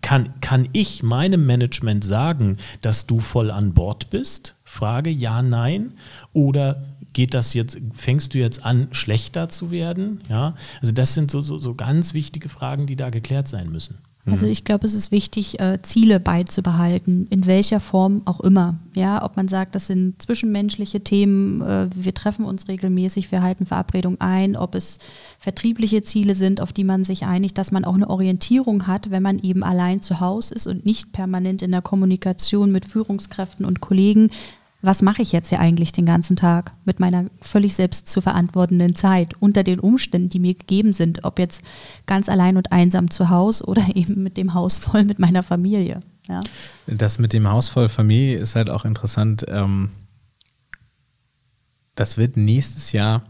Kann, 0.01 0.41
kann 0.41 0.67
ich 0.73 1.03
meinem 1.03 1.45
Management 1.45 2.03
sagen, 2.03 2.57
dass 2.81 3.05
du 3.05 3.19
voll 3.19 3.51
an 3.51 3.73
Bord 3.73 4.09
bist? 4.09 4.55
Frage 4.63 5.09
ja, 5.09 5.41
nein. 5.41 5.93
Oder 6.33 6.83
geht 7.13 7.33
das 7.33 7.53
jetzt, 7.53 7.79
fängst 7.93 8.33
du 8.33 8.39
jetzt 8.39 8.65
an, 8.65 8.87
schlechter 8.91 9.49
zu 9.49 9.69
werden? 9.69 10.21
Ja, 10.27 10.55
also 10.81 10.91
das 10.91 11.13
sind 11.13 11.29
so, 11.29 11.41
so, 11.41 11.57
so 11.57 11.75
ganz 11.75 12.13
wichtige 12.13 12.49
Fragen, 12.49 12.87
die 12.87 12.95
da 12.95 13.09
geklärt 13.09 13.47
sein 13.47 13.71
müssen. 13.71 13.99
Also 14.25 14.45
mhm. 14.45 14.51
ich 14.51 14.63
glaube, 14.63 14.85
es 14.85 14.93
ist 14.93 15.11
wichtig, 15.11 15.59
äh, 15.59 15.81
Ziele 15.81 16.19
beizubehalten, 16.19 17.25
in 17.31 17.47
welcher 17.47 17.79
Form 17.79 18.21
auch 18.25 18.39
immer. 18.39 18.75
Ja, 18.93 19.23
ob 19.23 19.35
man 19.35 19.47
sagt, 19.47 19.73
das 19.73 19.87
sind 19.87 20.21
zwischenmenschliche 20.21 21.01
Themen, 21.01 21.61
äh, 21.61 21.89
wir 21.95 22.13
treffen 22.13 22.45
uns 22.45 22.67
regelmäßig, 22.67 23.31
wir 23.31 23.41
halten 23.41 23.65
Verabredungen 23.65 24.21
ein, 24.21 24.55
ob 24.55 24.75
es 24.75 24.99
vertriebliche 25.39 26.03
Ziele 26.03 26.35
sind, 26.35 26.61
auf 26.61 26.71
die 26.71 26.83
man 26.83 27.03
sich 27.03 27.25
einigt, 27.25 27.57
dass 27.57 27.71
man 27.71 27.83
auch 27.83 27.95
eine 27.95 28.09
Orientierung 28.09 28.85
hat, 28.85 29.09
wenn 29.09 29.23
man 29.23 29.39
eben 29.39 29.63
allein 29.63 30.01
zu 30.01 30.19
Hause 30.19 30.53
ist 30.53 30.67
und 30.67 30.85
nicht 30.85 31.13
permanent 31.13 31.63
in 31.63 31.71
der 31.71 31.81
Kommunikation 31.81 32.71
mit 32.71 32.85
Führungskräften 32.85 33.65
und 33.65 33.81
Kollegen 33.81 34.29
was 34.81 35.01
mache 35.01 35.21
ich 35.21 35.31
jetzt 35.31 35.49
hier 35.49 35.59
eigentlich 35.59 35.91
den 35.91 36.05
ganzen 36.05 36.35
Tag 36.35 36.73
mit 36.85 36.99
meiner 36.99 37.25
völlig 37.41 37.75
selbst 37.75 38.07
zu 38.07 38.21
verantwortenden 38.21 38.95
Zeit 38.95 39.35
unter 39.39 39.63
den 39.63 39.79
Umständen, 39.79 40.29
die 40.29 40.39
mir 40.39 40.55
gegeben 40.55 40.93
sind, 40.93 41.23
ob 41.23 41.39
jetzt 41.39 41.61
ganz 42.07 42.29
allein 42.29 42.57
und 42.57 42.71
einsam 42.71 43.11
zu 43.11 43.29
Hause 43.29 43.65
oder 43.67 43.95
eben 43.95 44.23
mit 44.23 44.37
dem 44.37 44.53
Haus 44.53 44.77
voll 44.77 45.03
mit 45.03 45.19
meiner 45.19 45.43
Familie. 45.43 45.99
Ja. 46.27 46.41
Das 46.87 47.19
mit 47.19 47.33
dem 47.33 47.47
Haus 47.47 47.69
voll 47.69 47.89
Familie 47.89 48.37
ist 48.37 48.55
halt 48.55 48.69
auch 48.69 48.85
interessant. 48.85 49.45
Ähm, 49.49 49.89
das 51.95 52.17
wird 52.17 52.37
nächstes 52.37 52.91
Jahr 52.91 53.23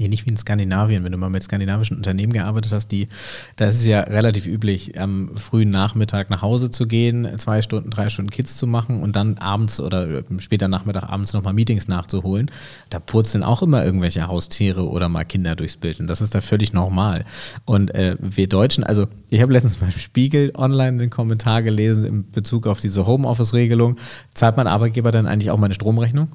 ähnlich 0.00 0.26
wie 0.26 0.30
in 0.30 0.36
Skandinavien, 0.36 1.04
wenn 1.04 1.12
du 1.12 1.18
mal 1.18 1.30
mit 1.30 1.42
skandinavischen 1.42 1.96
Unternehmen 1.96 2.32
gearbeitet 2.32 2.72
hast, 2.72 2.88
die, 2.88 3.08
da 3.56 3.66
ist 3.66 3.76
es 3.76 3.86
ja 3.86 4.00
relativ 4.00 4.46
üblich, 4.46 5.00
am 5.00 5.36
frühen 5.36 5.70
Nachmittag 5.70 6.30
nach 6.30 6.42
Hause 6.42 6.70
zu 6.70 6.86
gehen, 6.86 7.28
zwei 7.38 7.62
Stunden, 7.62 7.90
drei 7.90 8.08
Stunden 8.08 8.30
Kids 8.30 8.56
zu 8.56 8.66
machen 8.66 9.02
und 9.02 9.16
dann 9.16 9.38
abends 9.38 9.80
oder 9.80 10.22
später 10.38 10.68
Nachmittag 10.68 11.04
abends 11.04 11.32
nochmal 11.32 11.52
Meetings 11.52 11.88
nachzuholen. 11.88 12.50
Da 12.88 12.98
purzeln 12.98 13.44
auch 13.44 13.62
immer 13.62 13.84
irgendwelche 13.84 14.26
Haustiere 14.26 14.88
oder 14.88 15.08
mal 15.08 15.24
Kinder 15.24 15.56
durchs 15.56 15.76
Bild 15.76 16.00
und 16.00 16.08
das 16.08 16.20
ist 16.20 16.34
da 16.34 16.40
völlig 16.40 16.72
normal. 16.72 17.24
Und 17.64 17.94
äh, 17.94 18.16
wir 18.20 18.48
Deutschen, 18.48 18.84
also 18.84 19.06
ich 19.28 19.40
habe 19.42 19.52
letztens 19.52 19.76
beim 19.76 19.90
Spiegel 19.90 20.52
online 20.56 20.98
den 20.98 21.10
Kommentar 21.10 21.62
gelesen 21.62 22.04
in 22.04 22.30
Bezug 22.30 22.66
auf 22.66 22.80
diese 22.80 23.06
Homeoffice-Regelung, 23.06 23.96
zahlt 24.34 24.56
mein 24.56 24.66
Arbeitgeber 24.66 25.10
dann 25.10 25.26
eigentlich 25.26 25.50
auch 25.50 25.58
meine 25.58 25.74
Stromrechnung? 25.74 26.28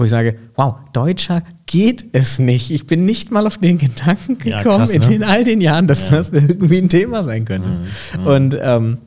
Wo 0.00 0.04
ich 0.04 0.10
sage, 0.10 0.36
wow, 0.56 0.76
Deutscher 0.92 1.42
geht 1.66 2.06
es 2.12 2.38
nicht. 2.38 2.70
Ich 2.70 2.86
bin 2.86 3.04
nicht 3.04 3.30
mal 3.30 3.46
auf 3.46 3.58
den 3.58 3.78
Gedanken 3.78 4.38
gekommen 4.38 4.50
ja, 4.50 4.62
krass, 4.62 4.92
ne? 4.94 5.14
in 5.14 5.22
all 5.22 5.44
den 5.44 5.60
Jahren, 5.60 5.86
dass 5.86 6.10
ja. 6.10 6.16
das 6.16 6.30
irgendwie 6.30 6.78
ein 6.78 6.88
Thema 6.88 7.22
sein 7.22 7.44
könnte. 7.44 7.70
Mhm. 8.18 8.26
Und 8.26 8.58
ähm, 8.60 8.98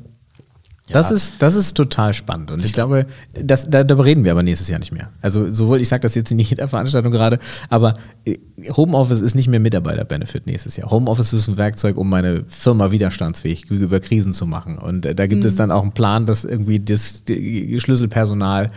das, 0.89 1.11
ist, 1.11 1.41
das 1.41 1.55
ist 1.55 1.75
total 1.75 2.13
spannend. 2.13 2.51
Und 2.51 2.63
ich 2.63 2.73
glaube, 2.73 3.05
das, 3.33 3.69
da, 3.69 3.83
darüber 3.83 4.05
reden 4.05 4.25
wir 4.25 4.31
aber 4.33 4.43
nächstes 4.43 4.67
Jahr 4.67 4.79
nicht 4.79 4.91
mehr. 4.91 5.09
Also 5.21 5.49
sowohl, 5.49 5.79
ich 5.79 5.87
sage 5.87 6.01
das 6.01 6.13
jetzt 6.13 6.31
in 6.31 6.39
jeder 6.39 6.67
Veranstaltung 6.67 7.11
gerade, 7.11 7.39
aber 7.69 7.93
äh, 8.25 8.37
Homeoffice 8.75 9.21
ist 9.21 9.35
nicht 9.35 9.47
mehr 9.47 9.61
Mitarbeiter-Benefit 9.61 10.45
nächstes 10.45 10.75
Jahr. 10.75 10.91
Homeoffice 10.91 11.31
ist 11.33 11.47
ein 11.47 11.57
Werkzeug, 11.57 11.97
um 11.97 12.09
meine 12.09 12.43
Firma 12.47 12.91
widerstandsfähig 12.91 13.63
gegenüber 13.63 14.01
Krisen 14.01 14.33
zu 14.33 14.45
machen. 14.45 14.77
Und 14.77 15.05
äh, 15.05 15.15
da 15.15 15.25
gibt 15.25 15.43
mhm. 15.43 15.47
es 15.47 15.55
dann 15.55 15.71
auch 15.71 15.83
einen 15.83 15.93
Plan, 15.93 16.25
dass 16.25 16.43
irgendwie 16.43 16.79
das 16.79 17.23
Schlüsselpersonal 17.27 18.69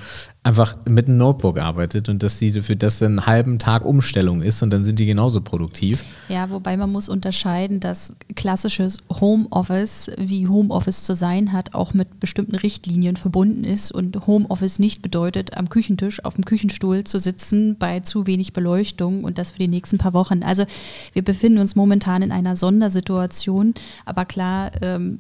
einfach 0.47 0.76
mit 0.88 1.09
einem 1.09 1.18
Notebook 1.18 1.59
arbeitet 1.59 2.09
und 2.09 2.22
dass 2.22 2.38
sie 2.38 2.53
für 2.62 2.76
das 2.76 3.03
einen 3.03 3.26
halben 3.26 3.59
Tag 3.59 3.84
Umstellung 3.84 4.42
ist 4.42 4.62
und 4.62 4.70
dann 4.70 4.84
sind 4.84 5.01
die 5.01 5.07
genauso 5.07 5.40
produktiv. 5.40 6.05
Ja, 6.28 6.51
wobei 6.51 6.76
man 6.76 6.92
muss 6.92 7.09
unterscheiden, 7.09 7.80
dass 7.80 8.14
klassisches 8.36 8.99
Homeoffice, 9.11 10.09
wie 10.18 10.47
Homeoffice 10.47 11.03
zu 11.03 11.16
sein 11.16 11.53
hat, 11.53 11.74
auch 11.74 11.94
mit 11.94 12.20
bestimmten 12.20 12.55
Richtlinien 12.55 13.16
verbunden 13.16 13.64
ist 13.64 13.90
und 13.90 14.24
Homeoffice 14.28 14.78
nicht 14.78 15.03
bedeutet, 15.03 15.57
am 15.57 15.68
Küchentisch 15.68 16.24
auf 16.24 16.36
dem 16.36 16.44
Küchenstuhl 16.44 17.03
zu 17.03 17.18
sitzen 17.18 17.76
bei 17.76 17.99
zu 18.01 18.28
wenig 18.28 18.53
Beleuchtung 18.53 19.24
und 19.24 19.38
das 19.38 19.51
für 19.51 19.59
die 19.59 19.68
nächsten 19.68 19.99
paar 19.99 20.14
Wochen. 20.14 20.44
Also 20.44 20.64
wir 21.12 21.22
befinden 21.22 21.59
uns 21.59 21.74
momentan 21.74 22.22
in 22.22 22.30
einer 22.30 22.55
Sondersituation, 22.55 23.74
aber 24.05 24.24
klar, 24.24 24.70
ähm, 24.80 25.18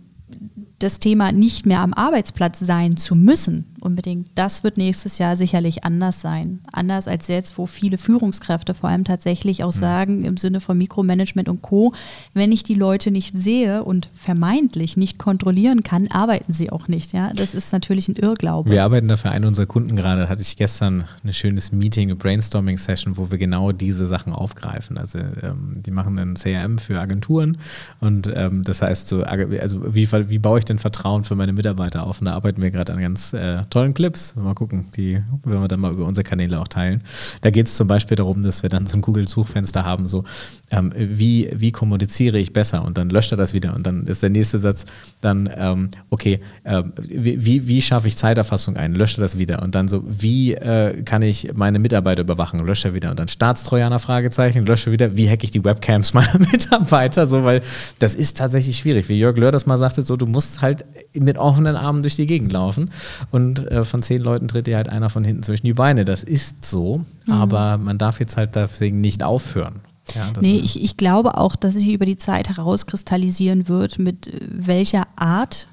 das 0.78 0.98
Thema 0.98 1.32
nicht 1.32 1.66
mehr 1.66 1.80
am 1.80 1.94
Arbeitsplatz 1.94 2.58
sein 2.58 2.96
zu 2.96 3.14
müssen, 3.14 3.64
unbedingt, 3.86 4.28
das 4.34 4.64
wird 4.64 4.76
nächstes 4.76 5.18
Jahr 5.18 5.36
sicherlich 5.36 5.84
anders 5.84 6.20
sein. 6.20 6.60
Anders 6.72 7.08
als 7.08 7.28
jetzt, 7.28 7.56
wo 7.56 7.66
viele 7.66 7.96
Führungskräfte 7.96 8.74
vor 8.74 8.90
allem 8.90 9.04
tatsächlich 9.04 9.64
auch 9.64 9.72
sagen, 9.72 10.24
im 10.24 10.36
Sinne 10.36 10.60
von 10.60 10.76
Mikromanagement 10.76 11.48
und 11.48 11.62
Co., 11.62 11.94
wenn 12.34 12.52
ich 12.52 12.64
die 12.64 12.74
Leute 12.74 13.10
nicht 13.10 13.36
sehe 13.38 13.84
und 13.84 14.08
vermeintlich 14.12 14.96
nicht 14.96 15.18
kontrollieren 15.18 15.82
kann, 15.82 16.08
arbeiten 16.08 16.52
sie 16.52 16.70
auch 16.70 16.88
nicht. 16.88 17.12
Ja? 17.12 17.32
Das 17.34 17.54
ist 17.54 17.72
natürlich 17.72 18.08
ein 18.08 18.16
Irrglaube. 18.16 18.70
Wir 18.70 18.84
arbeiten 18.84 19.08
dafür 19.08 19.30
einen 19.30 19.44
unserer 19.44 19.66
Kunden 19.66 19.96
gerade, 19.96 20.28
hatte 20.28 20.42
ich 20.42 20.56
gestern 20.56 21.04
ein 21.24 21.32
schönes 21.32 21.72
Meeting, 21.72 22.08
eine 22.08 22.16
Brainstorming-Session, 22.16 23.16
wo 23.16 23.30
wir 23.30 23.38
genau 23.38 23.72
diese 23.72 24.06
Sachen 24.06 24.32
aufgreifen. 24.32 24.98
Also 24.98 25.18
ähm, 25.18 25.72
die 25.74 25.90
machen 25.90 26.18
ein 26.18 26.34
CRM 26.34 26.78
für 26.78 27.00
Agenturen 27.00 27.58
und 28.00 28.30
ähm, 28.34 28.64
das 28.64 28.82
heißt 28.82 29.08
so, 29.08 29.22
also 29.22 29.94
wie, 29.94 30.10
wie 30.10 30.38
baue 30.38 30.58
ich 30.58 30.64
denn 30.64 30.78
Vertrauen 30.78 31.24
für 31.24 31.36
meine 31.36 31.52
Mitarbeiter 31.52 32.04
auf? 32.04 32.20
Und 32.20 32.26
da 32.26 32.34
arbeiten 32.34 32.60
wir 32.60 32.70
gerade 32.70 32.92
an 32.92 33.00
ganz 33.00 33.32
äh, 33.32 33.62
tollen 33.76 33.92
Clips. 33.92 34.34
Mal 34.36 34.54
gucken, 34.54 34.86
die 34.96 35.22
werden 35.44 35.60
wir 35.60 35.68
dann 35.68 35.80
mal 35.80 35.92
über 35.92 36.06
unsere 36.06 36.24
Kanäle 36.24 36.58
auch 36.58 36.68
teilen. 36.68 37.02
Da 37.42 37.50
geht 37.50 37.66
es 37.66 37.76
zum 37.76 37.86
Beispiel 37.86 38.16
darum, 38.16 38.42
dass 38.42 38.62
wir 38.62 38.70
dann 38.70 38.86
so 38.86 38.96
ein 38.96 39.02
Google-Suchfenster 39.02 39.84
haben, 39.84 40.06
so 40.06 40.24
ähm, 40.70 40.94
wie, 40.96 41.50
wie 41.54 41.72
kommuniziere 41.72 42.38
ich 42.38 42.54
besser? 42.54 42.86
Und 42.86 42.96
dann 42.96 43.10
löscht 43.10 43.32
er 43.32 43.36
das 43.36 43.52
wieder. 43.52 43.74
Und 43.74 43.86
dann 43.86 44.06
ist 44.06 44.22
der 44.22 44.30
nächste 44.30 44.58
Satz 44.58 44.86
dann, 45.20 45.50
ähm, 45.54 45.90
okay, 46.08 46.40
äh, 46.64 46.84
wie, 46.96 47.68
wie 47.68 47.82
schaffe 47.82 48.08
ich 48.08 48.16
Zeiterfassung 48.16 48.78
ein, 48.78 48.94
löscht 48.94 49.18
er 49.18 49.20
das 49.20 49.36
wieder? 49.36 49.62
Und 49.62 49.74
dann 49.74 49.88
so, 49.88 50.02
wie 50.06 50.54
äh, 50.54 51.02
kann 51.02 51.20
ich 51.20 51.52
meine 51.54 51.78
Mitarbeiter 51.78 52.22
überwachen, 52.22 52.64
löscht 52.64 52.86
er 52.86 52.94
wieder? 52.94 53.10
Und 53.10 53.18
dann 53.18 53.28
Staatstrojaner, 53.28 53.98
Fragezeichen, 53.98 54.64
lösche 54.64 54.90
wieder, 54.90 55.18
wie 55.18 55.28
hacke 55.28 55.44
ich 55.44 55.50
die 55.50 55.62
Webcams 55.62 56.14
meiner 56.14 56.38
Mitarbeiter, 56.38 57.26
so, 57.26 57.44
weil 57.44 57.60
das 57.98 58.14
ist 58.14 58.38
tatsächlich 58.38 58.78
schwierig, 58.78 59.10
wie 59.10 59.18
Jörg 59.18 59.36
Löhr 59.36 59.52
das 59.52 59.66
mal 59.66 59.76
sagte, 59.76 60.02
so, 60.02 60.16
du 60.16 60.24
musst 60.24 60.62
halt 60.62 60.86
mit 61.12 61.36
offenen 61.36 61.76
Armen 61.76 62.00
durch 62.00 62.16
die 62.16 62.26
Gegend 62.26 62.52
laufen. 62.52 62.90
Und 63.30 63.65
äh, 63.70 63.84
von 63.84 64.02
zehn 64.02 64.22
Leuten 64.22 64.48
tritt 64.48 64.66
dir 64.66 64.76
halt 64.76 64.88
einer 64.88 65.10
von 65.10 65.24
hinten 65.24 65.42
zwischen 65.42 65.66
die 65.66 65.74
Beine. 65.74 66.04
Das 66.04 66.22
ist 66.22 66.64
so, 66.64 67.02
mhm. 67.26 67.32
aber 67.32 67.78
man 67.78 67.98
darf 67.98 68.20
jetzt 68.20 68.36
halt 68.36 68.54
deswegen 68.54 69.00
nicht 69.00 69.22
aufhören. 69.22 69.80
Ja, 70.14 70.30
nee, 70.40 70.60
ich, 70.62 70.82
ich 70.82 70.96
glaube 70.96 71.36
auch, 71.36 71.56
dass 71.56 71.74
sich 71.74 71.88
über 71.88 72.06
die 72.06 72.16
Zeit 72.16 72.48
herauskristallisieren 72.48 73.68
wird, 73.68 73.98
mit 73.98 74.30
welcher 74.48 75.06
Art 75.16 75.68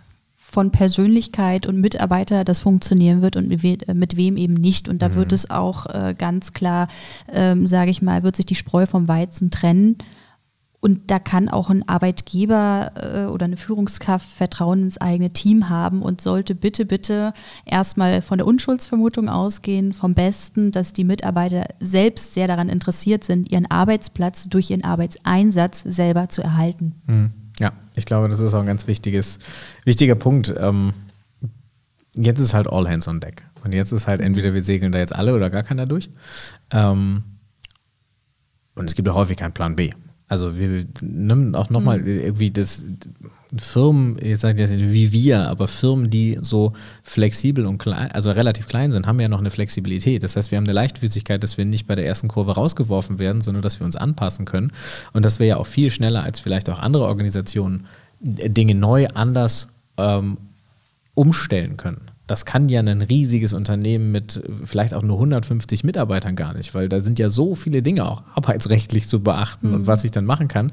von 0.54 0.72
Persönlichkeit 0.72 1.66
und 1.66 1.82
Mitarbeiter 1.82 2.44
das 2.44 2.60
funktionieren 2.60 3.22
wird 3.22 3.36
und 3.36 3.48
mit, 3.48 3.64
we 3.64 3.78
mit 3.94 4.18
wem 4.18 4.38
eben 4.38 4.54
nicht. 4.54 4.88
Und 4.88 5.02
da 5.02 5.10
mhm. 5.10 5.16
wird 5.16 5.34
es 5.34 5.50
auch 5.50 5.88
äh, 5.88 6.16
ganz 6.16 6.54
klar, 6.54 6.88
ähm, 7.32 7.66
sage 7.66 7.90
ich 7.90 8.02
mal, 8.02 8.24
wird 8.24 8.36
sich 8.36 8.46
die 8.46 8.56
Spreu 8.56 8.86
vom 8.86 9.08
Weizen 9.08 9.50
trennen. 9.50 9.98
Und 10.84 11.10
da 11.12 11.18
kann 11.18 11.48
auch 11.48 11.70
ein 11.70 11.88
Arbeitgeber 11.88 12.92
äh, 12.96 13.32
oder 13.32 13.46
eine 13.46 13.56
Führungskraft 13.56 14.30
Vertrauen 14.30 14.84
ins 14.84 14.98
eigene 14.98 15.30
Team 15.30 15.70
haben 15.70 16.02
und 16.02 16.20
sollte 16.20 16.56
bitte, 16.56 16.86
bitte 16.86 17.32
erstmal 17.64 18.22
von 18.22 18.38
der 18.38 18.46
Unschuldsvermutung 18.46 19.30
ausgehen, 19.30 19.94
vom 19.94 20.14
Besten, 20.14 20.74
dass 20.74 20.92
die 20.92 21.06
Mitarbeiter 21.06 21.68
selbst 21.80 22.34
sehr 22.34 22.48
daran 22.48 22.68
interessiert 22.68 23.24
sind, 23.24 23.50
ihren 23.50 23.66
Arbeitsplatz 23.72 24.50
durch 24.50 24.72
ihren 24.72 24.84
Arbeitseinsatz 24.84 25.84
selber 25.84 26.28
zu 26.28 26.42
erhalten. 26.42 26.96
Mhm. 27.08 27.32
Ja, 27.62 27.72
ich 27.96 28.06
glaube, 28.06 28.28
das 28.28 28.42
ist 28.42 28.54
auch 28.54 28.60
ein 28.60 28.66
ganz 28.66 28.86
wichtiges, 28.86 29.40
wichtiger 29.86 30.16
Punkt. 30.16 30.54
Ähm, 30.58 30.92
jetzt 32.14 32.40
ist 32.40 32.54
halt 32.54 32.68
all 32.68 32.90
hands 32.90 33.08
on 33.08 33.22
deck. 33.22 33.46
Und 33.64 33.72
jetzt 33.72 33.94
ist 33.94 34.10
halt 34.10 34.20
entweder 34.20 34.54
wir 34.54 34.64
segeln 34.66 34.92
da 34.92 35.00
jetzt 35.00 35.16
alle 35.16 35.34
oder 35.34 35.50
gar 35.50 35.64
keiner 35.64 35.86
durch. 35.86 36.10
Ähm, 36.72 37.24
und 38.76 38.90
es 38.90 38.96
gibt 38.96 39.08
auch 39.08 39.16
häufig 39.16 39.38
keinen 39.38 39.54
Plan 39.54 39.78
B. 39.78 39.94
Also 40.34 40.58
wir 40.58 40.88
nehmen 41.02 41.54
auch 41.54 41.70
nochmal 41.70 42.00
mhm. 42.00 42.08
irgendwie 42.08 42.50
das 42.50 42.86
Firmen, 43.56 44.18
jetzt 44.20 44.42
sage 44.42 44.56
ich 44.56 44.62
jetzt 44.62 44.76
nicht 44.76 44.92
wie 44.92 45.12
wir, 45.12 45.48
aber 45.48 45.68
Firmen, 45.68 46.10
die 46.10 46.40
so 46.42 46.74
flexibel 47.04 47.68
und 47.68 47.78
klein, 47.78 48.12
also 48.14 48.32
relativ 48.32 48.68
klein 48.68 48.92
sind, 48.92 49.06
haben 49.06 49.20
ja 49.20 49.28
noch 49.28 49.38
eine 49.38 49.52
Flexibilität. 49.52 50.24
Das 50.24 50.36
heißt, 50.36 50.50
wir 50.50 50.58
haben 50.58 50.64
eine 50.64 50.74
Leichtfüßigkeit, 50.74 51.44
dass 51.44 51.60
wir 51.60 51.66
nicht 51.66 51.86
bei 51.86 51.94
der 51.94 52.08
ersten 52.08 52.30
Kurve 52.30 52.54
rausgeworfen 52.54 53.20
werden, 53.20 53.42
sondern 53.44 53.62
dass 53.62 53.80
wir 53.80 53.86
uns 53.86 53.96
anpassen 53.96 54.46
können 54.46 54.72
und 55.14 55.24
dass 55.24 55.38
wir 55.38 55.46
ja 55.46 55.58
auch 55.58 55.68
viel 55.68 55.92
schneller 55.92 56.24
als 56.24 56.40
vielleicht 56.40 56.68
auch 56.68 56.80
andere 56.80 57.06
Organisationen 57.06 57.86
Dinge 58.20 58.74
neu, 58.74 59.06
anders 59.14 59.68
ähm, 59.98 60.40
umstellen 61.14 61.78
können. 61.78 62.02
Das 62.28 62.46
kann 62.46 62.70
ja 62.70 62.80
ein 62.80 63.02
riesiges 63.02 63.54
Unternehmen 63.54 64.12
mit 64.12 64.42
vielleicht 64.64 64.94
auch 64.94 65.04
nur 65.04 65.18
150 65.18 65.84
Mitarbeitern 65.84 66.36
gar 66.36 66.54
nicht, 66.54 66.74
weil 66.74 66.88
da 66.90 67.02
sind 67.02 67.20
ja 67.20 67.30
so 67.30 67.56
viele 67.56 67.82
Dinge 67.82 68.06
auch 68.06 68.24
arbeitsrechtlich 68.36 69.08
zu 69.08 69.22
beachten 69.22 69.70
mhm. 69.70 69.74
und 69.74 69.88
was 69.88 70.04
ich 70.04 70.12
dann 70.12 70.26
machen 70.26 70.48
kann. 70.48 70.72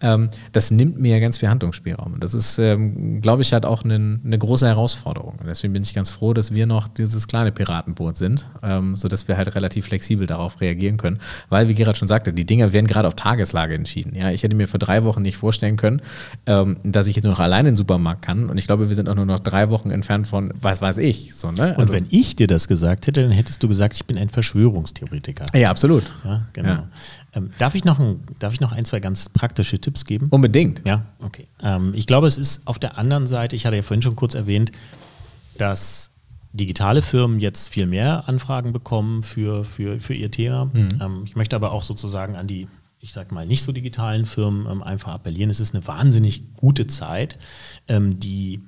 Ja. 0.00 0.14
Ähm, 0.14 0.30
das 0.52 0.70
nimmt 0.70 1.00
mir 1.00 1.14
ja 1.14 1.20
ganz 1.20 1.38
viel 1.38 1.48
Handlungsspielraum. 1.48 2.14
Und 2.14 2.22
das 2.22 2.34
ist, 2.34 2.58
ähm, 2.58 3.20
glaube 3.20 3.42
ich, 3.42 3.52
halt 3.52 3.66
auch 3.66 3.84
eine, 3.84 4.20
eine 4.24 4.38
große 4.38 4.66
Herausforderung. 4.66 5.34
Und 5.40 5.46
deswegen 5.46 5.72
bin 5.72 5.82
ich 5.82 5.94
ganz 5.94 6.10
froh, 6.10 6.34
dass 6.34 6.52
wir 6.52 6.66
noch 6.66 6.88
dieses 6.88 7.26
kleine 7.26 7.52
Piratenboot 7.52 8.16
sind, 8.16 8.48
ähm, 8.62 8.94
sodass 8.94 9.28
wir 9.28 9.36
halt 9.36 9.54
relativ 9.54 9.86
flexibel 9.86 10.26
darauf 10.26 10.60
reagieren 10.60 10.96
können. 10.96 11.18
Weil, 11.48 11.68
wie 11.68 11.74
Gerhard 11.74 11.96
schon 11.96 12.08
sagte, 12.08 12.32
die 12.32 12.46
Dinge 12.46 12.72
werden 12.72 12.86
gerade 12.86 13.08
auf 13.08 13.14
Tageslage 13.14 13.74
entschieden. 13.74 14.14
Ja, 14.14 14.30
ich 14.30 14.42
hätte 14.42 14.56
mir 14.56 14.68
vor 14.68 14.78
drei 14.78 15.04
Wochen 15.04 15.22
nicht 15.22 15.36
vorstellen 15.36 15.76
können, 15.76 16.00
ähm, 16.46 16.76
dass 16.84 17.06
ich 17.06 17.16
jetzt 17.16 17.24
nur 17.24 17.32
noch 17.32 17.40
alleine 17.40 17.68
in 17.68 17.72
den 17.72 17.76
Supermarkt 17.76 18.22
kann. 18.22 18.48
Und 18.48 18.58
ich 18.58 18.66
glaube, 18.66 18.88
wir 18.88 18.94
sind 18.94 19.08
auch 19.08 19.14
nur 19.14 19.26
noch 19.26 19.40
drei 19.40 19.70
Wochen 19.70 19.90
entfernt 19.90 20.26
von, 20.26 20.52
was 20.60 20.80
weiß 20.80 20.91
ich. 20.98 21.34
So, 21.34 21.50
ne? 21.50 21.76
Also, 21.76 21.92
Und 21.92 22.00
wenn 22.00 22.06
ich 22.10 22.36
dir 22.36 22.46
das 22.46 22.68
gesagt 22.68 23.06
hätte, 23.06 23.22
dann 23.22 23.30
hättest 23.30 23.62
du 23.62 23.68
gesagt, 23.68 23.94
ich 23.94 24.04
bin 24.04 24.16
ein 24.18 24.30
Verschwörungstheoretiker. 24.30 25.46
Ja, 25.54 25.70
absolut. 25.70 26.04
Ja, 26.24 26.46
genau. 26.52 26.68
Ja. 26.68 26.88
Ähm, 27.34 27.50
darf, 27.58 27.74
ich 27.74 27.84
noch 27.84 27.98
ein, 27.98 28.20
darf 28.38 28.52
ich 28.52 28.60
noch 28.60 28.72
ein, 28.72 28.84
zwei 28.84 29.00
ganz 29.00 29.28
praktische 29.28 29.78
Tipps 29.78 30.04
geben? 30.04 30.28
Unbedingt. 30.30 30.82
Ja, 30.84 31.06
okay. 31.20 31.46
Ähm, 31.62 31.92
ich 31.94 32.06
glaube, 32.06 32.26
es 32.26 32.38
ist 32.38 32.66
auf 32.66 32.78
der 32.78 32.98
anderen 32.98 33.26
Seite, 33.26 33.56
ich 33.56 33.66
hatte 33.66 33.76
ja 33.76 33.82
vorhin 33.82 34.02
schon 34.02 34.16
kurz 34.16 34.34
erwähnt, 34.34 34.72
dass 35.58 36.10
digitale 36.52 37.02
Firmen 37.02 37.40
jetzt 37.40 37.68
viel 37.68 37.86
mehr 37.86 38.28
Anfragen 38.28 38.72
bekommen 38.72 39.22
für, 39.22 39.64
für, 39.64 40.00
für 40.00 40.14
ihr 40.14 40.30
Thema. 40.30 40.66
Mhm. 40.66 40.88
Ähm, 41.00 41.22
ich 41.24 41.36
möchte 41.36 41.56
aber 41.56 41.72
auch 41.72 41.82
sozusagen 41.82 42.36
an 42.36 42.46
die 42.46 42.68
ich 43.02 43.12
sage 43.12 43.34
mal, 43.34 43.44
nicht 43.44 43.64
so 43.64 43.72
digitalen 43.72 44.26
Firmen 44.26 44.70
ähm, 44.70 44.80
einfach 44.80 45.12
appellieren. 45.12 45.50
Es 45.50 45.58
ist 45.58 45.74
eine 45.74 45.86
wahnsinnig 45.88 46.54
gute 46.54 46.86
Zeit, 46.86 47.36
ähm, 47.88 48.20
die 48.20 48.62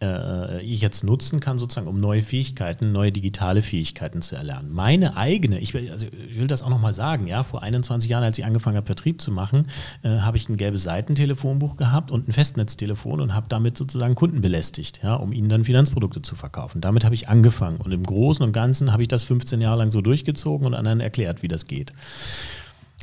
äh, 0.00 0.62
ich 0.62 0.80
jetzt 0.80 1.04
nutzen 1.04 1.40
kann, 1.40 1.58
sozusagen, 1.58 1.86
um 1.86 2.00
neue 2.00 2.22
Fähigkeiten, 2.22 2.92
neue 2.92 3.12
digitale 3.12 3.62
Fähigkeiten 3.62 4.22
zu 4.22 4.36
erlernen. 4.36 4.72
Meine 4.72 5.16
eigene, 5.16 5.58
ich 5.58 5.74
will, 5.74 5.90
also 5.90 6.06
ich 6.06 6.38
will 6.38 6.46
das 6.46 6.62
auch 6.62 6.68
nochmal 6.68 6.92
sagen, 6.92 7.26
ja, 7.26 7.42
vor 7.42 7.62
21 7.62 8.10
Jahren, 8.10 8.24
als 8.24 8.38
ich 8.38 8.44
angefangen 8.44 8.76
habe, 8.76 8.86
Vertrieb 8.86 9.20
zu 9.20 9.30
machen, 9.30 9.66
äh, 10.02 10.20
habe 10.20 10.36
ich 10.36 10.48
ein 10.48 10.56
gelbes 10.56 10.82
Seitentelefonbuch 10.82 11.76
gehabt 11.76 12.10
und 12.10 12.28
ein 12.28 12.32
Festnetztelefon 12.32 13.20
und 13.20 13.34
habe 13.34 13.46
damit 13.48 13.76
sozusagen 13.76 14.14
Kunden 14.14 14.40
belästigt, 14.40 15.00
ja, 15.02 15.14
um 15.14 15.32
ihnen 15.32 15.48
dann 15.48 15.64
Finanzprodukte 15.64 16.22
zu 16.22 16.34
verkaufen. 16.34 16.80
Damit 16.80 17.04
habe 17.04 17.14
ich 17.14 17.28
angefangen 17.28 17.78
und 17.78 17.92
im 17.92 18.02
Großen 18.02 18.44
und 18.44 18.52
Ganzen 18.52 18.92
habe 18.92 19.02
ich 19.02 19.08
das 19.08 19.24
15 19.24 19.60
Jahre 19.60 19.78
lang 19.78 19.90
so 19.90 20.00
durchgezogen 20.00 20.66
und 20.66 20.74
anderen 20.74 21.00
erklärt, 21.00 21.42
wie 21.42 21.48
das 21.48 21.66
geht. 21.66 21.92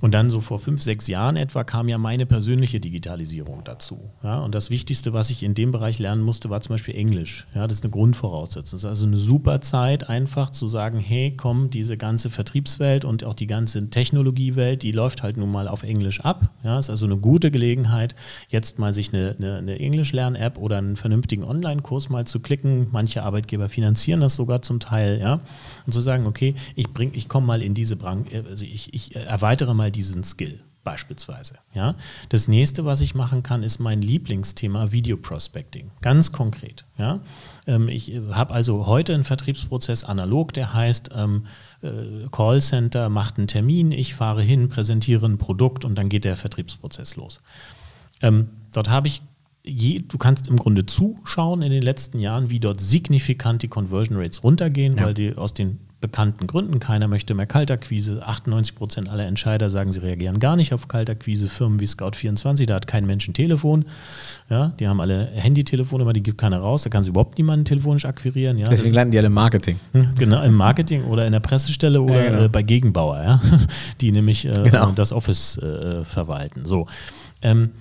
Und 0.03 0.13
dann 0.13 0.29
so 0.29 0.41
vor 0.41 0.59
fünf, 0.59 0.83
sechs 0.83 1.07
Jahren 1.07 1.37
etwa 1.37 1.63
kam 1.63 1.89
ja 1.89 1.97
meine 1.97 2.27
persönliche 2.27 2.79
Digitalisierung 2.79 3.63
dazu. 3.63 3.99
Ja, 4.23 4.39
und 4.41 4.53
das 4.53 4.69
Wichtigste, 4.69 5.11
was 5.11 5.31
ich 5.31 5.41
in 5.41 5.55
dem 5.55 5.71
Bereich 5.71 5.97
lernen 5.97 6.21
musste, 6.21 6.51
war 6.51 6.61
zum 6.61 6.75
Beispiel 6.75 6.93
Englisch. 6.93 7.47
Ja, 7.55 7.65
das 7.65 7.79
ist 7.79 7.83
eine 7.83 7.89
Grundvoraussetzung. 7.89 8.73
Das 8.73 8.81
ist 8.81 8.85
also 8.85 9.07
eine 9.07 9.17
super 9.17 9.59
Zeit, 9.59 10.07
einfach 10.07 10.51
zu 10.51 10.67
sagen, 10.67 10.99
hey, 10.99 11.33
komm, 11.35 11.71
diese 11.71 11.97
ganze 11.97 12.29
Vertriebswelt 12.29 13.05
und 13.05 13.23
auch 13.23 13.33
die 13.33 13.47
ganze 13.47 13.89
Technologiewelt, 13.89 14.83
die 14.83 14.91
läuft 14.91 15.23
halt 15.23 15.37
nun 15.37 15.51
mal 15.51 15.67
auf 15.67 15.81
Englisch 15.81 16.21
ab. 16.21 16.51
Ja, 16.63 16.77
ist 16.77 16.91
also 16.91 17.07
eine 17.07 17.17
gute 17.17 17.49
Gelegenheit, 17.49 18.13
jetzt 18.49 18.77
mal 18.77 18.93
sich 18.93 19.11
eine, 19.11 19.35
eine, 19.39 19.57
eine 19.57 19.79
Englisch-Lern-App 19.79 20.59
oder 20.59 20.77
einen 20.77 20.95
vernünftigen 20.95 21.43
Online-Kurs 21.43 22.09
mal 22.09 22.27
zu 22.27 22.39
klicken. 22.39 22.85
Manche 22.91 23.23
Arbeitgeber 23.23 23.67
finanzieren 23.67 24.19
das 24.19 24.35
sogar 24.35 24.61
zum 24.61 24.79
Teil, 24.79 25.19
ja. 25.19 25.39
Und 25.87 25.91
zu 25.91 26.01
sagen, 26.01 26.27
okay, 26.27 26.53
ich 26.75 26.93
bring, 26.93 27.13
ich 27.15 27.27
komme 27.27 27.47
mal 27.47 27.63
in 27.63 27.73
diese 27.73 27.95
Branche, 27.95 28.45
also 28.47 28.63
ich, 28.63 28.93
ich 28.93 29.15
erweitere 29.15 29.73
mal 29.73 29.86
mal 29.87 29.91
diesen 29.91 30.23
Skill 30.23 30.59
beispielsweise. 30.83 31.55
Ja? 31.73 31.95
Das 32.29 32.47
nächste, 32.47 32.85
was 32.85 33.01
ich 33.01 33.13
machen 33.13 33.43
kann, 33.43 33.63
ist 33.63 33.79
mein 33.79 34.01
Lieblingsthema 34.01 34.91
Video 34.91 35.17
Prospecting. 35.17 35.91
Ganz 36.01 36.31
konkret. 36.31 36.85
Ja? 36.97 37.19
Ähm, 37.65 37.89
ich 37.89 38.13
habe 38.31 38.53
also 38.53 38.85
heute 38.85 39.13
einen 39.13 39.25
Vertriebsprozess 39.25 40.05
analog, 40.05 40.53
der 40.53 40.73
heißt 40.73 41.09
ähm, 41.13 41.45
äh, 41.81 42.27
Callcenter 42.31 43.09
macht 43.09 43.37
einen 43.37 43.47
Termin, 43.47 43.91
ich 43.91 44.15
fahre 44.15 44.41
hin, 44.41 44.69
präsentiere 44.69 45.25
ein 45.25 45.37
Produkt 45.37 45.83
und 45.83 45.95
dann 45.95 46.07
geht 46.07 46.23
der 46.23 46.37
Vertriebsprozess 46.37 47.17
los. 47.17 47.41
Ähm, 48.21 48.49
dort 48.73 48.89
habe 48.89 49.07
ich 49.07 49.21
Je, 49.69 49.99
du 49.99 50.17
kannst 50.17 50.47
im 50.47 50.55
Grunde 50.55 50.85
zuschauen 50.85 51.61
in 51.61 51.73
den 51.73 51.81
letzten 51.81 52.19
Jahren, 52.19 52.49
wie 52.49 52.61
dort 52.61 52.79
signifikant 52.79 53.63
die 53.63 53.67
Conversion 53.67 54.17
Rates 54.17 54.41
runtergehen, 54.41 54.95
ja. 54.95 55.03
weil 55.03 55.13
die 55.13 55.35
aus 55.35 55.53
den 55.53 55.79
bekannten 55.99 56.45
Gründen. 56.45 56.79
Keiner 56.79 57.07
möchte 57.07 57.33
mehr 57.33 57.47
Kaltakquise. 57.47 58.21
98 58.25 58.75
Prozent 58.75 59.09
aller 59.09 59.25
Entscheider 59.25 59.69
sagen, 59.69 59.91
sie 59.91 59.99
reagieren 59.99 60.39
gar 60.39 60.55
nicht 60.55 60.73
auf 60.73 60.87
Kaltakquise. 60.87 61.47
Firmen 61.47 61.79
wie 61.79 61.85
Scout24, 61.85 62.65
da 62.65 62.75
hat 62.75 62.87
kein 62.87 63.05
Mensch 63.05 63.27
ein 63.27 63.33
Telefon. 63.33 63.85
Ja, 64.49 64.73
die 64.79 64.87
haben 64.87 65.01
alle 65.01 65.25
Handytelefone, 65.25 66.03
aber 66.03 66.13
die 66.13 66.21
gibt 66.21 66.37
keiner 66.37 66.59
raus. 66.59 66.83
Da 66.83 66.89
kann 66.89 67.03
sie 67.03 67.09
überhaupt 67.09 67.37
niemanden 67.37 67.65
telefonisch 67.65 68.05
akquirieren. 68.05 68.57
Ja, 68.57 68.67
Deswegen 68.67 68.93
landen 68.93 69.11
die 69.11 69.17
alle 69.17 69.27
im 69.27 69.33
Marketing. 69.33 69.79
Hm, 69.93 70.09
genau, 70.17 70.43
im 70.43 70.55
Marketing 70.55 71.03
oder 71.05 71.25
in 71.25 71.31
der 71.31 71.39
Pressestelle 71.39 72.01
oder 72.01 72.23
ja, 72.23 72.29
genau. 72.29 72.43
äh, 72.43 72.49
bei 72.49 72.61
Gegenbauer, 72.61 73.23
ja, 73.23 73.41
die 74.01 74.11
nämlich 74.11 74.45
äh, 74.45 74.51
genau. 74.51 74.91
das 74.91 75.11
Office 75.11 75.57
äh, 75.57 76.05
verwalten. 76.05 76.65
So. 76.65 76.85
Ähm, 77.41 77.71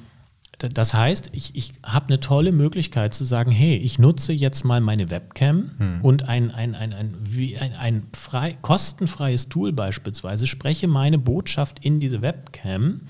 das 0.59 0.95
heißt, 0.95 1.31
ich, 1.33 1.55
ich 1.55 1.75
habe 1.83 2.07
eine 2.07 2.19
tolle 2.19 2.51
Möglichkeit 2.51 3.13
zu 3.13 3.25
sagen, 3.25 3.51
hey, 3.51 3.77
ich 3.77 3.99
nutze 3.99 4.33
jetzt 4.33 4.65
mal 4.65 4.81
meine 4.81 5.11
Webcam 5.11 5.73
hm. 5.77 6.01
und 6.03 6.29
ein, 6.31 6.51
ein, 6.51 6.75
ein, 6.75 6.95
ein, 6.95 7.15
wie 7.21 7.59
ein, 7.59 7.75
ein 7.75 8.03
frei, 8.15 8.57
kostenfreies 8.63 9.51
Tool 9.51 9.73
beispielsweise, 9.73 10.47
spreche 10.47 10.89
meine 10.89 11.19
Botschaft 11.19 11.85
in 11.85 12.01
diese 12.01 12.23
Webcam, 12.23 13.03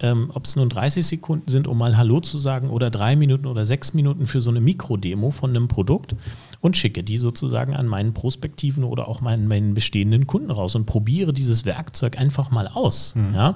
ähm, 0.00 0.32
ob 0.34 0.46
es 0.46 0.56
nun 0.56 0.68
30 0.68 1.06
Sekunden 1.06 1.48
sind, 1.48 1.68
um 1.68 1.78
mal 1.78 1.96
Hallo 1.96 2.18
zu 2.18 2.36
sagen 2.36 2.68
oder 2.68 2.90
drei 2.90 3.14
Minuten 3.14 3.46
oder 3.46 3.64
sechs 3.64 3.94
Minuten 3.94 4.26
für 4.26 4.40
so 4.40 4.50
eine 4.50 4.60
Mikrodemo 4.60 5.30
von 5.30 5.50
einem 5.50 5.68
Produkt 5.68 6.16
und 6.60 6.76
schicke 6.76 7.04
die 7.04 7.18
sozusagen 7.18 7.76
an 7.76 7.86
meinen 7.86 8.12
prospektiven 8.12 8.82
oder 8.82 9.06
auch 9.06 9.20
meinen, 9.20 9.46
meinen 9.46 9.74
bestehenden 9.74 10.26
Kunden 10.26 10.50
raus 10.50 10.74
und 10.74 10.86
probiere 10.86 11.32
dieses 11.32 11.64
Werkzeug 11.64 12.18
einfach 12.18 12.50
mal 12.50 12.66
aus. 12.66 13.14
Hm. 13.14 13.34
Ja? 13.34 13.54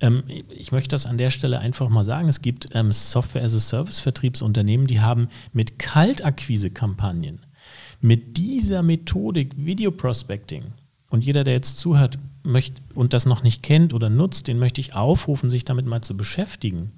Ähm, 0.00 0.24
ich 0.48 0.72
möchte 0.72 0.90
das 0.90 1.06
an 1.06 1.18
der 1.18 1.30
Stelle 1.30 1.60
einfach 1.60 1.88
mal 1.88 2.04
sagen. 2.04 2.28
Es 2.28 2.42
gibt 2.42 2.66
ähm, 2.72 2.92
Software-as-a-Service-Vertriebsunternehmen, 2.92 4.86
die 4.86 5.00
haben 5.00 5.28
mit 5.52 5.78
Kaltakquise-Kampagnen, 5.78 7.40
mit 8.00 8.36
dieser 8.36 8.82
Methodik 8.82 9.54
Video 9.56 9.90
Prospecting, 9.90 10.72
und 11.10 11.24
jeder, 11.24 11.44
der 11.44 11.54
jetzt 11.54 11.78
zuhört 11.78 12.18
möchte 12.42 12.80
und 12.94 13.12
das 13.12 13.26
noch 13.26 13.42
nicht 13.42 13.62
kennt 13.62 13.92
oder 13.92 14.08
nutzt, 14.08 14.48
den 14.48 14.58
möchte 14.58 14.80
ich 14.80 14.94
aufrufen, 14.94 15.50
sich 15.50 15.64
damit 15.64 15.84
mal 15.84 16.02
zu 16.02 16.16
beschäftigen. 16.16 16.92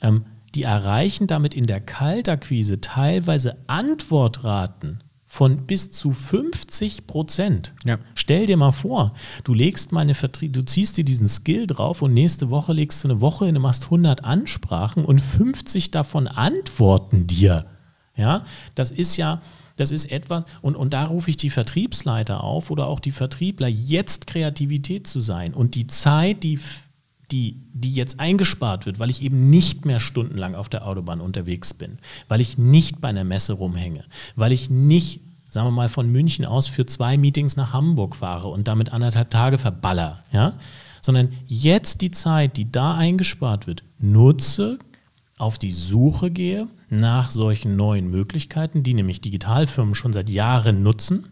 Ähm, 0.00 0.26
die 0.54 0.62
erreichen 0.62 1.26
damit 1.26 1.54
in 1.54 1.64
der 1.64 1.80
Kaltakquise 1.80 2.80
teilweise 2.80 3.56
Antwortraten 3.66 5.02
von 5.34 5.66
bis 5.66 5.90
zu 5.90 6.12
50 6.12 7.08
Prozent. 7.08 7.74
Ja. 7.84 7.98
Stell 8.14 8.46
dir 8.46 8.56
mal 8.56 8.70
vor, 8.70 9.14
du 9.42 9.52
legst 9.52 9.90
mal 9.90 10.02
eine 10.02 10.14
Vertrie 10.14 10.48
du 10.48 10.64
ziehst 10.64 10.96
dir 10.96 11.04
diesen 11.04 11.26
Skill 11.26 11.66
drauf 11.66 12.02
und 12.02 12.14
nächste 12.14 12.50
Woche 12.50 12.72
legst 12.72 13.02
du 13.02 13.08
eine 13.08 13.20
Woche 13.20 13.46
hin, 13.46 13.56
du 13.56 13.60
machst 13.60 13.86
100 13.86 14.22
Ansprachen 14.22 15.04
und 15.04 15.20
50 15.20 15.90
davon 15.90 16.28
antworten 16.28 17.26
dir. 17.26 17.66
Ja, 18.16 18.44
das 18.76 18.92
ist 18.92 19.16
ja, 19.16 19.42
das 19.74 19.90
ist 19.90 20.12
etwas, 20.12 20.44
und, 20.62 20.76
und 20.76 20.94
da 20.94 21.06
rufe 21.06 21.30
ich 21.30 21.36
die 21.36 21.50
Vertriebsleiter 21.50 22.44
auf 22.44 22.70
oder 22.70 22.86
auch 22.86 23.00
die 23.00 23.10
Vertriebler, 23.10 23.66
jetzt 23.66 24.28
Kreativität 24.28 25.08
zu 25.08 25.18
sein 25.18 25.52
und 25.52 25.74
die 25.74 25.88
Zeit, 25.88 26.44
die 26.44 26.60
die, 27.34 27.56
die 27.72 27.92
jetzt 27.92 28.20
eingespart 28.20 28.86
wird, 28.86 29.00
weil 29.00 29.10
ich 29.10 29.20
eben 29.20 29.50
nicht 29.50 29.84
mehr 29.84 29.98
stundenlang 29.98 30.54
auf 30.54 30.68
der 30.68 30.86
Autobahn 30.86 31.20
unterwegs 31.20 31.74
bin, 31.74 31.98
weil 32.28 32.40
ich 32.40 32.58
nicht 32.58 33.00
bei 33.00 33.08
einer 33.08 33.24
Messe 33.24 33.54
rumhänge, 33.54 34.04
weil 34.36 34.52
ich 34.52 34.70
nicht, 34.70 35.20
sagen 35.50 35.66
wir 35.66 35.72
mal, 35.72 35.88
von 35.88 36.12
München 36.12 36.44
aus 36.44 36.68
für 36.68 36.86
zwei 36.86 37.16
Meetings 37.16 37.56
nach 37.56 37.72
Hamburg 37.72 38.14
fahre 38.14 38.46
und 38.46 38.68
damit 38.68 38.92
anderthalb 38.92 39.30
Tage 39.30 39.58
verballer, 39.58 40.22
ja? 40.30 40.52
sondern 41.00 41.32
jetzt 41.48 42.02
die 42.02 42.12
Zeit, 42.12 42.56
die 42.56 42.70
da 42.70 42.96
eingespart 42.96 43.66
wird, 43.66 43.82
nutze, 43.98 44.78
auf 45.36 45.58
die 45.58 45.72
Suche 45.72 46.30
gehe 46.30 46.68
nach 46.88 47.32
solchen 47.32 47.74
neuen 47.74 48.08
Möglichkeiten, 48.08 48.84
die 48.84 48.94
nämlich 48.94 49.20
Digitalfirmen 49.20 49.96
schon 49.96 50.12
seit 50.12 50.30
Jahren 50.30 50.84
nutzen 50.84 51.26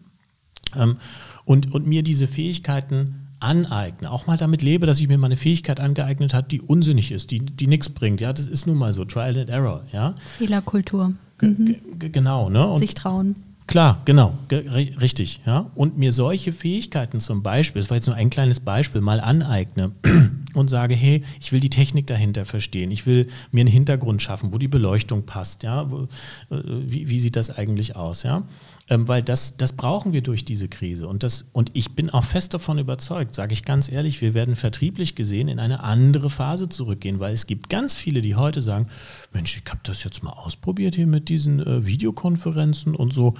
ähm, 0.75 0.97
und, 1.45 1.73
und 1.73 1.87
mir 1.87 2.03
diese 2.03 2.27
Fähigkeiten 2.27 3.22
aneigne, 3.43 4.11
auch 4.11 4.25
mal 4.27 4.37
damit 4.37 4.61
lebe, 4.61 4.85
dass 4.87 4.99
ich 4.99 5.07
mir 5.07 5.17
mal 5.17 5.27
eine 5.27 5.37
Fähigkeit 5.37 5.79
angeeignet 5.79 6.33
habe, 6.33 6.47
die 6.47 6.61
unsinnig 6.61 7.11
ist, 7.11 7.31
die, 7.31 7.39
die 7.39 7.67
nichts 7.67 7.89
bringt. 7.89 8.21
Ja, 8.21 8.33
das 8.33 8.47
ist 8.47 8.65
nun 8.65 8.77
mal 8.77 8.93
so, 8.93 9.05
Trial 9.05 9.37
and 9.37 9.49
Error. 9.49 9.83
Ja? 9.91 10.15
Fehlerkultur. 10.37 11.13
Mhm. 11.41 11.75
Genau, 11.99 12.49
ne? 12.49 12.67
Und 12.67 12.79
Sich 12.79 12.95
trauen. 12.95 13.35
Klar, 13.67 14.01
genau, 14.05 14.37
richtig. 14.51 15.41
Ja? 15.45 15.71
Und 15.75 15.97
mir 15.97 16.11
solche 16.11 16.51
Fähigkeiten 16.53 17.19
zum 17.19 17.43
Beispiel, 17.43 17.81
das 17.81 17.89
war 17.89 17.97
jetzt 17.97 18.07
nur 18.07 18.15
ein 18.15 18.29
kleines 18.29 18.59
Beispiel, 18.59 19.01
mal 19.01 19.19
aneigne, 19.19 19.91
und 20.53 20.69
sage, 20.69 20.95
hey, 20.95 21.23
ich 21.39 21.51
will 21.51 21.59
die 21.59 21.69
Technik 21.69 22.07
dahinter 22.07 22.45
verstehen, 22.45 22.91
ich 22.91 23.05
will 23.05 23.27
mir 23.51 23.61
einen 23.61 23.69
Hintergrund 23.69 24.21
schaffen, 24.21 24.53
wo 24.53 24.57
die 24.57 24.67
Beleuchtung 24.67 25.25
passt, 25.25 25.63
ja, 25.63 25.83
äh, 25.83 26.07
wie, 26.49 27.09
wie 27.09 27.19
sieht 27.19 27.35
das 27.35 27.49
eigentlich 27.49 27.95
aus, 27.95 28.23
ja, 28.23 28.43
ähm, 28.89 29.07
weil 29.07 29.23
das, 29.23 29.57
das 29.57 29.73
brauchen 29.73 30.13
wir 30.13 30.21
durch 30.21 30.45
diese 30.45 30.67
Krise 30.67 31.07
und, 31.07 31.23
das, 31.23 31.45
und 31.53 31.71
ich 31.73 31.95
bin 31.95 32.09
auch 32.09 32.23
fest 32.23 32.53
davon 32.53 32.77
überzeugt, 32.77 33.35
sage 33.35 33.53
ich 33.53 33.63
ganz 33.63 33.91
ehrlich, 33.91 34.21
wir 34.21 34.33
werden 34.33 34.55
vertrieblich 34.55 35.15
gesehen 35.15 35.47
in 35.47 35.59
eine 35.59 35.81
andere 35.81 36.29
Phase 36.29 36.69
zurückgehen, 36.69 37.19
weil 37.19 37.33
es 37.33 37.47
gibt 37.47 37.69
ganz 37.69 37.95
viele, 37.95 38.21
die 38.21 38.35
heute 38.35 38.61
sagen, 38.61 38.87
Mensch, 39.33 39.57
ich 39.57 39.69
habe 39.71 39.81
das 39.83 40.03
jetzt 40.03 40.23
mal 40.23 40.31
ausprobiert 40.31 40.95
hier 40.95 41.07
mit 41.07 41.29
diesen 41.29 41.59
äh, 41.59 41.85
Videokonferenzen 41.85 42.95
und 42.95 43.13
so, 43.13 43.33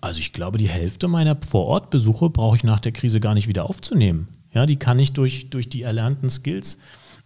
also 0.00 0.20
ich 0.20 0.32
glaube, 0.32 0.58
die 0.58 0.68
Hälfte 0.68 1.08
meiner 1.08 1.36
Vorortbesuche 1.48 2.28
brauche 2.28 2.56
ich 2.56 2.64
nach 2.64 2.80
der 2.80 2.92
Krise 2.92 3.20
gar 3.20 3.34
nicht 3.34 3.48
wieder 3.48 3.68
aufzunehmen. 3.68 4.28
Ja, 4.52 4.66
die 4.66 4.76
kann 4.76 4.98
ich 4.98 5.12
durch, 5.12 5.50
durch 5.50 5.68
die 5.68 5.82
erlernten 5.82 6.28
Skills 6.30 6.78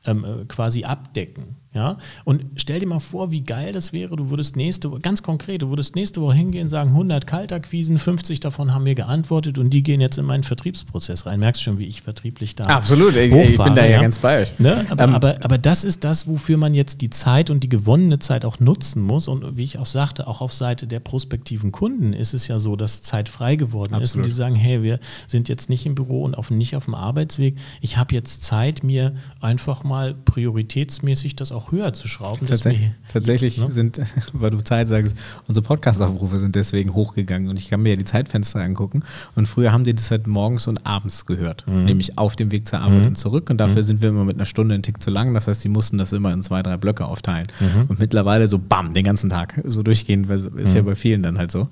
ähm, 0.06 0.24
äh, 0.24 0.44
quasi 0.46 0.84
abdecken. 0.84 1.56
Ja? 1.74 1.98
Und 2.24 2.44
stell 2.56 2.80
dir 2.80 2.86
mal 2.86 2.98
vor, 2.98 3.30
wie 3.30 3.42
geil 3.42 3.72
das 3.72 3.92
wäre, 3.92 4.16
du 4.16 4.30
würdest 4.30 4.56
nächste 4.56 4.90
Woche, 4.90 5.00
ganz 5.00 5.22
konkret, 5.22 5.62
du 5.62 5.68
würdest 5.68 5.96
nächste 5.96 6.22
Woche 6.22 6.34
hingehen, 6.34 6.68
sagen 6.68 6.90
100 6.90 7.26
Kaltakquisen, 7.26 7.98
50 7.98 8.40
davon 8.40 8.72
haben 8.72 8.84
mir 8.84 8.94
geantwortet 8.94 9.58
und 9.58 9.70
die 9.70 9.82
gehen 9.82 10.00
jetzt 10.00 10.16
in 10.16 10.24
meinen 10.24 10.44
Vertriebsprozess 10.44 11.26
rein. 11.26 11.40
Merkst 11.40 11.60
du 11.60 11.64
schon, 11.64 11.78
wie 11.78 11.84
ich 11.84 12.00
vertrieblich 12.00 12.54
da 12.54 12.64
Absolut, 12.64 13.14
ich, 13.16 13.32
ich 13.32 13.58
bin 13.58 13.74
da 13.74 13.84
ja, 13.84 13.92
ja, 13.92 14.00
ganz 14.00 14.18
bei 14.18 14.42
euch. 14.42 14.58
Ne? 14.58 14.86
Aber, 14.88 15.04
ähm, 15.04 15.14
aber, 15.14 15.44
aber 15.44 15.58
das 15.58 15.84
ist 15.84 16.04
das, 16.04 16.26
wofür 16.26 16.56
man 16.56 16.72
jetzt 16.72 17.02
die 17.02 17.10
Zeit 17.10 17.50
und 17.50 17.62
die 17.62 17.68
gewonnene 17.68 18.18
Zeit 18.18 18.46
auch 18.46 18.60
nutzen 18.60 19.02
muss. 19.02 19.28
Und 19.28 19.56
wie 19.58 19.64
ich 19.64 19.78
auch 19.78 19.86
sagte, 19.86 20.26
auch 20.26 20.40
auf 20.40 20.54
Seite 20.54 20.86
der 20.86 21.00
prospektiven 21.00 21.70
Kunden 21.70 22.14
ist 22.14 22.32
es 22.32 22.48
ja 22.48 22.58
so, 22.58 22.76
dass 22.76 23.02
Zeit 23.02 23.28
frei 23.28 23.56
geworden 23.56 23.94
Absolut. 23.94 24.04
ist 24.04 24.16
und 24.16 24.24
die 24.24 24.32
sagen, 24.32 24.54
hey, 24.54 24.82
wir 24.82 25.00
sind 25.26 25.50
jetzt 25.50 25.68
nicht 25.68 25.84
im 25.84 25.94
Büro 25.94 26.24
und 26.24 26.36
auf, 26.36 26.50
nicht 26.50 26.76
auf 26.76 26.86
dem 26.86 26.94
Arbeitsweg. 26.94 27.58
Ich 27.82 27.98
habe 27.98 28.14
jetzt 28.14 28.42
Zeit, 28.42 28.82
mir 28.82 29.14
einfach 29.40 29.84
mal 29.84 30.14
prioritätsmäßig 30.14 31.36
das 31.36 31.52
auch 31.52 31.57
höher 31.72 31.92
zu 31.92 32.08
schrauben. 32.08 32.46
Tatsächlich, 32.46 32.90
tatsächlich 33.12 33.58
ne? 33.58 33.70
sind, 33.70 34.00
weil 34.32 34.50
du 34.50 34.58
Zeit 34.62 34.88
sagst, 34.88 35.16
unsere 35.46 35.66
Podcast-Aufrufe 35.66 36.38
sind 36.38 36.54
deswegen 36.54 36.94
hochgegangen 36.94 37.48
und 37.48 37.58
ich 37.58 37.70
kann 37.70 37.82
mir 37.82 37.90
ja 37.90 37.96
die 37.96 38.04
Zeitfenster 38.04 38.60
angucken 38.60 39.02
und 39.34 39.46
früher 39.46 39.72
haben 39.72 39.84
die 39.84 39.94
das 39.94 40.10
halt 40.10 40.26
morgens 40.26 40.68
und 40.68 40.86
abends 40.86 41.26
gehört, 41.26 41.66
mhm. 41.66 41.84
nämlich 41.84 42.18
auf 42.18 42.36
dem 42.36 42.50
Weg 42.52 42.66
zur 42.66 42.80
Arbeit 42.80 43.00
mhm. 43.00 43.06
und 43.08 43.18
zurück 43.18 43.50
und 43.50 43.58
dafür 43.58 43.82
mhm. 43.82 43.86
sind 43.86 44.02
wir 44.02 44.10
immer 44.10 44.24
mit 44.24 44.36
einer 44.36 44.46
Stunde 44.46 44.74
einen 44.74 44.82
Tick 44.82 45.02
zu 45.02 45.10
lang, 45.10 45.34
das 45.34 45.48
heißt, 45.48 45.62
die 45.64 45.68
mussten 45.68 45.98
das 45.98 46.12
immer 46.12 46.32
in 46.32 46.42
zwei, 46.42 46.62
drei 46.62 46.76
Blöcke 46.76 47.06
aufteilen 47.06 47.48
mhm. 47.60 47.86
und 47.88 47.98
mittlerweile 47.98 48.48
so 48.48 48.58
bam, 48.58 48.94
den 48.94 49.04
ganzen 49.04 49.30
Tag 49.30 49.60
so 49.64 49.82
durchgehen, 49.82 50.28
weil 50.28 50.38
ist 50.56 50.74
ja 50.74 50.82
mhm. 50.82 50.86
bei 50.86 50.94
vielen 50.94 51.22
dann 51.22 51.38
halt 51.38 51.50
so. 51.50 51.68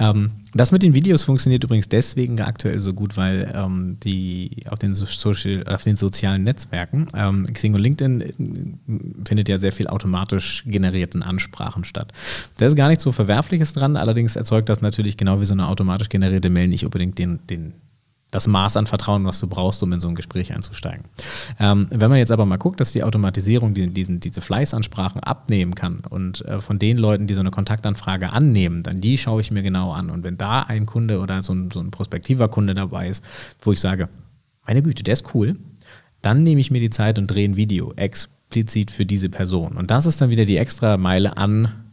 Ähm, 0.00 0.30
das 0.54 0.72
mit 0.72 0.82
den 0.82 0.94
Videos 0.94 1.24
funktioniert 1.24 1.62
übrigens 1.62 1.88
deswegen 1.88 2.40
aktuell 2.40 2.78
so 2.78 2.94
gut, 2.94 3.16
weil 3.16 3.52
ähm, 3.54 3.98
die 4.02 4.64
auf 4.68 4.78
den, 4.78 4.94
Social, 4.94 5.64
auf 5.66 5.82
den 5.82 5.96
sozialen 5.96 6.42
Netzwerken, 6.42 7.06
ähm, 7.14 7.46
Xing 7.52 7.74
und 7.74 7.80
LinkedIn 7.80 8.20
äh, 8.20 8.32
findet 9.26 9.48
ja 9.48 9.58
sehr 9.58 9.72
viel 9.72 9.86
automatisch 9.86 10.64
generierten 10.66 11.22
Ansprachen 11.22 11.84
statt. 11.84 12.12
Da 12.56 12.66
ist 12.66 12.76
gar 12.76 12.88
nichts 12.88 13.04
so 13.04 13.12
Verwerfliches 13.12 13.74
dran, 13.74 13.96
allerdings 13.96 14.36
erzeugt 14.36 14.70
das 14.70 14.80
natürlich 14.80 15.16
genau 15.18 15.40
wie 15.40 15.46
so 15.46 15.52
eine 15.52 15.68
automatisch 15.68 16.08
generierte 16.08 16.50
Mail 16.50 16.68
nicht 16.68 16.84
unbedingt 16.84 17.18
den, 17.18 17.40
den 17.48 17.74
das 18.30 18.46
Maß 18.46 18.76
an 18.76 18.86
Vertrauen, 18.86 19.24
was 19.24 19.40
du 19.40 19.46
brauchst, 19.46 19.82
um 19.82 19.92
in 19.92 20.00
so 20.00 20.08
ein 20.08 20.14
Gespräch 20.14 20.54
einzusteigen. 20.54 21.04
Ähm, 21.58 21.88
wenn 21.90 22.10
man 22.10 22.18
jetzt 22.18 22.32
aber 22.32 22.46
mal 22.46 22.56
guckt, 22.56 22.80
dass 22.80 22.92
die 22.92 23.02
Automatisierung 23.02 23.74
die, 23.74 23.88
diesen, 23.88 24.20
diese 24.20 24.40
Fleißansprachen 24.40 25.22
abnehmen 25.22 25.74
kann 25.74 26.02
und 26.08 26.44
äh, 26.46 26.60
von 26.60 26.78
den 26.78 26.98
Leuten, 26.98 27.26
die 27.26 27.34
so 27.34 27.40
eine 27.40 27.50
Kontaktanfrage 27.50 28.30
annehmen, 28.30 28.82
dann 28.82 29.00
die 29.00 29.18
schaue 29.18 29.40
ich 29.40 29.50
mir 29.50 29.62
genau 29.62 29.92
an. 29.92 30.10
Und 30.10 30.24
wenn 30.24 30.36
da 30.36 30.62
ein 30.62 30.86
Kunde 30.86 31.20
oder 31.20 31.42
so 31.42 31.52
ein, 31.52 31.70
so 31.70 31.80
ein 31.80 31.90
prospektiver 31.90 32.48
Kunde 32.48 32.74
dabei 32.74 33.08
ist, 33.08 33.24
wo 33.60 33.72
ich 33.72 33.80
sage, 33.80 34.08
meine 34.66 34.82
Güte, 34.82 35.02
der 35.02 35.14
ist 35.14 35.34
cool, 35.34 35.56
dann 36.22 36.42
nehme 36.42 36.60
ich 36.60 36.70
mir 36.70 36.80
die 36.80 36.90
Zeit 36.90 37.18
und 37.18 37.26
drehe 37.26 37.48
ein 37.48 37.56
Video 37.56 37.92
explizit 37.94 38.90
für 38.90 39.06
diese 39.06 39.28
Person. 39.28 39.76
Und 39.76 39.90
das 39.90 40.06
ist 40.06 40.20
dann 40.20 40.30
wieder 40.30 40.44
die 40.44 40.58
extra 40.58 40.96
Meile 40.96 41.36
an 41.36 41.89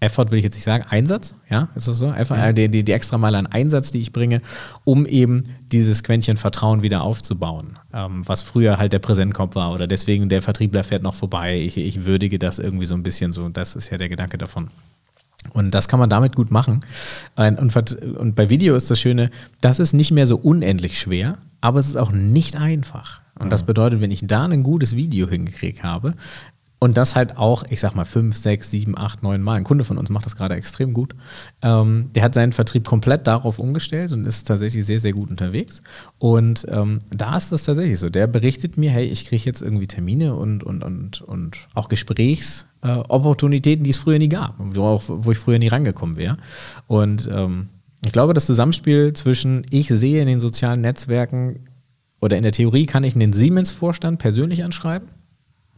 Effort 0.00 0.30
will 0.30 0.38
ich 0.38 0.44
jetzt 0.44 0.54
nicht 0.54 0.64
sagen, 0.64 0.84
Einsatz, 0.88 1.34
ja, 1.50 1.68
ist 1.74 1.88
das 1.88 1.98
so? 1.98 2.12
Effort, 2.12 2.36
ja. 2.36 2.52
die, 2.52 2.68
die, 2.68 2.84
die 2.84 2.92
extra 2.92 3.18
Meile 3.18 3.38
an 3.38 3.46
Einsatz, 3.46 3.90
die 3.90 3.98
ich 3.98 4.12
bringe, 4.12 4.40
um 4.84 5.06
eben 5.06 5.44
dieses 5.72 6.04
Quäntchen 6.04 6.36
Vertrauen 6.36 6.82
wieder 6.82 7.02
aufzubauen, 7.02 7.78
ähm, 7.92 8.22
was 8.26 8.42
früher 8.42 8.78
halt 8.78 8.92
der 8.92 9.00
Präsentkopf 9.00 9.56
war 9.56 9.72
oder 9.72 9.88
deswegen 9.88 10.28
der 10.28 10.40
Vertriebler 10.40 10.84
fährt 10.84 11.02
noch 11.02 11.16
vorbei, 11.16 11.60
ich, 11.60 11.76
ich 11.76 12.04
würdige 12.04 12.38
das 12.38 12.60
irgendwie 12.60 12.86
so 12.86 12.94
ein 12.94 13.02
bisschen 13.02 13.32
so, 13.32 13.48
das 13.48 13.74
ist 13.74 13.90
ja 13.90 13.98
der 13.98 14.08
Gedanke 14.08 14.38
davon. 14.38 14.70
Und 15.52 15.72
das 15.72 15.88
kann 15.88 16.00
man 16.00 16.10
damit 16.10 16.34
gut 16.34 16.50
machen. 16.50 16.80
Und, 17.36 17.58
und 18.18 18.34
bei 18.34 18.50
Video 18.50 18.74
ist 18.76 18.90
das 18.90 19.00
Schöne, 19.00 19.30
das 19.60 19.78
ist 19.78 19.92
nicht 19.94 20.10
mehr 20.10 20.26
so 20.26 20.36
unendlich 20.36 20.98
schwer, 20.98 21.38
aber 21.60 21.78
es 21.78 21.86
ist 21.86 21.96
auch 21.96 22.12
nicht 22.12 22.56
einfach. 22.56 23.20
Und 23.38 23.50
das 23.50 23.62
bedeutet, 23.62 24.00
wenn 24.00 24.10
ich 24.10 24.26
da 24.26 24.46
ein 24.46 24.62
gutes 24.64 24.96
Video 24.96 25.28
hingekriegt 25.28 25.84
habe, 25.84 26.14
und 26.80 26.96
das 26.96 27.16
halt 27.16 27.36
auch, 27.36 27.64
ich 27.68 27.80
sag 27.80 27.96
mal, 27.96 28.04
fünf, 28.04 28.36
sechs, 28.36 28.70
sieben, 28.70 28.96
acht, 28.96 29.24
neun 29.24 29.42
Mal. 29.42 29.56
Ein 29.56 29.64
Kunde 29.64 29.82
von 29.82 29.98
uns 29.98 30.10
macht 30.10 30.26
das 30.26 30.36
gerade 30.36 30.54
extrem 30.54 30.94
gut. 30.94 31.16
Ähm, 31.60 32.10
der 32.14 32.22
hat 32.22 32.34
seinen 32.34 32.52
Vertrieb 32.52 32.84
komplett 32.84 33.26
darauf 33.26 33.58
umgestellt 33.58 34.12
und 34.12 34.24
ist 34.26 34.46
tatsächlich 34.46 34.86
sehr, 34.86 35.00
sehr 35.00 35.12
gut 35.12 35.28
unterwegs. 35.28 35.82
Und 36.18 36.66
ähm, 36.68 37.00
da 37.10 37.36
ist 37.36 37.50
das 37.50 37.64
tatsächlich 37.64 37.98
so. 37.98 38.10
Der 38.10 38.28
berichtet 38.28 38.76
mir, 38.78 38.92
hey, 38.92 39.06
ich 39.06 39.26
kriege 39.26 39.42
jetzt 39.44 39.60
irgendwie 39.60 39.88
Termine 39.88 40.36
und, 40.36 40.62
und, 40.62 40.84
und, 40.84 41.20
und 41.22 41.66
auch 41.74 41.88
Gesprächsopportunitäten, 41.88 43.82
äh, 43.82 43.84
die 43.84 43.90
es 43.90 43.96
früher 43.96 44.20
nie 44.20 44.28
gab, 44.28 44.54
wo, 44.58 44.84
auch, 44.84 45.02
wo 45.08 45.32
ich 45.32 45.38
früher 45.38 45.58
nie 45.58 45.68
rangekommen 45.68 46.16
wäre. 46.16 46.36
Und 46.86 47.28
ähm, 47.32 47.70
ich 48.04 48.12
glaube, 48.12 48.34
das 48.34 48.46
Zusammenspiel 48.46 49.14
zwischen 49.14 49.66
ich 49.70 49.88
sehe 49.88 50.20
in 50.20 50.28
den 50.28 50.38
sozialen 50.38 50.82
Netzwerken 50.82 51.66
oder 52.20 52.36
in 52.36 52.44
der 52.44 52.52
Theorie 52.52 52.86
kann 52.86 53.02
ich 53.02 53.16
einen 53.16 53.32
Siemens-Vorstand 53.32 54.20
persönlich 54.20 54.62
anschreiben 54.62 55.08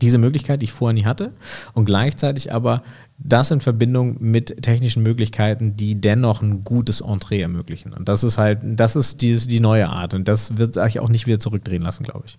diese 0.01 0.19
Möglichkeit, 0.19 0.61
die 0.61 0.65
ich 0.65 0.73
vorher 0.73 0.95
nie 0.95 1.05
hatte, 1.05 1.33
und 1.75 1.85
gleichzeitig 1.85 2.53
aber 2.53 2.83
das 3.23 3.51
in 3.51 3.61
Verbindung 3.61 4.17
mit 4.19 4.63
technischen 4.63 5.03
Möglichkeiten, 5.03 5.77
die 5.77 6.01
dennoch 6.01 6.41
ein 6.41 6.63
gutes 6.63 7.03
Entree 7.03 7.41
ermöglichen. 7.41 7.93
Und 7.93 8.09
das 8.09 8.25
ist 8.25 8.39
halt, 8.39 8.61
das 8.63 8.97
ist 8.97 9.21
die, 9.21 9.37
die 9.37 9.61
neue 9.61 9.89
Art. 9.89 10.15
Und 10.15 10.27
das 10.27 10.57
wird 10.57 10.75
sich 10.75 11.01
auch 11.01 11.11
nicht 11.11 11.27
wieder 11.27 11.39
zurückdrehen 11.39 11.83
lassen, 11.83 12.05
glaube 12.05 12.25
ich. 12.27 12.39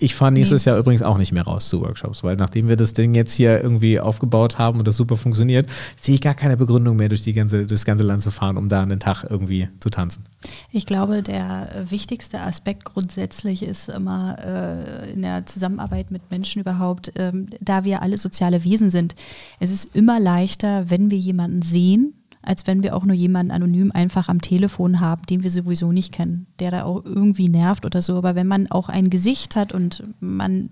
Ich 0.00 0.14
fahre 0.16 0.32
nächstes 0.32 0.66
nee. 0.66 0.70
Jahr 0.70 0.78
übrigens 0.78 1.02
auch 1.02 1.16
nicht 1.16 1.32
mehr 1.32 1.44
raus 1.44 1.68
zu 1.68 1.80
Workshops, 1.80 2.24
weil 2.24 2.36
nachdem 2.36 2.68
wir 2.68 2.76
das 2.76 2.92
Ding 2.92 3.14
jetzt 3.14 3.32
hier 3.32 3.62
irgendwie 3.62 4.00
aufgebaut 4.00 4.58
haben 4.58 4.80
und 4.80 4.88
das 4.88 4.96
super 4.96 5.16
funktioniert, 5.16 5.68
sehe 5.96 6.16
ich 6.16 6.20
gar 6.20 6.34
keine 6.34 6.56
Begründung 6.56 6.96
mehr, 6.96 7.08
durch 7.08 7.22
die 7.22 7.32
ganze, 7.32 7.64
das 7.64 7.84
ganze 7.84 8.02
Land 8.02 8.22
zu 8.22 8.32
fahren, 8.32 8.56
um 8.56 8.68
da 8.68 8.82
einen 8.82 8.98
Tag 8.98 9.24
irgendwie 9.28 9.68
zu 9.80 9.90
tanzen. 9.90 10.24
Ich 10.72 10.86
glaube, 10.86 11.22
der 11.22 11.86
wichtigste 11.88 12.40
Aspekt 12.40 12.84
grundsätzlich 12.84 13.62
ist 13.62 13.88
immer 13.88 14.36
äh, 14.38 15.12
in 15.12 15.22
der 15.22 15.46
Zusammenarbeit 15.46 16.10
mit 16.10 16.30
Menschen 16.30 16.60
überhaupt, 16.60 17.12
ähm, 17.16 17.46
da 17.60 17.84
wir 17.84 18.02
alle 18.02 18.18
soziale 18.18 18.64
Wesen 18.64 18.90
sind. 18.90 19.14
Es 19.60 19.70
ist 19.70 19.94
immer 19.94 20.15
immer 20.16 20.20
leichter, 20.24 20.88
wenn 20.90 21.10
wir 21.10 21.18
jemanden 21.18 21.62
sehen, 21.62 22.14
als 22.42 22.66
wenn 22.66 22.82
wir 22.82 22.94
auch 22.96 23.04
nur 23.04 23.16
jemanden 23.16 23.50
anonym 23.50 23.90
einfach 23.92 24.28
am 24.28 24.40
Telefon 24.40 25.00
haben, 25.00 25.22
den 25.26 25.42
wir 25.42 25.50
sowieso 25.50 25.92
nicht 25.92 26.12
kennen, 26.12 26.46
der 26.58 26.70
da 26.70 26.84
auch 26.84 27.04
irgendwie 27.04 27.48
nervt 27.48 27.84
oder 27.84 28.00
so. 28.00 28.16
Aber 28.16 28.34
wenn 28.34 28.46
man 28.46 28.70
auch 28.70 28.88
ein 28.88 29.10
Gesicht 29.10 29.56
hat 29.56 29.72
und 29.72 30.04
man 30.20 30.70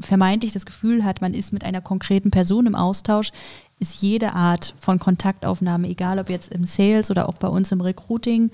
vermeintlich 0.00 0.52
das 0.52 0.66
Gefühl 0.66 1.04
hat, 1.04 1.20
man 1.20 1.34
ist 1.34 1.52
mit 1.52 1.64
einer 1.64 1.80
konkreten 1.80 2.30
Person 2.30 2.66
im 2.66 2.74
Austausch, 2.74 3.30
ist 3.78 4.02
jede 4.02 4.34
Art 4.34 4.74
von 4.76 4.98
Kontaktaufnahme, 4.98 5.88
egal 5.88 6.18
ob 6.18 6.28
jetzt 6.28 6.52
im 6.52 6.64
Sales 6.64 7.10
oder 7.10 7.28
auch 7.28 7.38
bei 7.38 7.48
uns 7.48 7.72
im 7.72 7.80
Recruiting, 7.80 8.50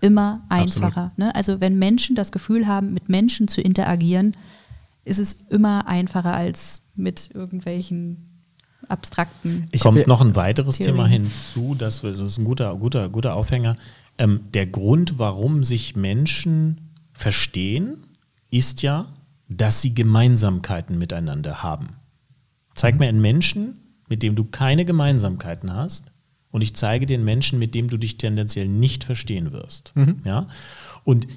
immer 0.00 0.44
einfacher. 0.48 1.12
Ne? 1.16 1.34
Also 1.34 1.60
wenn 1.60 1.78
Menschen 1.78 2.16
das 2.16 2.32
Gefühl 2.32 2.66
haben, 2.66 2.94
mit 2.94 3.08
Menschen 3.08 3.48
zu 3.48 3.60
interagieren, 3.60 4.32
ist 5.04 5.18
es 5.18 5.34
immer 5.50 5.88
einfacher 5.88 6.32
als 6.32 6.80
mit 6.94 7.30
irgendwelchen 7.34 8.37
abstrakten. 8.88 9.68
Ich 9.70 9.82
Kommt 9.82 10.06
noch 10.06 10.20
ein 10.20 10.36
weiteres 10.36 10.78
Theorien. 10.78 10.96
Thema 10.96 11.08
hinzu, 11.08 11.74
das 11.78 12.02
ist 12.02 12.38
ein 12.38 12.44
guter, 12.44 12.74
guter, 12.76 13.08
guter 13.08 13.34
Aufhänger. 13.34 13.76
Ähm, 14.18 14.40
der 14.52 14.66
Grund, 14.66 15.18
warum 15.18 15.62
sich 15.62 15.96
Menschen 15.96 16.92
verstehen, 17.12 17.98
ist 18.50 18.82
ja, 18.82 19.06
dass 19.48 19.80
sie 19.80 19.94
Gemeinsamkeiten 19.94 20.98
miteinander 20.98 21.62
haben. 21.62 21.96
Zeig 22.74 22.94
mhm. 22.94 23.00
mir 23.00 23.08
einen 23.08 23.20
Menschen, 23.20 23.80
mit 24.08 24.22
dem 24.22 24.34
du 24.34 24.44
keine 24.44 24.84
Gemeinsamkeiten 24.84 25.74
hast, 25.74 26.12
und 26.50 26.62
ich 26.62 26.74
zeige 26.74 27.06
den 27.06 27.24
Menschen, 27.24 27.58
mit 27.58 27.74
dem 27.74 27.88
du 27.88 27.98
dich 27.98 28.16
tendenziell 28.16 28.68
nicht 28.68 29.04
verstehen 29.04 29.52
wirst. 29.52 29.92
Mhm. 29.94 30.22
Ja? 30.24 30.48
Und 31.04 31.28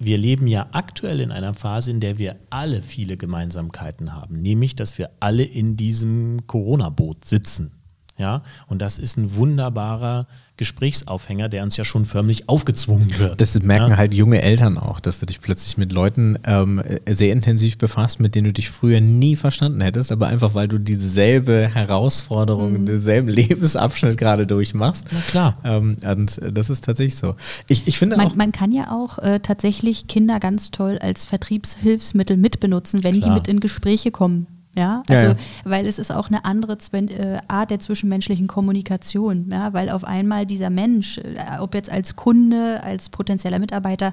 wir 0.00 0.16
leben 0.16 0.46
ja 0.46 0.68
aktuell 0.72 1.20
in 1.20 1.30
einer 1.30 1.52
Phase, 1.52 1.90
in 1.90 2.00
der 2.00 2.18
wir 2.18 2.36
alle 2.48 2.80
viele 2.80 3.18
Gemeinsamkeiten 3.18 4.14
haben, 4.14 4.40
nämlich 4.40 4.74
dass 4.74 4.96
wir 4.98 5.10
alle 5.20 5.44
in 5.44 5.76
diesem 5.76 6.46
Corona-Boot 6.46 7.26
sitzen. 7.26 7.79
Ja, 8.20 8.42
und 8.66 8.82
das 8.82 8.98
ist 8.98 9.16
ein 9.16 9.34
wunderbarer 9.34 10.26
Gesprächsaufhänger, 10.58 11.48
der 11.48 11.62
uns 11.62 11.78
ja 11.78 11.84
schon 11.84 12.04
förmlich 12.04 12.50
aufgezwungen 12.50 13.18
wird. 13.18 13.40
Das 13.40 13.58
merken 13.62 13.92
ja? 13.92 13.96
halt 13.96 14.12
junge 14.12 14.42
Eltern 14.42 14.76
auch, 14.76 15.00
dass 15.00 15.20
du 15.20 15.24
dich 15.24 15.40
plötzlich 15.40 15.78
mit 15.78 15.90
Leuten 15.90 16.38
ähm, 16.44 16.82
sehr 17.08 17.32
intensiv 17.32 17.78
befasst, 17.78 18.20
mit 18.20 18.34
denen 18.34 18.48
du 18.48 18.52
dich 18.52 18.68
früher 18.68 19.00
nie 19.00 19.36
verstanden 19.36 19.80
hättest, 19.80 20.12
aber 20.12 20.26
einfach 20.26 20.54
weil 20.54 20.68
du 20.68 20.76
dieselbe 20.76 21.70
Herausforderung, 21.72 22.82
mhm. 22.82 22.86
denselben 22.86 23.28
Lebensabschnitt 23.30 24.18
gerade 24.18 24.46
durchmachst. 24.46 25.06
Na 25.10 25.20
klar. 25.20 25.58
Ähm, 25.64 25.96
und 26.04 26.38
das 26.52 26.68
ist 26.68 26.84
tatsächlich 26.84 27.16
so. 27.16 27.36
Ich, 27.68 27.88
ich 27.88 27.96
finde 27.98 28.18
man, 28.18 28.26
auch. 28.26 28.34
Man 28.34 28.52
kann 28.52 28.70
ja 28.70 28.90
auch 28.90 29.16
äh, 29.16 29.40
tatsächlich 29.40 30.08
Kinder 30.08 30.40
ganz 30.40 30.70
toll 30.70 30.98
als 31.00 31.24
Vertriebshilfsmittel 31.24 32.36
mitbenutzen, 32.36 33.02
wenn 33.02 33.18
klar. 33.18 33.30
die 33.30 33.34
mit 33.40 33.48
in 33.48 33.60
Gespräche 33.60 34.10
kommen. 34.10 34.46
Ja, 34.76 35.02
also, 35.08 35.26
ja, 35.26 35.32
ja. 35.32 35.36
weil 35.64 35.86
es 35.86 35.98
ist 35.98 36.12
auch 36.12 36.28
eine 36.28 36.44
andere 36.44 36.78
äh, 36.92 37.38
Art 37.48 37.70
der 37.70 37.80
zwischenmenschlichen 37.80 38.46
Kommunikation, 38.46 39.48
ja, 39.50 39.72
weil 39.72 39.90
auf 39.90 40.04
einmal 40.04 40.46
dieser 40.46 40.70
Mensch, 40.70 41.18
äh, 41.18 41.58
ob 41.58 41.74
jetzt 41.74 41.90
als 41.90 42.14
Kunde, 42.14 42.80
als 42.84 43.08
potenzieller 43.08 43.58
Mitarbeiter, 43.58 44.12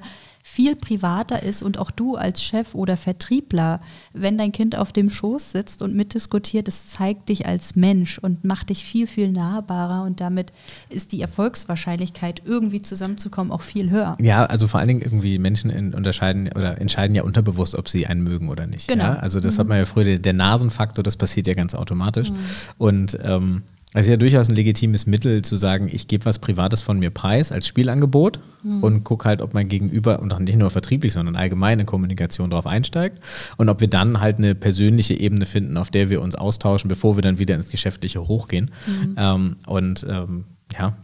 viel 0.50 0.74
privater 0.74 1.42
ist 1.42 1.62
und 1.62 1.78
auch 1.78 1.90
du 1.90 2.16
als 2.16 2.42
Chef 2.42 2.74
oder 2.74 2.96
Vertriebler, 2.96 3.80
wenn 4.12 4.38
dein 4.38 4.50
Kind 4.50 4.76
auf 4.76 4.92
dem 4.92 5.08
Schoß 5.08 5.52
sitzt 5.52 5.82
und 5.82 5.94
mitdiskutiert, 5.94 6.66
das 6.66 6.88
zeigt 6.88 7.28
dich 7.28 7.46
als 7.46 7.76
Mensch 7.76 8.18
und 8.18 8.44
macht 8.44 8.70
dich 8.70 8.82
viel, 8.82 9.06
viel 9.06 9.30
nahbarer 9.30 10.02
und 10.04 10.20
damit 10.20 10.52
ist 10.88 11.12
die 11.12 11.20
Erfolgswahrscheinlichkeit, 11.20 12.42
irgendwie 12.44 12.82
zusammenzukommen, 12.82 13.52
auch 13.52 13.60
viel 13.60 13.90
höher. 13.90 14.16
Ja, 14.20 14.46
also 14.46 14.66
vor 14.66 14.80
allen 14.80 14.88
Dingen 14.88 15.02
irgendwie 15.02 15.38
Menschen 15.38 15.94
unterscheiden 15.94 16.50
oder 16.52 16.80
entscheiden 16.80 17.14
ja 17.14 17.22
unterbewusst, 17.22 17.76
ob 17.76 17.88
sie 17.88 18.06
einen 18.06 18.24
mögen 18.24 18.48
oder 18.48 18.66
nicht. 18.66 18.88
Genau. 18.88 19.04
Ja? 19.04 19.14
Also 19.16 19.38
das 19.38 19.54
mhm. 19.54 19.60
hat 19.60 19.68
man 19.68 19.78
ja 19.78 19.84
früher, 19.84 20.18
der 20.18 20.32
Nasenfaktor, 20.32 21.04
das 21.04 21.16
passiert 21.16 21.46
ja 21.46 21.54
ganz 21.54 21.74
automatisch. 21.74 22.30
Mhm. 22.30 22.36
Und 22.78 23.18
ähm, 23.22 23.62
es 23.94 24.06
ist 24.06 24.10
ja 24.10 24.16
durchaus 24.18 24.48
ein 24.50 24.54
legitimes 24.54 25.06
Mittel 25.06 25.40
zu 25.42 25.56
sagen, 25.56 25.88
ich 25.90 26.08
gebe 26.08 26.26
was 26.26 26.38
Privates 26.38 26.82
von 26.82 26.98
mir 26.98 27.10
preis 27.10 27.50
als 27.50 27.66
Spielangebot 27.66 28.38
mhm. 28.62 28.82
und 28.82 29.04
gucke 29.04 29.26
halt, 29.26 29.40
ob 29.40 29.54
mein 29.54 29.68
Gegenüber 29.68 30.20
und 30.20 30.32
auch 30.34 30.38
nicht 30.38 30.58
nur 30.58 30.68
vertrieblich, 30.68 31.14
sondern 31.14 31.36
allgemeine 31.36 31.86
Kommunikation 31.86 32.50
darauf 32.50 32.66
einsteigt 32.66 33.22
und 33.56 33.70
ob 33.70 33.80
wir 33.80 33.88
dann 33.88 34.20
halt 34.20 34.38
eine 34.38 34.54
persönliche 34.54 35.14
Ebene 35.14 35.46
finden, 35.46 35.78
auf 35.78 35.90
der 35.90 36.10
wir 36.10 36.20
uns 36.20 36.34
austauschen, 36.34 36.88
bevor 36.88 37.16
wir 37.16 37.22
dann 37.22 37.38
wieder 37.38 37.54
ins 37.54 37.70
Geschäftliche 37.70 38.28
hochgehen. 38.28 38.70
Mhm. 38.86 39.14
Ähm, 39.16 39.56
und 39.66 40.06
ähm, 40.08 40.44
ja, 40.78 40.94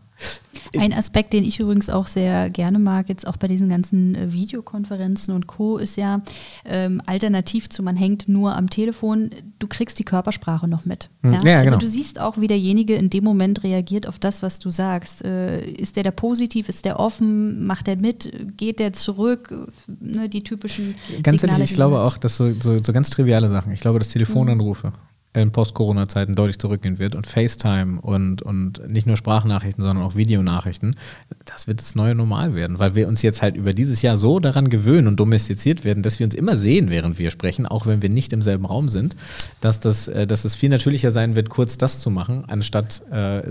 ein 0.79 0.93
Aspekt, 0.93 1.33
den 1.33 1.45
ich 1.45 1.61
übrigens 1.61 1.91
auch 1.91 2.07
sehr 2.07 2.51
gerne 2.51 2.79
mag, 2.79 3.09
jetzt 3.09 3.27
auch 3.27 3.37
bei 3.37 3.49
diesen 3.49 3.69
ganzen 3.69 4.15
äh, 4.15 4.33
Videokonferenzen 4.33 5.35
und 5.35 5.47
Co., 5.47 5.79
ist 5.79 5.97
ja 5.97 6.23
ähm, 6.65 7.01
alternativ 7.07 7.69
zu, 7.69 7.83
man 7.83 7.97
hängt 7.97 8.29
nur 8.29 8.57
am 8.57 8.71
Telefon, 8.71 9.31
du 9.59 9.67
kriegst 9.67 9.99
die 9.99 10.05
Körpersprache 10.05 10.69
noch 10.69 10.85
mit. 10.85 11.11
Hm. 11.23 11.33
Ja? 11.35 11.39
Ja, 11.45 11.59
also 11.59 11.71
genau. 11.71 11.79
du 11.81 11.87
siehst 11.87 12.21
auch, 12.21 12.39
wie 12.39 12.47
derjenige 12.47 12.95
in 12.95 13.11
dem 13.11 13.25
Moment 13.25 13.63
reagiert 13.63 14.07
auf 14.07 14.19
das, 14.19 14.43
was 14.43 14.59
du 14.59 14.71
sagst. 14.71 15.25
Äh, 15.25 15.65
ist 15.65 15.97
der 15.97 16.03
da 16.03 16.11
positiv, 16.11 16.69
ist 16.69 16.85
der 16.85 16.99
offen, 16.99 17.67
macht 17.67 17.87
der 17.87 17.97
mit, 17.97 18.57
geht 18.57 18.79
der 18.79 18.93
zurück, 18.93 19.55
ne, 20.01 20.29
die 20.29 20.43
typischen 20.43 20.95
Ganz 21.23 21.41
Signale, 21.41 21.59
ehrlich, 21.59 21.71
ich 21.71 21.77
glaube 21.77 22.01
auch, 22.01 22.19
dass 22.19 22.37
so, 22.37 22.53
so, 22.61 22.77
so, 22.83 22.93
ganz 22.93 23.11
triviale 23.11 23.49
Sachen, 23.49 23.73
ich 23.73 23.81
glaube, 23.81 23.99
dass 23.99 24.09
Telefonanrufe, 24.09 24.93
in 25.35 25.51
Post-Corona-Zeiten 25.51 26.35
deutlich 26.35 26.59
zurückgehen 26.59 26.99
wird 26.99 27.15
und 27.15 27.27
FaceTime 27.27 28.01
und, 28.01 28.43
und 28.43 28.89
nicht 28.89 29.07
nur 29.07 29.17
Sprachnachrichten, 29.17 29.83
sondern 29.83 30.05
auch 30.05 30.15
Videonachrichten, 30.15 30.97
das 31.45 31.67
wird 31.67 31.81
das 31.81 31.97
neue 31.97 32.15
Normal 32.15 32.55
werden, 32.55 32.79
weil 32.79 32.95
wir 32.95 33.09
uns 33.09 33.23
jetzt 33.23 33.43
halt 33.43 33.57
über 33.57 33.75
dieses 33.75 34.01
Jahr 34.03 34.17
so 34.17 34.39
daran 34.39 34.69
gewöhnen 34.69 35.09
und 35.09 35.19
domestiziert 35.19 35.85
werden, 35.85 36.03
dass 36.05 36.21
wir 36.21 36.27
uns 36.27 36.35
immer 36.35 36.57
sehen, 36.57 36.89
während 36.89 37.19
wir 37.19 37.31
sprechen, 37.31 37.67
auch 37.67 37.87
wenn 37.87 38.01
wir 38.01 38.11
nicht 38.11 38.33
im 38.33 38.43
selben 38.43 38.65
Raum 38.65 38.89
sind, 38.89 39.17
dass, 39.61 39.81
das, 39.81 40.07
äh, 40.07 40.27
dass 40.27 40.45
es 40.45 40.55
viel 40.55 40.69
natürlicher 40.69 41.11
sein 41.11 41.35
wird, 41.35 41.51
kurz 41.51 41.79
das 41.79 42.01
zu 42.01 42.11
machen, 42.11 42.45
anstatt 42.47 43.03
äh, 43.11 43.43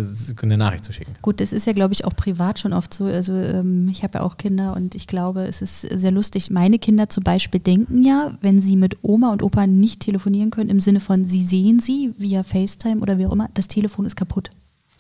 eine 0.42 0.58
Nachricht 0.58 0.86
zu 0.86 0.94
schicken. 0.94 1.14
Gut, 1.22 1.42
das 1.42 1.52
ist 1.52 1.68
ja, 1.68 1.74
glaube 1.74 1.94
ich, 1.94 2.06
auch 2.06 2.16
privat 2.16 2.60
schon 2.60 2.72
oft 2.72 2.94
so. 2.94 3.06
Also 3.06 3.34
ähm, 3.34 3.90
ich 3.90 4.04
habe 4.04 4.20
ja 4.20 4.24
auch 4.24 4.38
Kinder 4.38 4.74
und 4.76 4.96
ich 4.96 5.08
glaube, 5.08 5.46
es 5.48 5.62
ist 5.62 5.82
sehr 5.82 6.12
lustig. 6.12 6.50
Meine 6.50 6.80
Kinder 6.80 7.10
zum 7.10 7.24
Beispiel 7.24 7.60
denken 7.60 8.04
ja, 8.06 8.38
wenn 8.40 8.62
sie 8.62 8.78
mit 8.78 8.98
Oma 9.02 9.34
und 9.34 9.44
Opa 9.44 9.68
nicht 9.68 10.00
telefonieren 10.00 10.50
können, 10.50 10.70
im 10.70 10.80
Sinne 10.80 11.02
von, 11.02 11.26
sie 11.26 11.44
sehen 11.44 11.73
sie 11.80 12.14
via 12.18 12.44
FaceTime 12.44 13.02
oder 13.02 13.18
wie 13.18 13.26
auch 13.26 13.32
immer, 13.32 13.50
das 13.54 13.68
Telefon 13.68 14.06
ist 14.06 14.16
kaputt. 14.16 14.50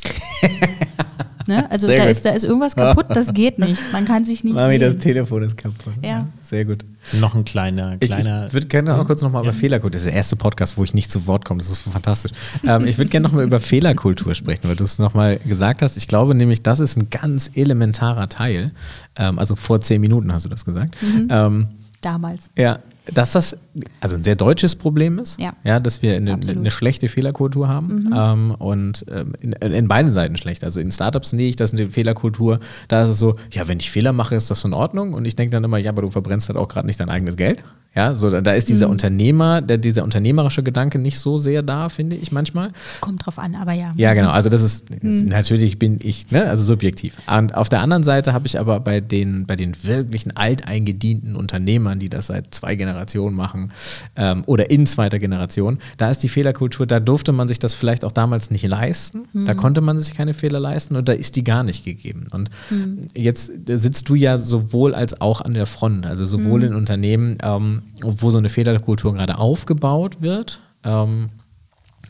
ne? 1.47 1.69
Also 1.71 1.87
da 1.87 2.03
ist, 2.05 2.25
da 2.25 2.31
ist 2.31 2.43
irgendwas 2.43 2.75
kaputt, 2.75 3.05
das 3.09 3.33
geht 3.33 3.59
nicht. 3.59 3.81
Man 3.91 4.05
kann 4.05 4.25
sich 4.25 4.43
nicht. 4.43 4.53
Mami, 4.53 4.73
sehen. 4.73 4.81
das 4.81 4.97
Telefon 4.97 5.43
ist 5.43 5.57
kaputt. 5.57 5.93
Ja. 6.01 6.27
Sehr 6.41 6.65
gut. 6.65 6.85
Noch 7.19 7.35
ein 7.35 7.45
kleiner, 7.45 7.97
kleiner. 7.97 8.43
Ich, 8.43 8.47
ich 8.47 8.53
würde 8.53 8.67
gerne 8.67 8.91
noch 8.91 8.97
mal 8.97 9.05
kurz 9.05 9.21
nochmal 9.21 9.43
ja. 9.43 9.49
über 9.49 9.57
Fehlerkultur. 9.57 9.91
Das 9.91 10.01
ist 10.01 10.07
der 10.07 10.15
erste 10.15 10.35
Podcast, 10.35 10.77
wo 10.77 10.83
ich 10.83 10.93
nicht 10.93 11.11
zu 11.11 11.27
Wort 11.27 11.45
komme. 11.45 11.59
Das 11.59 11.69
ist 11.69 11.81
fantastisch. 11.81 12.31
ähm, 12.65 12.85
ich 12.85 12.97
würde 12.97 13.09
gerne 13.09 13.27
nochmal 13.27 13.45
über 13.45 13.59
Fehlerkultur 13.59 14.35
sprechen, 14.35 14.67
weil 14.67 14.75
du 14.75 14.83
es 14.83 14.99
nochmal 14.99 15.39
gesagt 15.39 15.81
hast. 15.81 15.97
Ich 15.97 16.07
glaube 16.07 16.35
nämlich, 16.35 16.63
das 16.63 16.79
ist 16.79 16.97
ein 16.97 17.09
ganz 17.09 17.51
elementarer 17.53 18.29
Teil. 18.29 18.71
Ähm, 19.15 19.39
also 19.39 19.55
vor 19.55 19.81
zehn 19.81 20.01
Minuten 20.01 20.33
hast 20.33 20.45
du 20.45 20.49
das 20.49 20.65
gesagt. 20.65 20.95
Mhm. 21.01 21.27
Ähm, 21.29 21.67
Damals. 22.01 22.49
Ja, 22.57 22.79
dass 23.11 23.33
das 23.33 23.57
also 23.99 24.15
ein 24.15 24.23
sehr 24.23 24.35
deutsches 24.35 24.75
Problem 24.75 25.19
ist, 25.19 25.39
ja, 25.39 25.53
ja 25.63 25.79
dass 25.79 26.01
wir 26.01 26.15
eine, 26.15 26.33
eine 26.33 26.71
schlechte 26.71 27.07
Fehlerkultur 27.07 27.67
haben 27.67 28.05
mhm. 28.05 28.13
ähm, 28.15 28.55
und 28.57 29.05
ähm, 29.09 29.33
in, 29.41 29.51
in, 29.51 29.87
beiden 29.87 30.13
Seiten 30.13 30.37
schlecht. 30.37 30.63
Also 30.63 30.79
in 30.79 30.91
Startups 30.91 31.31
sehe 31.31 31.49
ich 31.49 31.55
das 31.55 31.73
eine 31.73 31.89
Fehlerkultur, 31.89 32.59
da 32.87 33.03
ist 33.03 33.09
es 33.09 33.19
so, 33.19 33.35
ja, 33.51 33.67
wenn 33.67 33.79
ich 33.79 33.91
Fehler 33.91 34.13
mache, 34.13 34.35
ist 34.35 34.49
das 34.49 34.63
in 34.63 34.73
Ordnung 34.73 35.13
und 35.13 35.25
ich 35.25 35.35
denke 35.35 35.51
dann 35.51 35.63
immer, 35.63 35.77
ja, 35.77 35.91
aber 35.91 36.01
du 36.01 36.09
verbrennst 36.09 36.47
halt 36.47 36.57
auch 36.57 36.67
gerade 36.67 36.87
nicht 36.87 36.99
dein 36.99 37.09
eigenes 37.09 37.35
Geld. 37.35 37.63
Ja, 37.95 38.15
so 38.15 38.29
da 38.29 38.53
ist 38.53 38.69
dieser 38.69 38.87
mhm. 38.87 38.93
Unternehmer, 38.93 39.61
der, 39.61 39.77
dieser 39.77 40.03
unternehmerische 40.03 40.63
Gedanke 40.63 40.97
nicht 40.97 41.19
so 41.19 41.37
sehr 41.37 41.61
da, 41.61 41.89
finde 41.89 42.15
ich 42.15 42.31
manchmal. 42.31 42.71
Kommt 43.01 43.23
drauf 43.23 43.37
an, 43.37 43.53
aber 43.53 43.73
ja. 43.73 43.93
Ja, 43.95 44.15
genau. 44.15 44.31
Also 44.31 44.49
das 44.49 44.63
ist 44.63 45.03
mhm. 45.03 45.27
natürlich 45.27 45.77
bin 45.77 45.99
ich, 46.01 46.31
ne, 46.31 46.45
also 46.49 46.63
subjektiv. 46.63 47.17
Und 47.27 47.53
auf 47.53 47.69
der 47.69 47.81
anderen 47.81 48.03
Seite 48.03 48.33
habe 48.33 48.47
ich 48.47 48.59
aber 48.59 48.79
bei 48.79 48.99
den, 48.99 49.45
bei 49.45 49.55
den 49.55 49.73
wirklichen 49.83 50.35
alteingedienten 50.35 51.35
Unternehmern, 51.35 51.99
die 51.99 52.09
das 52.09 52.27
seit 52.27 52.55
zwei 52.55 52.75
Generationen 52.75 53.35
machen 53.35 53.69
ähm, 54.15 54.41
oder 54.47 54.71
in 54.71 54.87
zweiter 54.87 55.19
Generation, 55.19 55.77
da 55.97 56.09
ist 56.09 56.23
die 56.23 56.29
Fehlerkultur, 56.29 56.87
da 56.87 56.99
durfte 56.99 57.31
man 57.31 57.47
sich 57.47 57.59
das 57.59 57.75
vielleicht 57.75 58.05
auch 58.05 58.11
damals 58.11 58.49
nicht 58.49 58.65
leisten. 58.65 59.27
Mhm. 59.33 59.45
Da 59.45 59.53
konnte 59.53 59.81
man 59.81 59.99
sich 59.99 60.15
keine 60.15 60.33
Fehler 60.33 60.59
leisten 60.59 60.95
und 60.95 61.07
da 61.07 61.13
ist 61.13 61.35
die 61.35 61.43
gar 61.43 61.63
nicht 61.63 61.85
gegeben. 61.85 62.25
Und 62.31 62.49
mhm. 62.71 63.01
jetzt 63.15 63.51
sitzt 63.67 64.09
du 64.09 64.15
ja 64.15 64.39
sowohl 64.39 64.95
als 64.95 65.21
auch 65.21 65.41
an 65.41 65.53
der 65.53 65.67
Front, 65.67 66.07
also 66.07 66.25
sowohl 66.25 66.61
mhm. 66.61 66.65
in 66.65 66.73
Unternehmen, 66.73 67.37
ähm, 67.43 67.82
wo 68.01 68.29
so 68.29 68.37
eine 68.37 68.49
Fehlerkultur 68.49 69.13
gerade 69.13 69.37
aufgebaut 69.37 70.21
wird. 70.21 70.61
Ähm, 70.83 71.29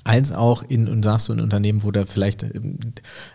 als 0.03 0.31
auch 0.33 0.63
in, 0.63 0.87
und 0.87 1.03
sagst 1.03 1.29
du, 1.29 1.33
in 1.33 1.39
Unternehmen, 1.39 1.83
wo 1.83 1.91
da 1.91 2.05
vielleicht 2.05 2.43
ähm, 2.43 2.77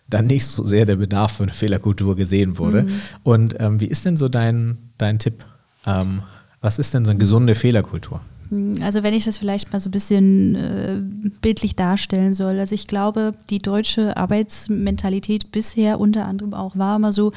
dann 0.09 0.27
nicht 0.27 0.47
so 0.47 0.65
sehr 0.65 0.85
der 0.85 0.97
Bedarf 0.97 1.37
für 1.37 1.45
eine 1.45 1.53
Fehlerkultur 1.53 2.17
gesehen 2.17 2.59
wurde. 2.59 2.83
Mhm. 2.83 3.01
Und 3.23 3.57
ähm, 3.59 3.81
wie 3.81 3.87
ist 3.87 4.05
denn 4.05 4.17
so 4.17 4.29
dein, 4.29 4.77
dein 4.99 5.19
Tipp? 5.19 5.47
Ähm, 5.87 6.23
was 6.61 6.79
ist 6.79 6.93
denn 6.93 7.05
so 7.05 7.11
eine 7.11 7.19
gesunde 7.19 7.55
Fehlerkultur? 7.55 8.21
Hm, 8.51 8.77
also 8.83 9.03
wenn 9.03 9.15
ich 9.15 9.25
das 9.25 9.39
vielleicht 9.39 9.73
mal 9.73 9.79
so 9.79 9.89
ein 9.89 9.93
bisschen 9.93 10.55
äh, 10.55 11.01
bildlich 11.41 11.77
darstellen 11.77 12.35
soll. 12.35 12.59
Also 12.59 12.75
ich 12.75 12.87
glaube, 12.87 13.33
die 13.51 13.59
deutsche 13.59 14.17
Arbeitsmentalität 14.17 15.53
bisher 15.53 16.01
unter 16.01 16.27
anderem 16.27 16.55
auch 16.55 16.77
war 16.77 16.97
immer 16.97 17.13
so, 17.13 17.33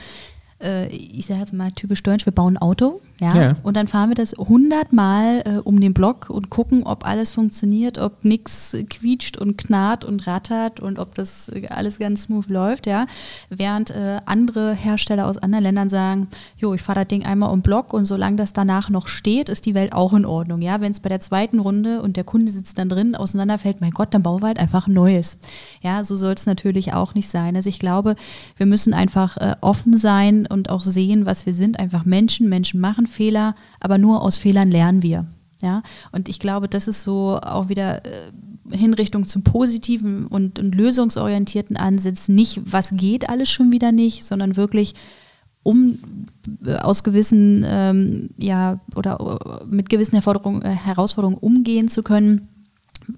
äh, 0.61 0.87
ich 0.87 1.25
sage 1.25 1.39
jetzt 1.39 1.53
mal 1.53 1.71
typisch 1.71 2.03
deutsch, 2.03 2.25
wir 2.25 2.33
bauen 2.33 2.57
ein 2.57 2.61
Auto, 2.61 2.99
ja, 3.21 3.35
ja. 3.35 3.55
und 3.63 3.75
dann 3.75 3.87
fahren 3.87 4.09
wir 4.09 4.15
das 4.15 4.33
hundertmal 4.37 5.43
äh, 5.45 5.49
um 5.63 5.79
den 5.79 5.93
Block 5.93 6.29
und 6.29 6.49
gucken, 6.49 6.83
ob 6.83 7.05
alles 7.05 7.31
funktioniert, 7.31 7.97
ob 7.97 8.25
nichts 8.25 8.75
quietscht 8.89 9.37
und 9.37 9.57
knarrt 9.57 10.03
und 10.03 10.27
rattert 10.27 10.79
und 10.79 10.99
ob 10.99 11.15
das 11.15 11.51
alles 11.69 11.99
ganz 11.99 12.23
smooth 12.23 12.49
läuft, 12.49 12.87
ja, 12.87 13.05
während 13.49 13.91
äh, 13.91 14.19
andere 14.25 14.73
Hersteller 14.73 15.27
aus 15.27 15.37
anderen 15.37 15.63
Ländern 15.63 15.89
sagen, 15.89 16.27
jo, 16.57 16.73
ich 16.73 16.81
fahre 16.81 17.01
das 17.01 17.07
Ding 17.07 17.25
einmal 17.25 17.51
um 17.51 17.59
den 17.59 17.63
Block 17.63 17.93
und 17.93 18.05
solange 18.05 18.37
das 18.37 18.53
danach 18.53 18.89
noch 18.89 19.07
steht, 19.07 19.49
ist 19.49 19.65
die 19.65 19.75
Welt 19.75 19.93
auch 19.93 20.13
in 20.13 20.25
Ordnung, 20.25 20.61
ja, 20.61 20.81
wenn 20.81 20.91
es 20.91 20.99
bei 20.99 21.09
der 21.09 21.19
zweiten 21.19 21.59
Runde 21.59 22.01
und 22.01 22.17
der 22.17 22.23
Kunde 22.23 22.51
sitzt 22.51 22.77
dann 22.77 22.89
drin, 22.89 23.15
auseinanderfällt, 23.15 23.81
mein 23.81 23.91
Gott, 23.91 24.13
dann 24.13 24.23
bauen 24.23 24.41
wir 24.41 24.47
halt 24.47 24.59
einfach 24.59 24.87
ein 24.87 24.93
neues, 24.93 25.37
ja, 25.81 26.03
so 26.03 26.17
soll 26.17 26.33
es 26.33 26.45
natürlich 26.45 26.93
auch 26.93 27.13
nicht 27.13 27.29
sein, 27.29 27.55
also 27.55 27.69
ich 27.69 27.79
glaube, 27.79 28.15
wir 28.57 28.65
müssen 28.65 28.93
einfach 28.93 29.37
äh, 29.37 29.55
offen 29.61 29.97
sein 29.97 30.47
und 30.47 30.69
auch 30.69 30.83
sehen, 30.83 31.25
was 31.25 31.45
wir 31.45 31.53
sind. 31.53 31.79
Einfach 31.79 32.05
Menschen. 32.05 32.49
Menschen 32.49 32.79
machen 32.79 33.07
Fehler, 33.11 33.55
aber 33.79 33.97
nur 33.97 34.21
aus 34.21 34.37
Fehlern 34.37 34.71
lernen 34.71 35.03
wir. 35.03 35.25
Ja, 35.61 35.83
und 36.11 36.27
ich 36.27 36.39
glaube, 36.39 36.67
das 36.67 36.87
ist 36.87 37.01
so 37.01 37.39
auch 37.39 37.69
wieder 37.69 38.03
äh, 38.05 38.09
Hinrichtung 38.71 39.27
zum 39.27 39.43
positiven 39.43 40.25
und, 40.27 40.57
und 40.57 40.73
lösungsorientierten 40.73 41.77
Ansatz. 41.77 42.29
Nicht, 42.29 42.61
was 42.65 42.91
geht 42.91 43.29
alles 43.29 43.51
schon 43.51 43.71
wieder 43.71 43.91
nicht, 43.91 44.23
sondern 44.23 44.55
wirklich, 44.55 44.95
um 45.63 45.99
äh, 46.65 46.75
aus 46.77 47.03
gewissen, 47.03 47.63
ähm, 47.67 48.29
ja, 48.37 48.79
oder 48.95 49.61
äh, 49.61 49.65
mit 49.65 49.89
gewissen 49.89 50.13
Herausforderungen, 50.13 50.63
Herausforderungen 50.63 51.37
umgehen 51.37 51.87
zu 51.89 52.01
können. 52.01 52.47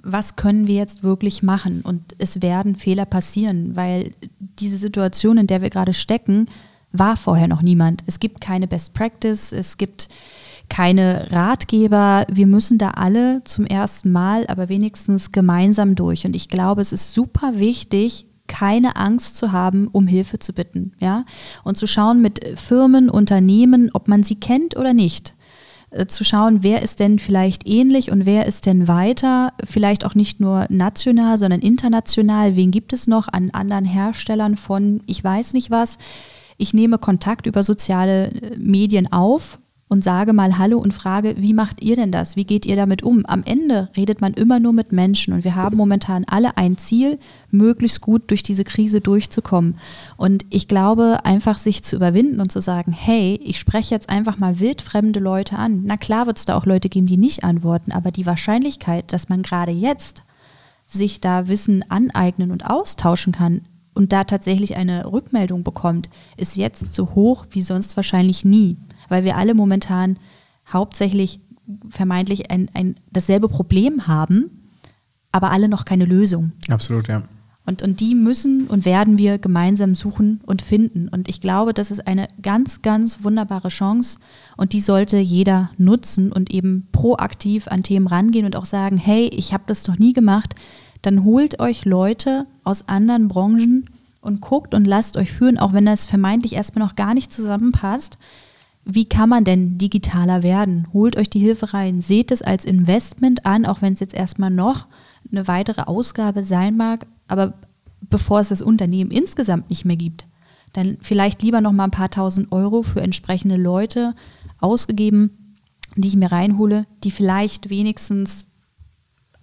Was 0.02 0.36
können 0.36 0.68
wir 0.68 0.76
jetzt 0.76 1.04
wirklich 1.04 1.44
machen? 1.44 1.82
Und 1.82 2.16
es 2.18 2.42
werden 2.42 2.76
Fehler 2.76 3.06
passieren, 3.06 3.76
weil 3.76 4.14
diese 4.40 4.78
Situation, 4.78 5.38
in 5.38 5.48
der 5.48 5.62
wir 5.62 5.70
gerade 5.70 5.94
stecken, 5.94 6.48
war 6.94 7.18
vorher 7.18 7.48
noch 7.48 7.62
niemand. 7.62 8.04
Es 8.06 8.20
gibt 8.20 8.40
keine 8.40 8.68
Best 8.68 8.94
Practice, 8.94 9.52
es 9.52 9.78
gibt 9.78 10.08
keine 10.70 11.32
Ratgeber. 11.32 12.26
Wir 12.32 12.48
müssen 12.48 12.78
da 12.78 12.92
alle 12.92 13.44
zum 13.44 13.66
ersten 13.66 14.12
Mal, 14.12 14.48
aber 14.48 14.70
wenigstens 14.70 15.32
gemeinsam 15.32 15.96
durch. 15.96 16.26
Und 16.26 16.36
ich 16.36 16.48
glaube, 16.48 16.82
es 16.82 16.94
ist 16.94 17.14
super 17.14 17.54
wichtig, 17.56 18.26
keine 18.48 18.96
Angst 18.96 19.38
zu 19.38 19.52
haben, 19.52 19.88
um 19.88 20.08
Hilfe 20.08 20.40
zu 20.40 20.54
bitten, 20.54 20.94
ja. 21.00 21.26
Und 21.64 21.78
zu 21.78 21.88
schauen 21.88 22.22
mit 22.22 22.58
Firmen, 22.58 23.10
Unternehmen, 23.10 23.90
ob 23.94 24.08
man 24.08 24.24
sie 24.24 24.36
kennt 24.36 24.78
oder 24.78 24.94
nicht 24.94 25.34
äh, 25.92 26.08
zu 26.08 26.24
schauen, 26.24 26.62
wer 26.62 26.82
ist 26.82 27.00
denn 27.00 27.20
vielleicht 27.20 27.68
ähnlich 27.68 28.12
und 28.12 28.26
wer 28.26 28.46
ist 28.46 28.66
denn 28.66 28.88
weiter, 28.88 29.54
vielleicht 29.64 30.06
auch 30.06 30.14
nicht 30.14 30.40
nur 30.40 30.66
national, 30.70 31.38
sondern 31.38 31.62
international. 31.62 32.56
Wen 32.56 32.72
gibt 32.72 32.94
es 32.94 33.08
noch 33.08 33.28
an 33.28 33.52
anderen 33.52 33.86
Herstellern 33.86 34.58
von, 34.58 35.02
ich 35.08 35.24
weiß 35.24 35.54
nicht 35.54 35.72
was. 35.72 35.98
Ich 36.64 36.74
nehme 36.74 36.98
Kontakt 36.98 37.46
über 37.46 37.62
soziale 37.62 38.28
äh, 38.28 38.58
Medien 38.58 39.12
auf 39.12 39.60
und 39.90 40.02
sage 40.02 40.32
mal 40.32 40.58
Hallo 40.58 40.78
und 40.78 40.94
frage, 40.94 41.36
wie 41.38 41.54
macht 41.54 41.84
ihr 41.84 41.98
denn 41.98 42.10
das? 42.10 42.38
Wie 42.38 42.46
geht 42.46 42.66
ihr 42.66 42.78
damit 42.78 43.04
um? 43.04 43.26
Am 43.26 43.44
Ende 43.44 43.90
redet 43.98 44.22
man 44.22 44.32
immer 44.32 44.62
nur 44.62 44.72
mit 44.72 44.94
Menschen 44.94 45.34
und 45.34 45.44
wir 45.44 45.56
haben 45.56 45.76
momentan 45.76 46.24
alle 46.26 46.56
ein 46.56 46.78
Ziel, 46.78 47.20
möglichst 47.52 48.00
gut 48.00 48.30
durch 48.30 48.44
diese 48.44 48.64
Krise 48.64 49.02
durchzukommen. 49.02 49.76
Und 50.16 50.46
ich 50.52 50.70
glaube, 50.70 51.26
einfach 51.26 51.58
sich 51.58 51.84
zu 51.84 51.98
überwinden 51.98 52.40
und 52.40 52.50
zu 52.50 52.62
sagen, 52.62 52.94
hey, 52.94 53.38
ich 53.44 53.60
spreche 53.60 53.94
jetzt 53.94 54.10
einfach 54.10 54.38
mal 54.38 54.62
wildfremde 54.62 55.20
Leute 55.20 55.58
an. 55.58 55.82
Na 55.84 55.98
klar 55.98 56.28
wird 56.28 56.38
es 56.38 56.46
da 56.46 56.56
auch 56.56 56.66
Leute 56.66 56.88
geben, 56.88 57.08
die 57.08 57.18
nicht 57.18 57.44
antworten, 57.44 57.92
aber 57.92 58.12
die 58.12 58.26
Wahrscheinlichkeit, 58.26 59.12
dass 59.12 59.28
man 59.28 59.44
gerade 59.44 59.74
jetzt 59.74 60.24
sich 60.88 61.20
da 61.20 61.50
Wissen 61.50 61.84
aneignen 61.90 62.52
und 62.52 62.66
austauschen 62.66 63.34
kann, 63.34 63.64
und 63.94 64.12
da 64.12 64.24
tatsächlich 64.24 64.76
eine 64.76 65.12
Rückmeldung 65.12 65.64
bekommt, 65.64 66.10
ist 66.38 66.58
jetzt 66.58 66.94
so 66.94 67.16
hoch 67.16 67.46
wie 67.52 67.62
sonst 67.62 67.96
wahrscheinlich 67.96 68.46
nie 68.46 68.78
weil 69.10 69.24
wir 69.24 69.38
alle 69.38 69.54
momentan 69.54 70.18
hauptsächlich 70.68 71.40
vermeintlich 71.88 72.52
ein, 72.52 72.70
ein, 72.74 72.96
dasselbe 73.12 73.48
Problem 73.48 74.08
haben, 74.08 74.72
aber 75.32 75.52
alle 75.52 75.70
noch 75.70 75.86
keine 75.86 76.06
Lösung. 76.06 76.52
Absolut, 76.70 77.08
ja. 77.08 77.24
Und, 77.66 77.82
und 77.82 78.02
die 78.02 78.14
müssen 78.14 78.68
und 78.68 78.84
werden 78.84 79.18
wir 79.18 79.38
gemeinsam 79.38 79.96
suchen 79.96 80.42
und 80.46 80.62
finden. 80.62 81.08
Und 81.08 81.30
ich 81.30 81.40
glaube, 81.40 81.74
das 81.74 81.92
ist 81.92 82.08
eine 82.08 82.28
ganz, 82.42 82.82
ganz 82.82 83.24
wunderbare 83.24 83.70
Chance 83.70 84.18
und 84.58 84.74
die 84.74 84.82
sollte 84.82 85.18
jeder 85.18 85.70
nutzen 85.78 86.34
und 86.34 86.52
eben 86.52 86.90
proaktiv 86.92 87.70
an 87.70 87.84
Themen 87.84 88.08
rangehen 88.08 88.46
und 88.46 88.58
auch 88.58 88.66
sagen, 88.66 88.98
hey, 88.98 89.28
ich 89.28 89.54
habe 89.54 89.64
das 89.68 89.84
doch 89.84 89.98
nie 89.98 90.12
gemacht. 90.12 90.56
Dann 91.04 91.24
holt 91.24 91.60
euch 91.60 91.86
Leute 91.86 92.48
aus 92.64 92.88
anderen 92.88 93.28
Branchen 93.28 93.90
und 94.22 94.42
guckt 94.42 94.74
und 94.74 94.86
lasst 94.86 95.18
euch 95.18 95.32
führen, 95.32 95.60
auch 95.60 95.74
wenn 95.74 95.86
das 95.86 96.08
vermeintlich 96.08 96.54
erstmal 96.54 96.86
noch 96.86 96.96
gar 96.96 97.14
nicht 97.14 97.32
zusammenpasst 97.32 98.18
wie 98.86 99.06
kann 99.06 99.30
man 99.30 99.44
denn 99.44 99.78
digitaler 99.78 100.44
werden? 100.44 100.88
Holt 100.92 101.16
euch 101.16 101.30
die 101.30 101.40
Hilfe 101.40 101.74
rein, 101.74 102.02
seht 102.02 102.32
es 102.32 102.42
als 102.42 102.66
Investment 102.66 103.46
an, 103.46 103.66
auch 103.66 103.82
wenn 103.82 103.94
es 103.94 104.00
jetzt 104.00 104.14
erstmal 104.14 104.50
noch 104.50 104.88
eine 105.32 105.48
weitere 105.48 105.84
Ausgabe 105.84 106.44
sein 106.44 106.76
mag, 106.76 107.06
aber 107.28 107.54
bevor 108.02 108.42
es 108.42 108.50
das 108.50 108.62
Unternehmen 108.62 109.12
insgesamt 109.12 109.70
nicht 109.70 109.86
mehr 109.86 109.96
gibt, 109.96 110.26
dann 110.74 110.98
vielleicht 111.02 111.42
lieber 111.44 111.62
noch 111.62 111.72
mal 111.72 111.86
ein 111.86 111.92
paar 111.92 112.10
tausend 112.10 112.52
Euro 112.52 112.84
für 112.84 113.02
entsprechende 113.02 113.56
Leute 113.56 114.16
ausgegeben, 114.60 115.56
die 115.96 116.10
ich 116.10 116.16
mir 116.16 116.32
reinhole, 116.32 116.84
die 117.04 117.12
vielleicht 117.12 117.70
wenigstens 117.70 118.48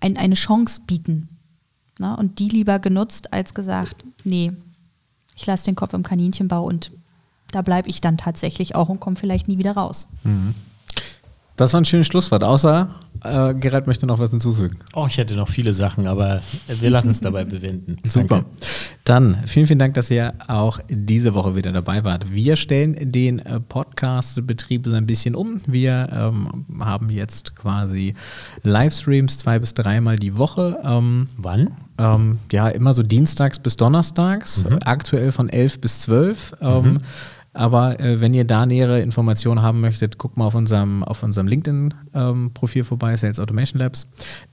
ein, 0.01 0.17
eine 0.17 0.35
Chance 0.35 0.83
bieten. 0.87 1.29
Na, 2.01 2.15
und 2.15 2.39
die 2.39 2.49
lieber 2.49 2.79
genutzt 2.79 3.35
als 3.35 3.53
gesagt, 3.53 4.07
nee, 4.25 4.53
ich 5.37 5.45
lasse 5.45 5.67
den 5.67 5.75
Kopf 5.75 5.93
im 5.93 6.03
Kaninchenbau 6.03 6.65
und 6.65 6.93
da 7.53 7.61
bleibe 7.61 7.91
ich 7.91 8.01
dann 8.01 8.17
tatsächlich 8.17 8.75
auch 8.75 8.89
und 8.89 9.01
komme 9.01 9.17
vielleicht 9.17 9.49
nie 9.49 9.59
wieder 9.59 9.73
raus. 9.73 10.09
Mhm. 10.25 10.55
Das 11.61 11.75
war 11.75 11.81
ein 11.83 11.85
schönes 11.85 12.07
Schlusswort, 12.07 12.43
außer 12.43 12.89
äh, 13.23 13.53
Gerald 13.53 13.87
möchte 13.87 14.07
noch 14.07 14.19
was 14.19 14.31
hinzufügen. 14.31 14.79
Oh, 14.95 15.05
ich 15.07 15.19
hätte 15.19 15.37
noch 15.37 15.51
viele 15.51 15.75
Sachen, 15.75 16.09
aber 16.09 16.41
wir 16.81 16.89
lassen 16.89 17.11
es 17.11 17.21
dabei 17.21 17.45
bewenden. 17.45 17.99
Super. 18.07 18.47
Dann 19.05 19.37
vielen, 19.45 19.67
vielen 19.67 19.79
Dank, 19.79 19.93
dass 19.93 20.11
ihr 20.11 20.33
auch 20.49 20.81
diese 20.89 21.35
Woche 21.35 21.57
wieder 21.57 21.71
dabei 21.71 22.03
wart. 22.03 22.33
Wir 22.33 22.57
stellen 22.57 23.13
den 23.13 23.41
äh, 23.41 23.61
Podcast-Betrieb 23.61 24.87
so 24.87 24.95
ein 24.95 25.05
bisschen 25.05 25.35
um. 25.35 25.61
Wir 25.67 26.09
ähm, 26.11 26.65
haben 26.81 27.11
jetzt 27.11 27.55
quasi 27.57 28.15
Livestreams 28.63 29.37
zwei 29.37 29.59
bis 29.59 29.75
dreimal 29.75 30.17
die 30.17 30.39
Woche. 30.39 30.81
Ähm, 30.83 31.27
Wann? 31.37 31.73
Ähm, 31.99 32.39
ja, 32.53 32.69
immer 32.69 32.95
so 32.95 33.03
dienstags 33.03 33.59
bis 33.59 33.77
donnerstags, 33.77 34.65
mhm. 34.65 34.79
aktuell 34.87 35.31
von 35.31 35.51
11 35.51 35.83
bis 35.83 36.01
12. 36.01 36.55
Ähm, 36.63 36.85
mhm. 36.85 36.99
Aber 37.53 37.99
äh, 37.99 38.21
wenn 38.21 38.33
ihr 38.33 38.45
da 38.45 38.65
nähere 38.65 39.01
Informationen 39.01 39.61
haben 39.61 39.81
möchtet, 39.81 40.19
guckt 40.19 40.37
mal 40.37 40.47
auf 40.47 40.55
unserem, 40.55 41.03
auf 41.03 41.25
unserem 41.25 41.49
LinkedIn-Profil 41.49 42.81
ähm, 42.81 42.85
vorbei, 42.87 43.17
Sales 43.17 43.41
Automation 43.41 43.81
Labs. 43.81 44.07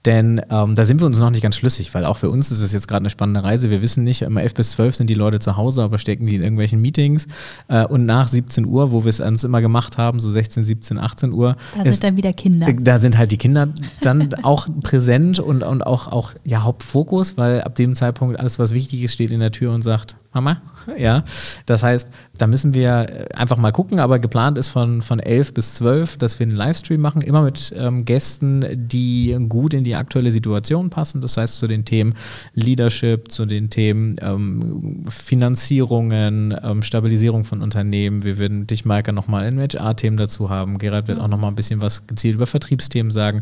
Denn 0.05 0.41
ähm, 0.49 0.73
da 0.73 0.83
sind 0.83 0.99
wir 0.99 1.05
uns 1.05 1.19
noch 1.19 1.29
nicht 1.29 1.43
ganz 1.43 1.55
schlüssig, 1.57 1.93
weil 1.93 2.05
auch 2.05 2.17
für 2.17 2.31
uns 2.31 2.49
ist 2.49 2.61
es 2.61 2.73
jetzt 2.73 2.87
gerade 2.87 3.03
eine 3.03 3.11
spannende 3.11 3.43
Reise. 3.43 3.69
Wir 3.69 3.83
wissen 3.83 4.03
nicht, 4.03 4.23
immer 4.23 4.41
11 4.41 4.55
bis 4.55 4.71
12 4.71 4.95
sind 4.95 5.09
die 5.11 5.13
Leute 5.13 5.37
zu 5.37 5.57
Hause, 5.57 5.83
aber 5.83 5.99
stecken 5.99 6.25
die 6.25 6.35
in 6.35 6.41
irgendwelchen 6.41 6.81
Meetings. 6.81 7.27
Äh, 7.67 7.85
und 7.85 8.07
nach 8.07 8.27
17 8.27 8.65
Uhr, 8.65 8.91
wo 8.91 9.03
wir 9.03 9.09
es 9.09 9.19
uns 9.19 9.43
immer 9.43 9.61
gemacht 9.61 9.99
haben, 9.99 10.19
so 10.19 10.31
16, 10.31 10.63
17, 10.63 10.97
18 10.97 11.33
Uhr. 11.33 11.55
Da 11.75 11.83
ist, 11.83 11.95
sind 11.95 12.03
dann 12.03 12.17
wieder 12.17 12.33
Kinder. 12.33 12.67
Äh, 12.67 12.75
da 12.79 12.97
sind 12.97 13.15
halt 13.17 13.31
die 13.31 13.37
Kinder 13.37 13.67
dann 14.01 14.33
auch 14.41 14.67
präsent 14.81 15.37
und, 15.37 15.61
und 15.61 15.85
auch, 15.85 16.07
auch 16.07 16.33
ja, 16.43 16.63
Hauptfokus, 16.63 17.37
weil 17.37 17.61
ab 17.61 17.75
dem 17.75 17.93
Zeitpunkt 17.93 18.39
alles, 18.39 18.57
was 18.57 18.71
wichtig 18.71 19.03
ist, 19.03 19.13
steht 19.13 19.31
in 19.31 19.39
der 19.39 19.51
Tür 19.51 19.71
und 19.73 19.83
sagt, 19.83 20.17
Mama. 20.37 20.61
Ja, 20.97 21.25
das 21.65 21.83
heißt, 21.83 22.09
da 22.37 22.47
müssen 22.47 22.73
wir 22.73 23.27
einfach 23.35 23.57
mal 23.57 23.73
gucken, 23.73 23.99
aber 23.99 24.19
geplant 24.19 24.57
ist 24.57 24.69
von, 24.69 25.01
von 25.01 25.19
11 25.19 25.53
bis 25.53 25.75
12, 25.75 26.15
dass 26.15 26.39
wir 26.39 26.45
einen 26.45 26.55
Livestream 26.55 27.01
machen, 27.01 27.21
immer 27.21 27.41
mit 27.41 27.73
ähm, 27.75 28.05
Gästen, 28.05 28.63
die 28.87 29.35
gut 29.49 29.73
in 29.73 29.83
die 29.83 29.95
aktuelle 29.95 30.31
Situation 30.31 30.89
passen. 30.89 31.19
Das 31.19 31.35
heißt, 31.35 31.57
zu 31.57 31.67
den 31.67 31.83
Themen 31.83 32.13
Leadership, 32.53 33.29
zu 33.29 33.45
den 33.45 33.69
Themen 33.69 34.15
ähm, 34.21 35.03
Finanzierungen, 35.09 36.55
ähm, 36.63 36.81
Stabilisierung 36.83 37.43
von 37.43 37.61
Unternehmen. 37.61 38.23
Wir 38.23 38.37
würden 38.37 38.65
dich, 38.65 38.85
Maike, 38.85 39.11
nochmal 39.11 39.45
in 39.45 39.59
HR-Themen 39.59 40.15
dazu 40.15 40.49
haben. 40.49 40.77
Gerald 40.77 41.09
wird 41.09 41.17
mhm. 41.17 41.25
auch 41.25 41.29
nochmal 41.29 41.51
ein 41.51 41.55
bisschen 41.55 41.81
was 41.81 42.07
gezielt 42.07 42.35
über 42.35 42.47
Vertriebsthemen 42.47 43.11
sagen. 43.11 43.41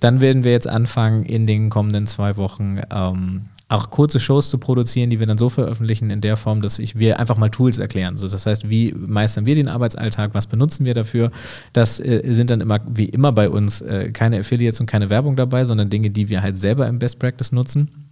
Dann 0.00 0.22
werden 0.22 0.44
wir 0.44 0.52
jetzt 0.52 0.66
anfangen, 0.66 1.24
in 1.24 1.46
den 1.46 1.68
kommenden 1.68 2.06
zwei 2.06 2.38
Wochen 2.38 2.80
ähm, 2.90 3.42
auch 3.68 3.90
kurze 3.90 4.20
Shows 4.20 4.48
zu 4.48 4.58
produzieren, 4.58 5.10
die 5.10 5.18
wir 5.18 5.26
dann 5.26 5.38
so 5.38 5.48
veröffentlichen 5.48 6.10
in 6.10 6.20
der 6.20 6.36
Form, 6.36 6.62
dass 6.62 6.78
ich, 6.78 6.98
wir 6.98 7.18
einfach 7.18 7.36
mal 7.36 7.48
Tools 7.50 7.78
erklären. 7.78 8.16
So, 8.16 8.28
das 8.28 8.46
heißt, 8.46 8.70
wie 8.70 8.92
meistern 8.92 9.44
wir 9.44 9.56
den 9.56 9.68
Arbeitsalltag, 9.68 10.34
was 10.34 10.46
benutzen 10.46 10.84
wir 10.84 10.94
dafür? 10.94 11.32
Das 11.72 11.98
äh, 11.98 12.22
sind 12.26 12.50
dann 12.50 12.60
immer, 12.60 12.80
wie 12.88 13.06
immer 13.06 13.32
bei 13.32 13.50
uns, 13.50 13.80
äh, 13.80 14.10
keine 14.12 14.38
Affiliates 14.38 14.80
und 14.80 14.86
keine 14.86 15.10
Werbung 15.10 15.34
dabei, 15.34 15.64
sondern 15.64 15.90
Dinge, 15.90 16.10
die 16.10 16.28
wir 16.28 16.42
halt 16.42 16.56
selber 16.56 16.86
im 16.86 17.00
Best 17.00 17.18
Practice 17.18 17.50
nutzen. 17.50 18.05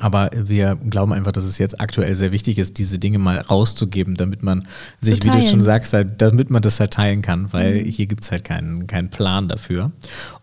Aber 0.00 0.30
wir 0.34 0.76
glauben 0.76 1.12
einfach, 1.12 1.32
dass 1.32 1.44
es 1.44 1.58
jetzt 1.58 1.80
aktuell 1.80 2.14
sehr 2.14 2.32
wichtig 2.32 2.58
ist, 2.58 2.78
diese 2.78 2.98
Dinge 2.98 3.18
mal 3.18 3.38
rauszugeben, 3.38 4.14
damit 4.14 4.42
man 4.42 4.66
sich, 5.00 5.22
wie 5.22 5.30
du 5.30 5.46
schon 5.46 5.60
sagst, 5.60 5.92
halt, 5.92 6.20
damit 6.20 6.50
man 6.50 6.62
das 6.62 6.80
halt 6.80 6.92
teilen 6.92 7.22
kann, 7.22 7.52
weil 7.52 7.82
mhm. 7.82 7.86
hier 7.86 8.06
gibt 8.06 8.24
es 8.24 8.30
halt 8.30 8.44
keinen, 8.44 8.86
keinen 8.86 9.10
Plan 9.10 9.48
dafür. 9.48 9.92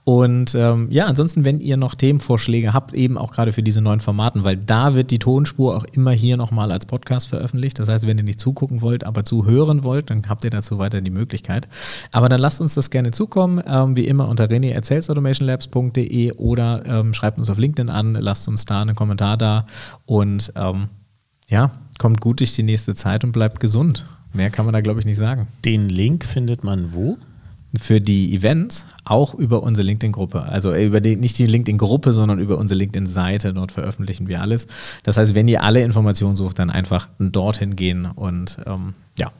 Und 0.03 0.55
ähm, 0.55 0.87
ja, 0.89 1.05
ansonsten, 1.05 1.45
wenn 1.45 1.59
ihr 1.59 1.77
noch 1.77 1.93
Themenvorschläge 1.93 2.73
habt, 2.73 2.93
eben 2.93 3.17
auch 3.17 3.31
gerade 3.31 3.51
für 3.51 3.61
diese 3.61 3.81
neuen 3.81 3.99
Formaten, 3.99 4.43
weil 4.43 4.57
da 4.57 4.95
wird 4.95 5.11
die 5.11 5.19
Tonspur 5.19 5.77
auch 5.77 5.83
immer 5.83 6.11
hier 6.11 6.37
nochmal 6.37 6.71
als 6.71 6.87
Podcast 6.87 7.27
veröffentlicht. 7.27 7.77
Das 7.77 7.87
heißt, 7.87 8.07
wenn 8.07 8.17
ihr 8.17 8.23
nicht 8.23 8.39
zugucken 8.39 8.81
wollt, 8.81 9.03
aber 9.03 9.23
zuhören 9.23 9.83
wollt, 9.83 10.09
dann 10.09 10.27
habt 10.27 10.43
ihr 10.43 10.49
dazu 10.49 10.79
weiter 10.79 11.01
die 11.01 11.11
Möglichkeit. 11.11 11.67
Aber 12.11 12.29
dann 12.29 12.39
lasst 12.39 12.61
uns 12.61 12.73
das 12.73 12.89
gerne 12.89 13.11
zukommen, 13.11 13.61
ähm, 13.65 13.95
wie 13.95 14.07
immer 14.07 14.27
unter 14.27 14.45
rené.salesautomationlabs.de 14.45 16.33
oder 16.33 16.83
ähm, 16.85 17.13
schreibt 17.13 17.37
uns 17.37 17.49
auf 17.51 17.59
LinkedIn 17.59 17.89
an, 17.89 18.15
lasst 18.15 18.47
uns 18.47 18.65
da 18.65 18.81
einen 18.81 18.95
Kommentar 18.95 19.37
da 19.41 19.65
und 20.05 20.53
ähm, 20.55 20.89
ja, 21.49 21.71
kommt 21.99 22.21
gut 22.21 22.39
durch 22.39 22.55
die 22.55 22.63
nächste 22.63 22.95
Zeit 22.95 23.23
und 23.23 23.33
bleibt 23.33 23.59
gesund. 23.59 24.05
Mehr 24.33 24.49
kann 24.49 24.65
man 24.65 24.73
da, 24.73 24.81
glaube 24.81 24.99
ich, 24.99 25.05
nicht 25.05 25.17
sagen. 25.17 25.47
Den 25.65 25.89
Link 25.89 26.25
findet 26.25 26.63
man 26.63 26.93
wo? 26.93 27.17
Für 27.79 28.01
die 28.01 28.33
Events 28.33 28.85
auch 29.05 29.33
über 29.33 29.63
unsere 29.63 29.85
LinkedIn-Gruppe. 29.85 30.43
Also 30.43 30.73
über 30.73 30.99
die, 30.99 31.15
nicht 31.15 31.37
die 31.37 31.45
LinkedIn-Gruppe, 31.45 32.11
sondern 32.11 32.39
über 32.39 32.57
unsere 32.57 32.77
LinkedIn-Seite. 32.77 33.53
Dort 33.53 33.71
veröffentlichen 33.71 34.27
wir 34.27 34.41
alles. 34.41 34.67
Das 35.03 35.17
heißt, 35.17 35.35
wenn 35.35 35.47
ihr 35.47 35.63
alle 35.63 35.81
Informationen 35.81 36.35
sucht, 36.35 36.59
dann 36.59 36.69
einfach 36.69 37.07
dorthin 37.19 37.75
gehen 37.75 38.05
und 38.05 38.57
ähm, 38.65 38.93
ja. 39.17 39.31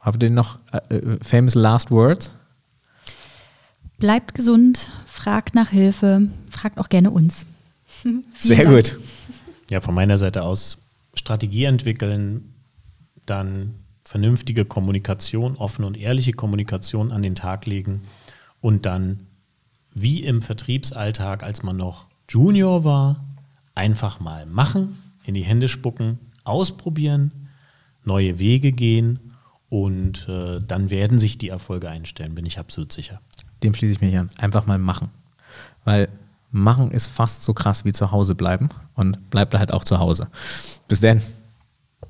Habt 0.00 0.22
ihr 0.22 0.30
noch 0.30 0.58
äh, 0.72 0.96
äh 0.96 1.18
famous 1.22 1.54
last 1.54 1.90
words? 1.90 2.34
Bleibt 3.98 4.34
gesund, 4.34 4.90
fragt 5.06 5.54
nach 5.54 5.70
Hilfe, 5.70 6.28
fragt 6.50 6.78
auch 6.78 6.88
gerne 6.88 7.10
uns. 7.10 7.46
Sehr 8.38 8.64
Dank. 8.64 8.68
gut. 8.68 8.98
Ja, 9.70 9.80
von 9.80 9.94
meiner 9.94 10.16
Seite 10.16 10.42
aus 10.42 10.78
Strategie 11.14 11.64
entwickeln, 11.64 12.54
dann 13.26 13.74
vernünftige 14.04 14.64
Kommunikation, 14.64 15.56
offene 15.56 15.86
und 15.86 15.98
ehrliche 15.98 16.32
Kommunikation 16.32 17.12
an 17.12 17.22
den 17.22 17.34
Tag 17.34 17.66
legen 17.66 18.02
und 18.60 18.86
dann 18.86 19.26
wie 19.92 20.22
im 20.22 20.42
Vertriebsalltag, 20.42 21.42
als 21.42 21.62
man 21.62 21.76
noch 21.76 22.08
Junior 22.28 22.84
war, 22.84 23.24
einfach 23.74 24.20
mal 24.20 24.46
machen, 24.46 24.98
in 25.24 25.34
die 25.34 25.42
Hände 25.42 25.68
spucken, 25.68 26.18
ausprobieren, 26.44 27.32
neue 28.04 28.38
Wege 28.38 28.72
gehen 28.72 29.18
und 29.68 30.28
äh, 30.28 30.60
dann 30.66 30.90
werden 30.90 31.18
sich 31.18 31.36
die 31.36 31.50
Erfolge 31.50 31.90
einstellen, 31.90 32.34
bin 32.34 32.46
ich 32.46 32.58
absolut 32.58 32.92
sicher. 32.92 33.20
Dem 33.62 33.74
schließe 33.74 33.94
ich 33.94 34.00
mich 34.00 34.16
an. 34.16 34.30
Einfach 34.38 34.66
mal 34.66 34.78
machen. 34.78 35.10
Weil 35.84 36.08
machen 36.50 36.90
ist 36.90 37.06
fast 37.06 37.42
so 37.42 37.52
krass 37.54 37.84
wie 37.84 37.92
zu 37.92 38.10
Hause 38.10 38.34
bleiben 38.34 38.68
und 38.94 39.30
bleibt 39.30 39.54
halt 39.54 39.72
auch 39.72 39.84
zu 39.84 39.98
Hause. 39.98 40.28
Bis 40.86 41.00
dann. 41.00 41.20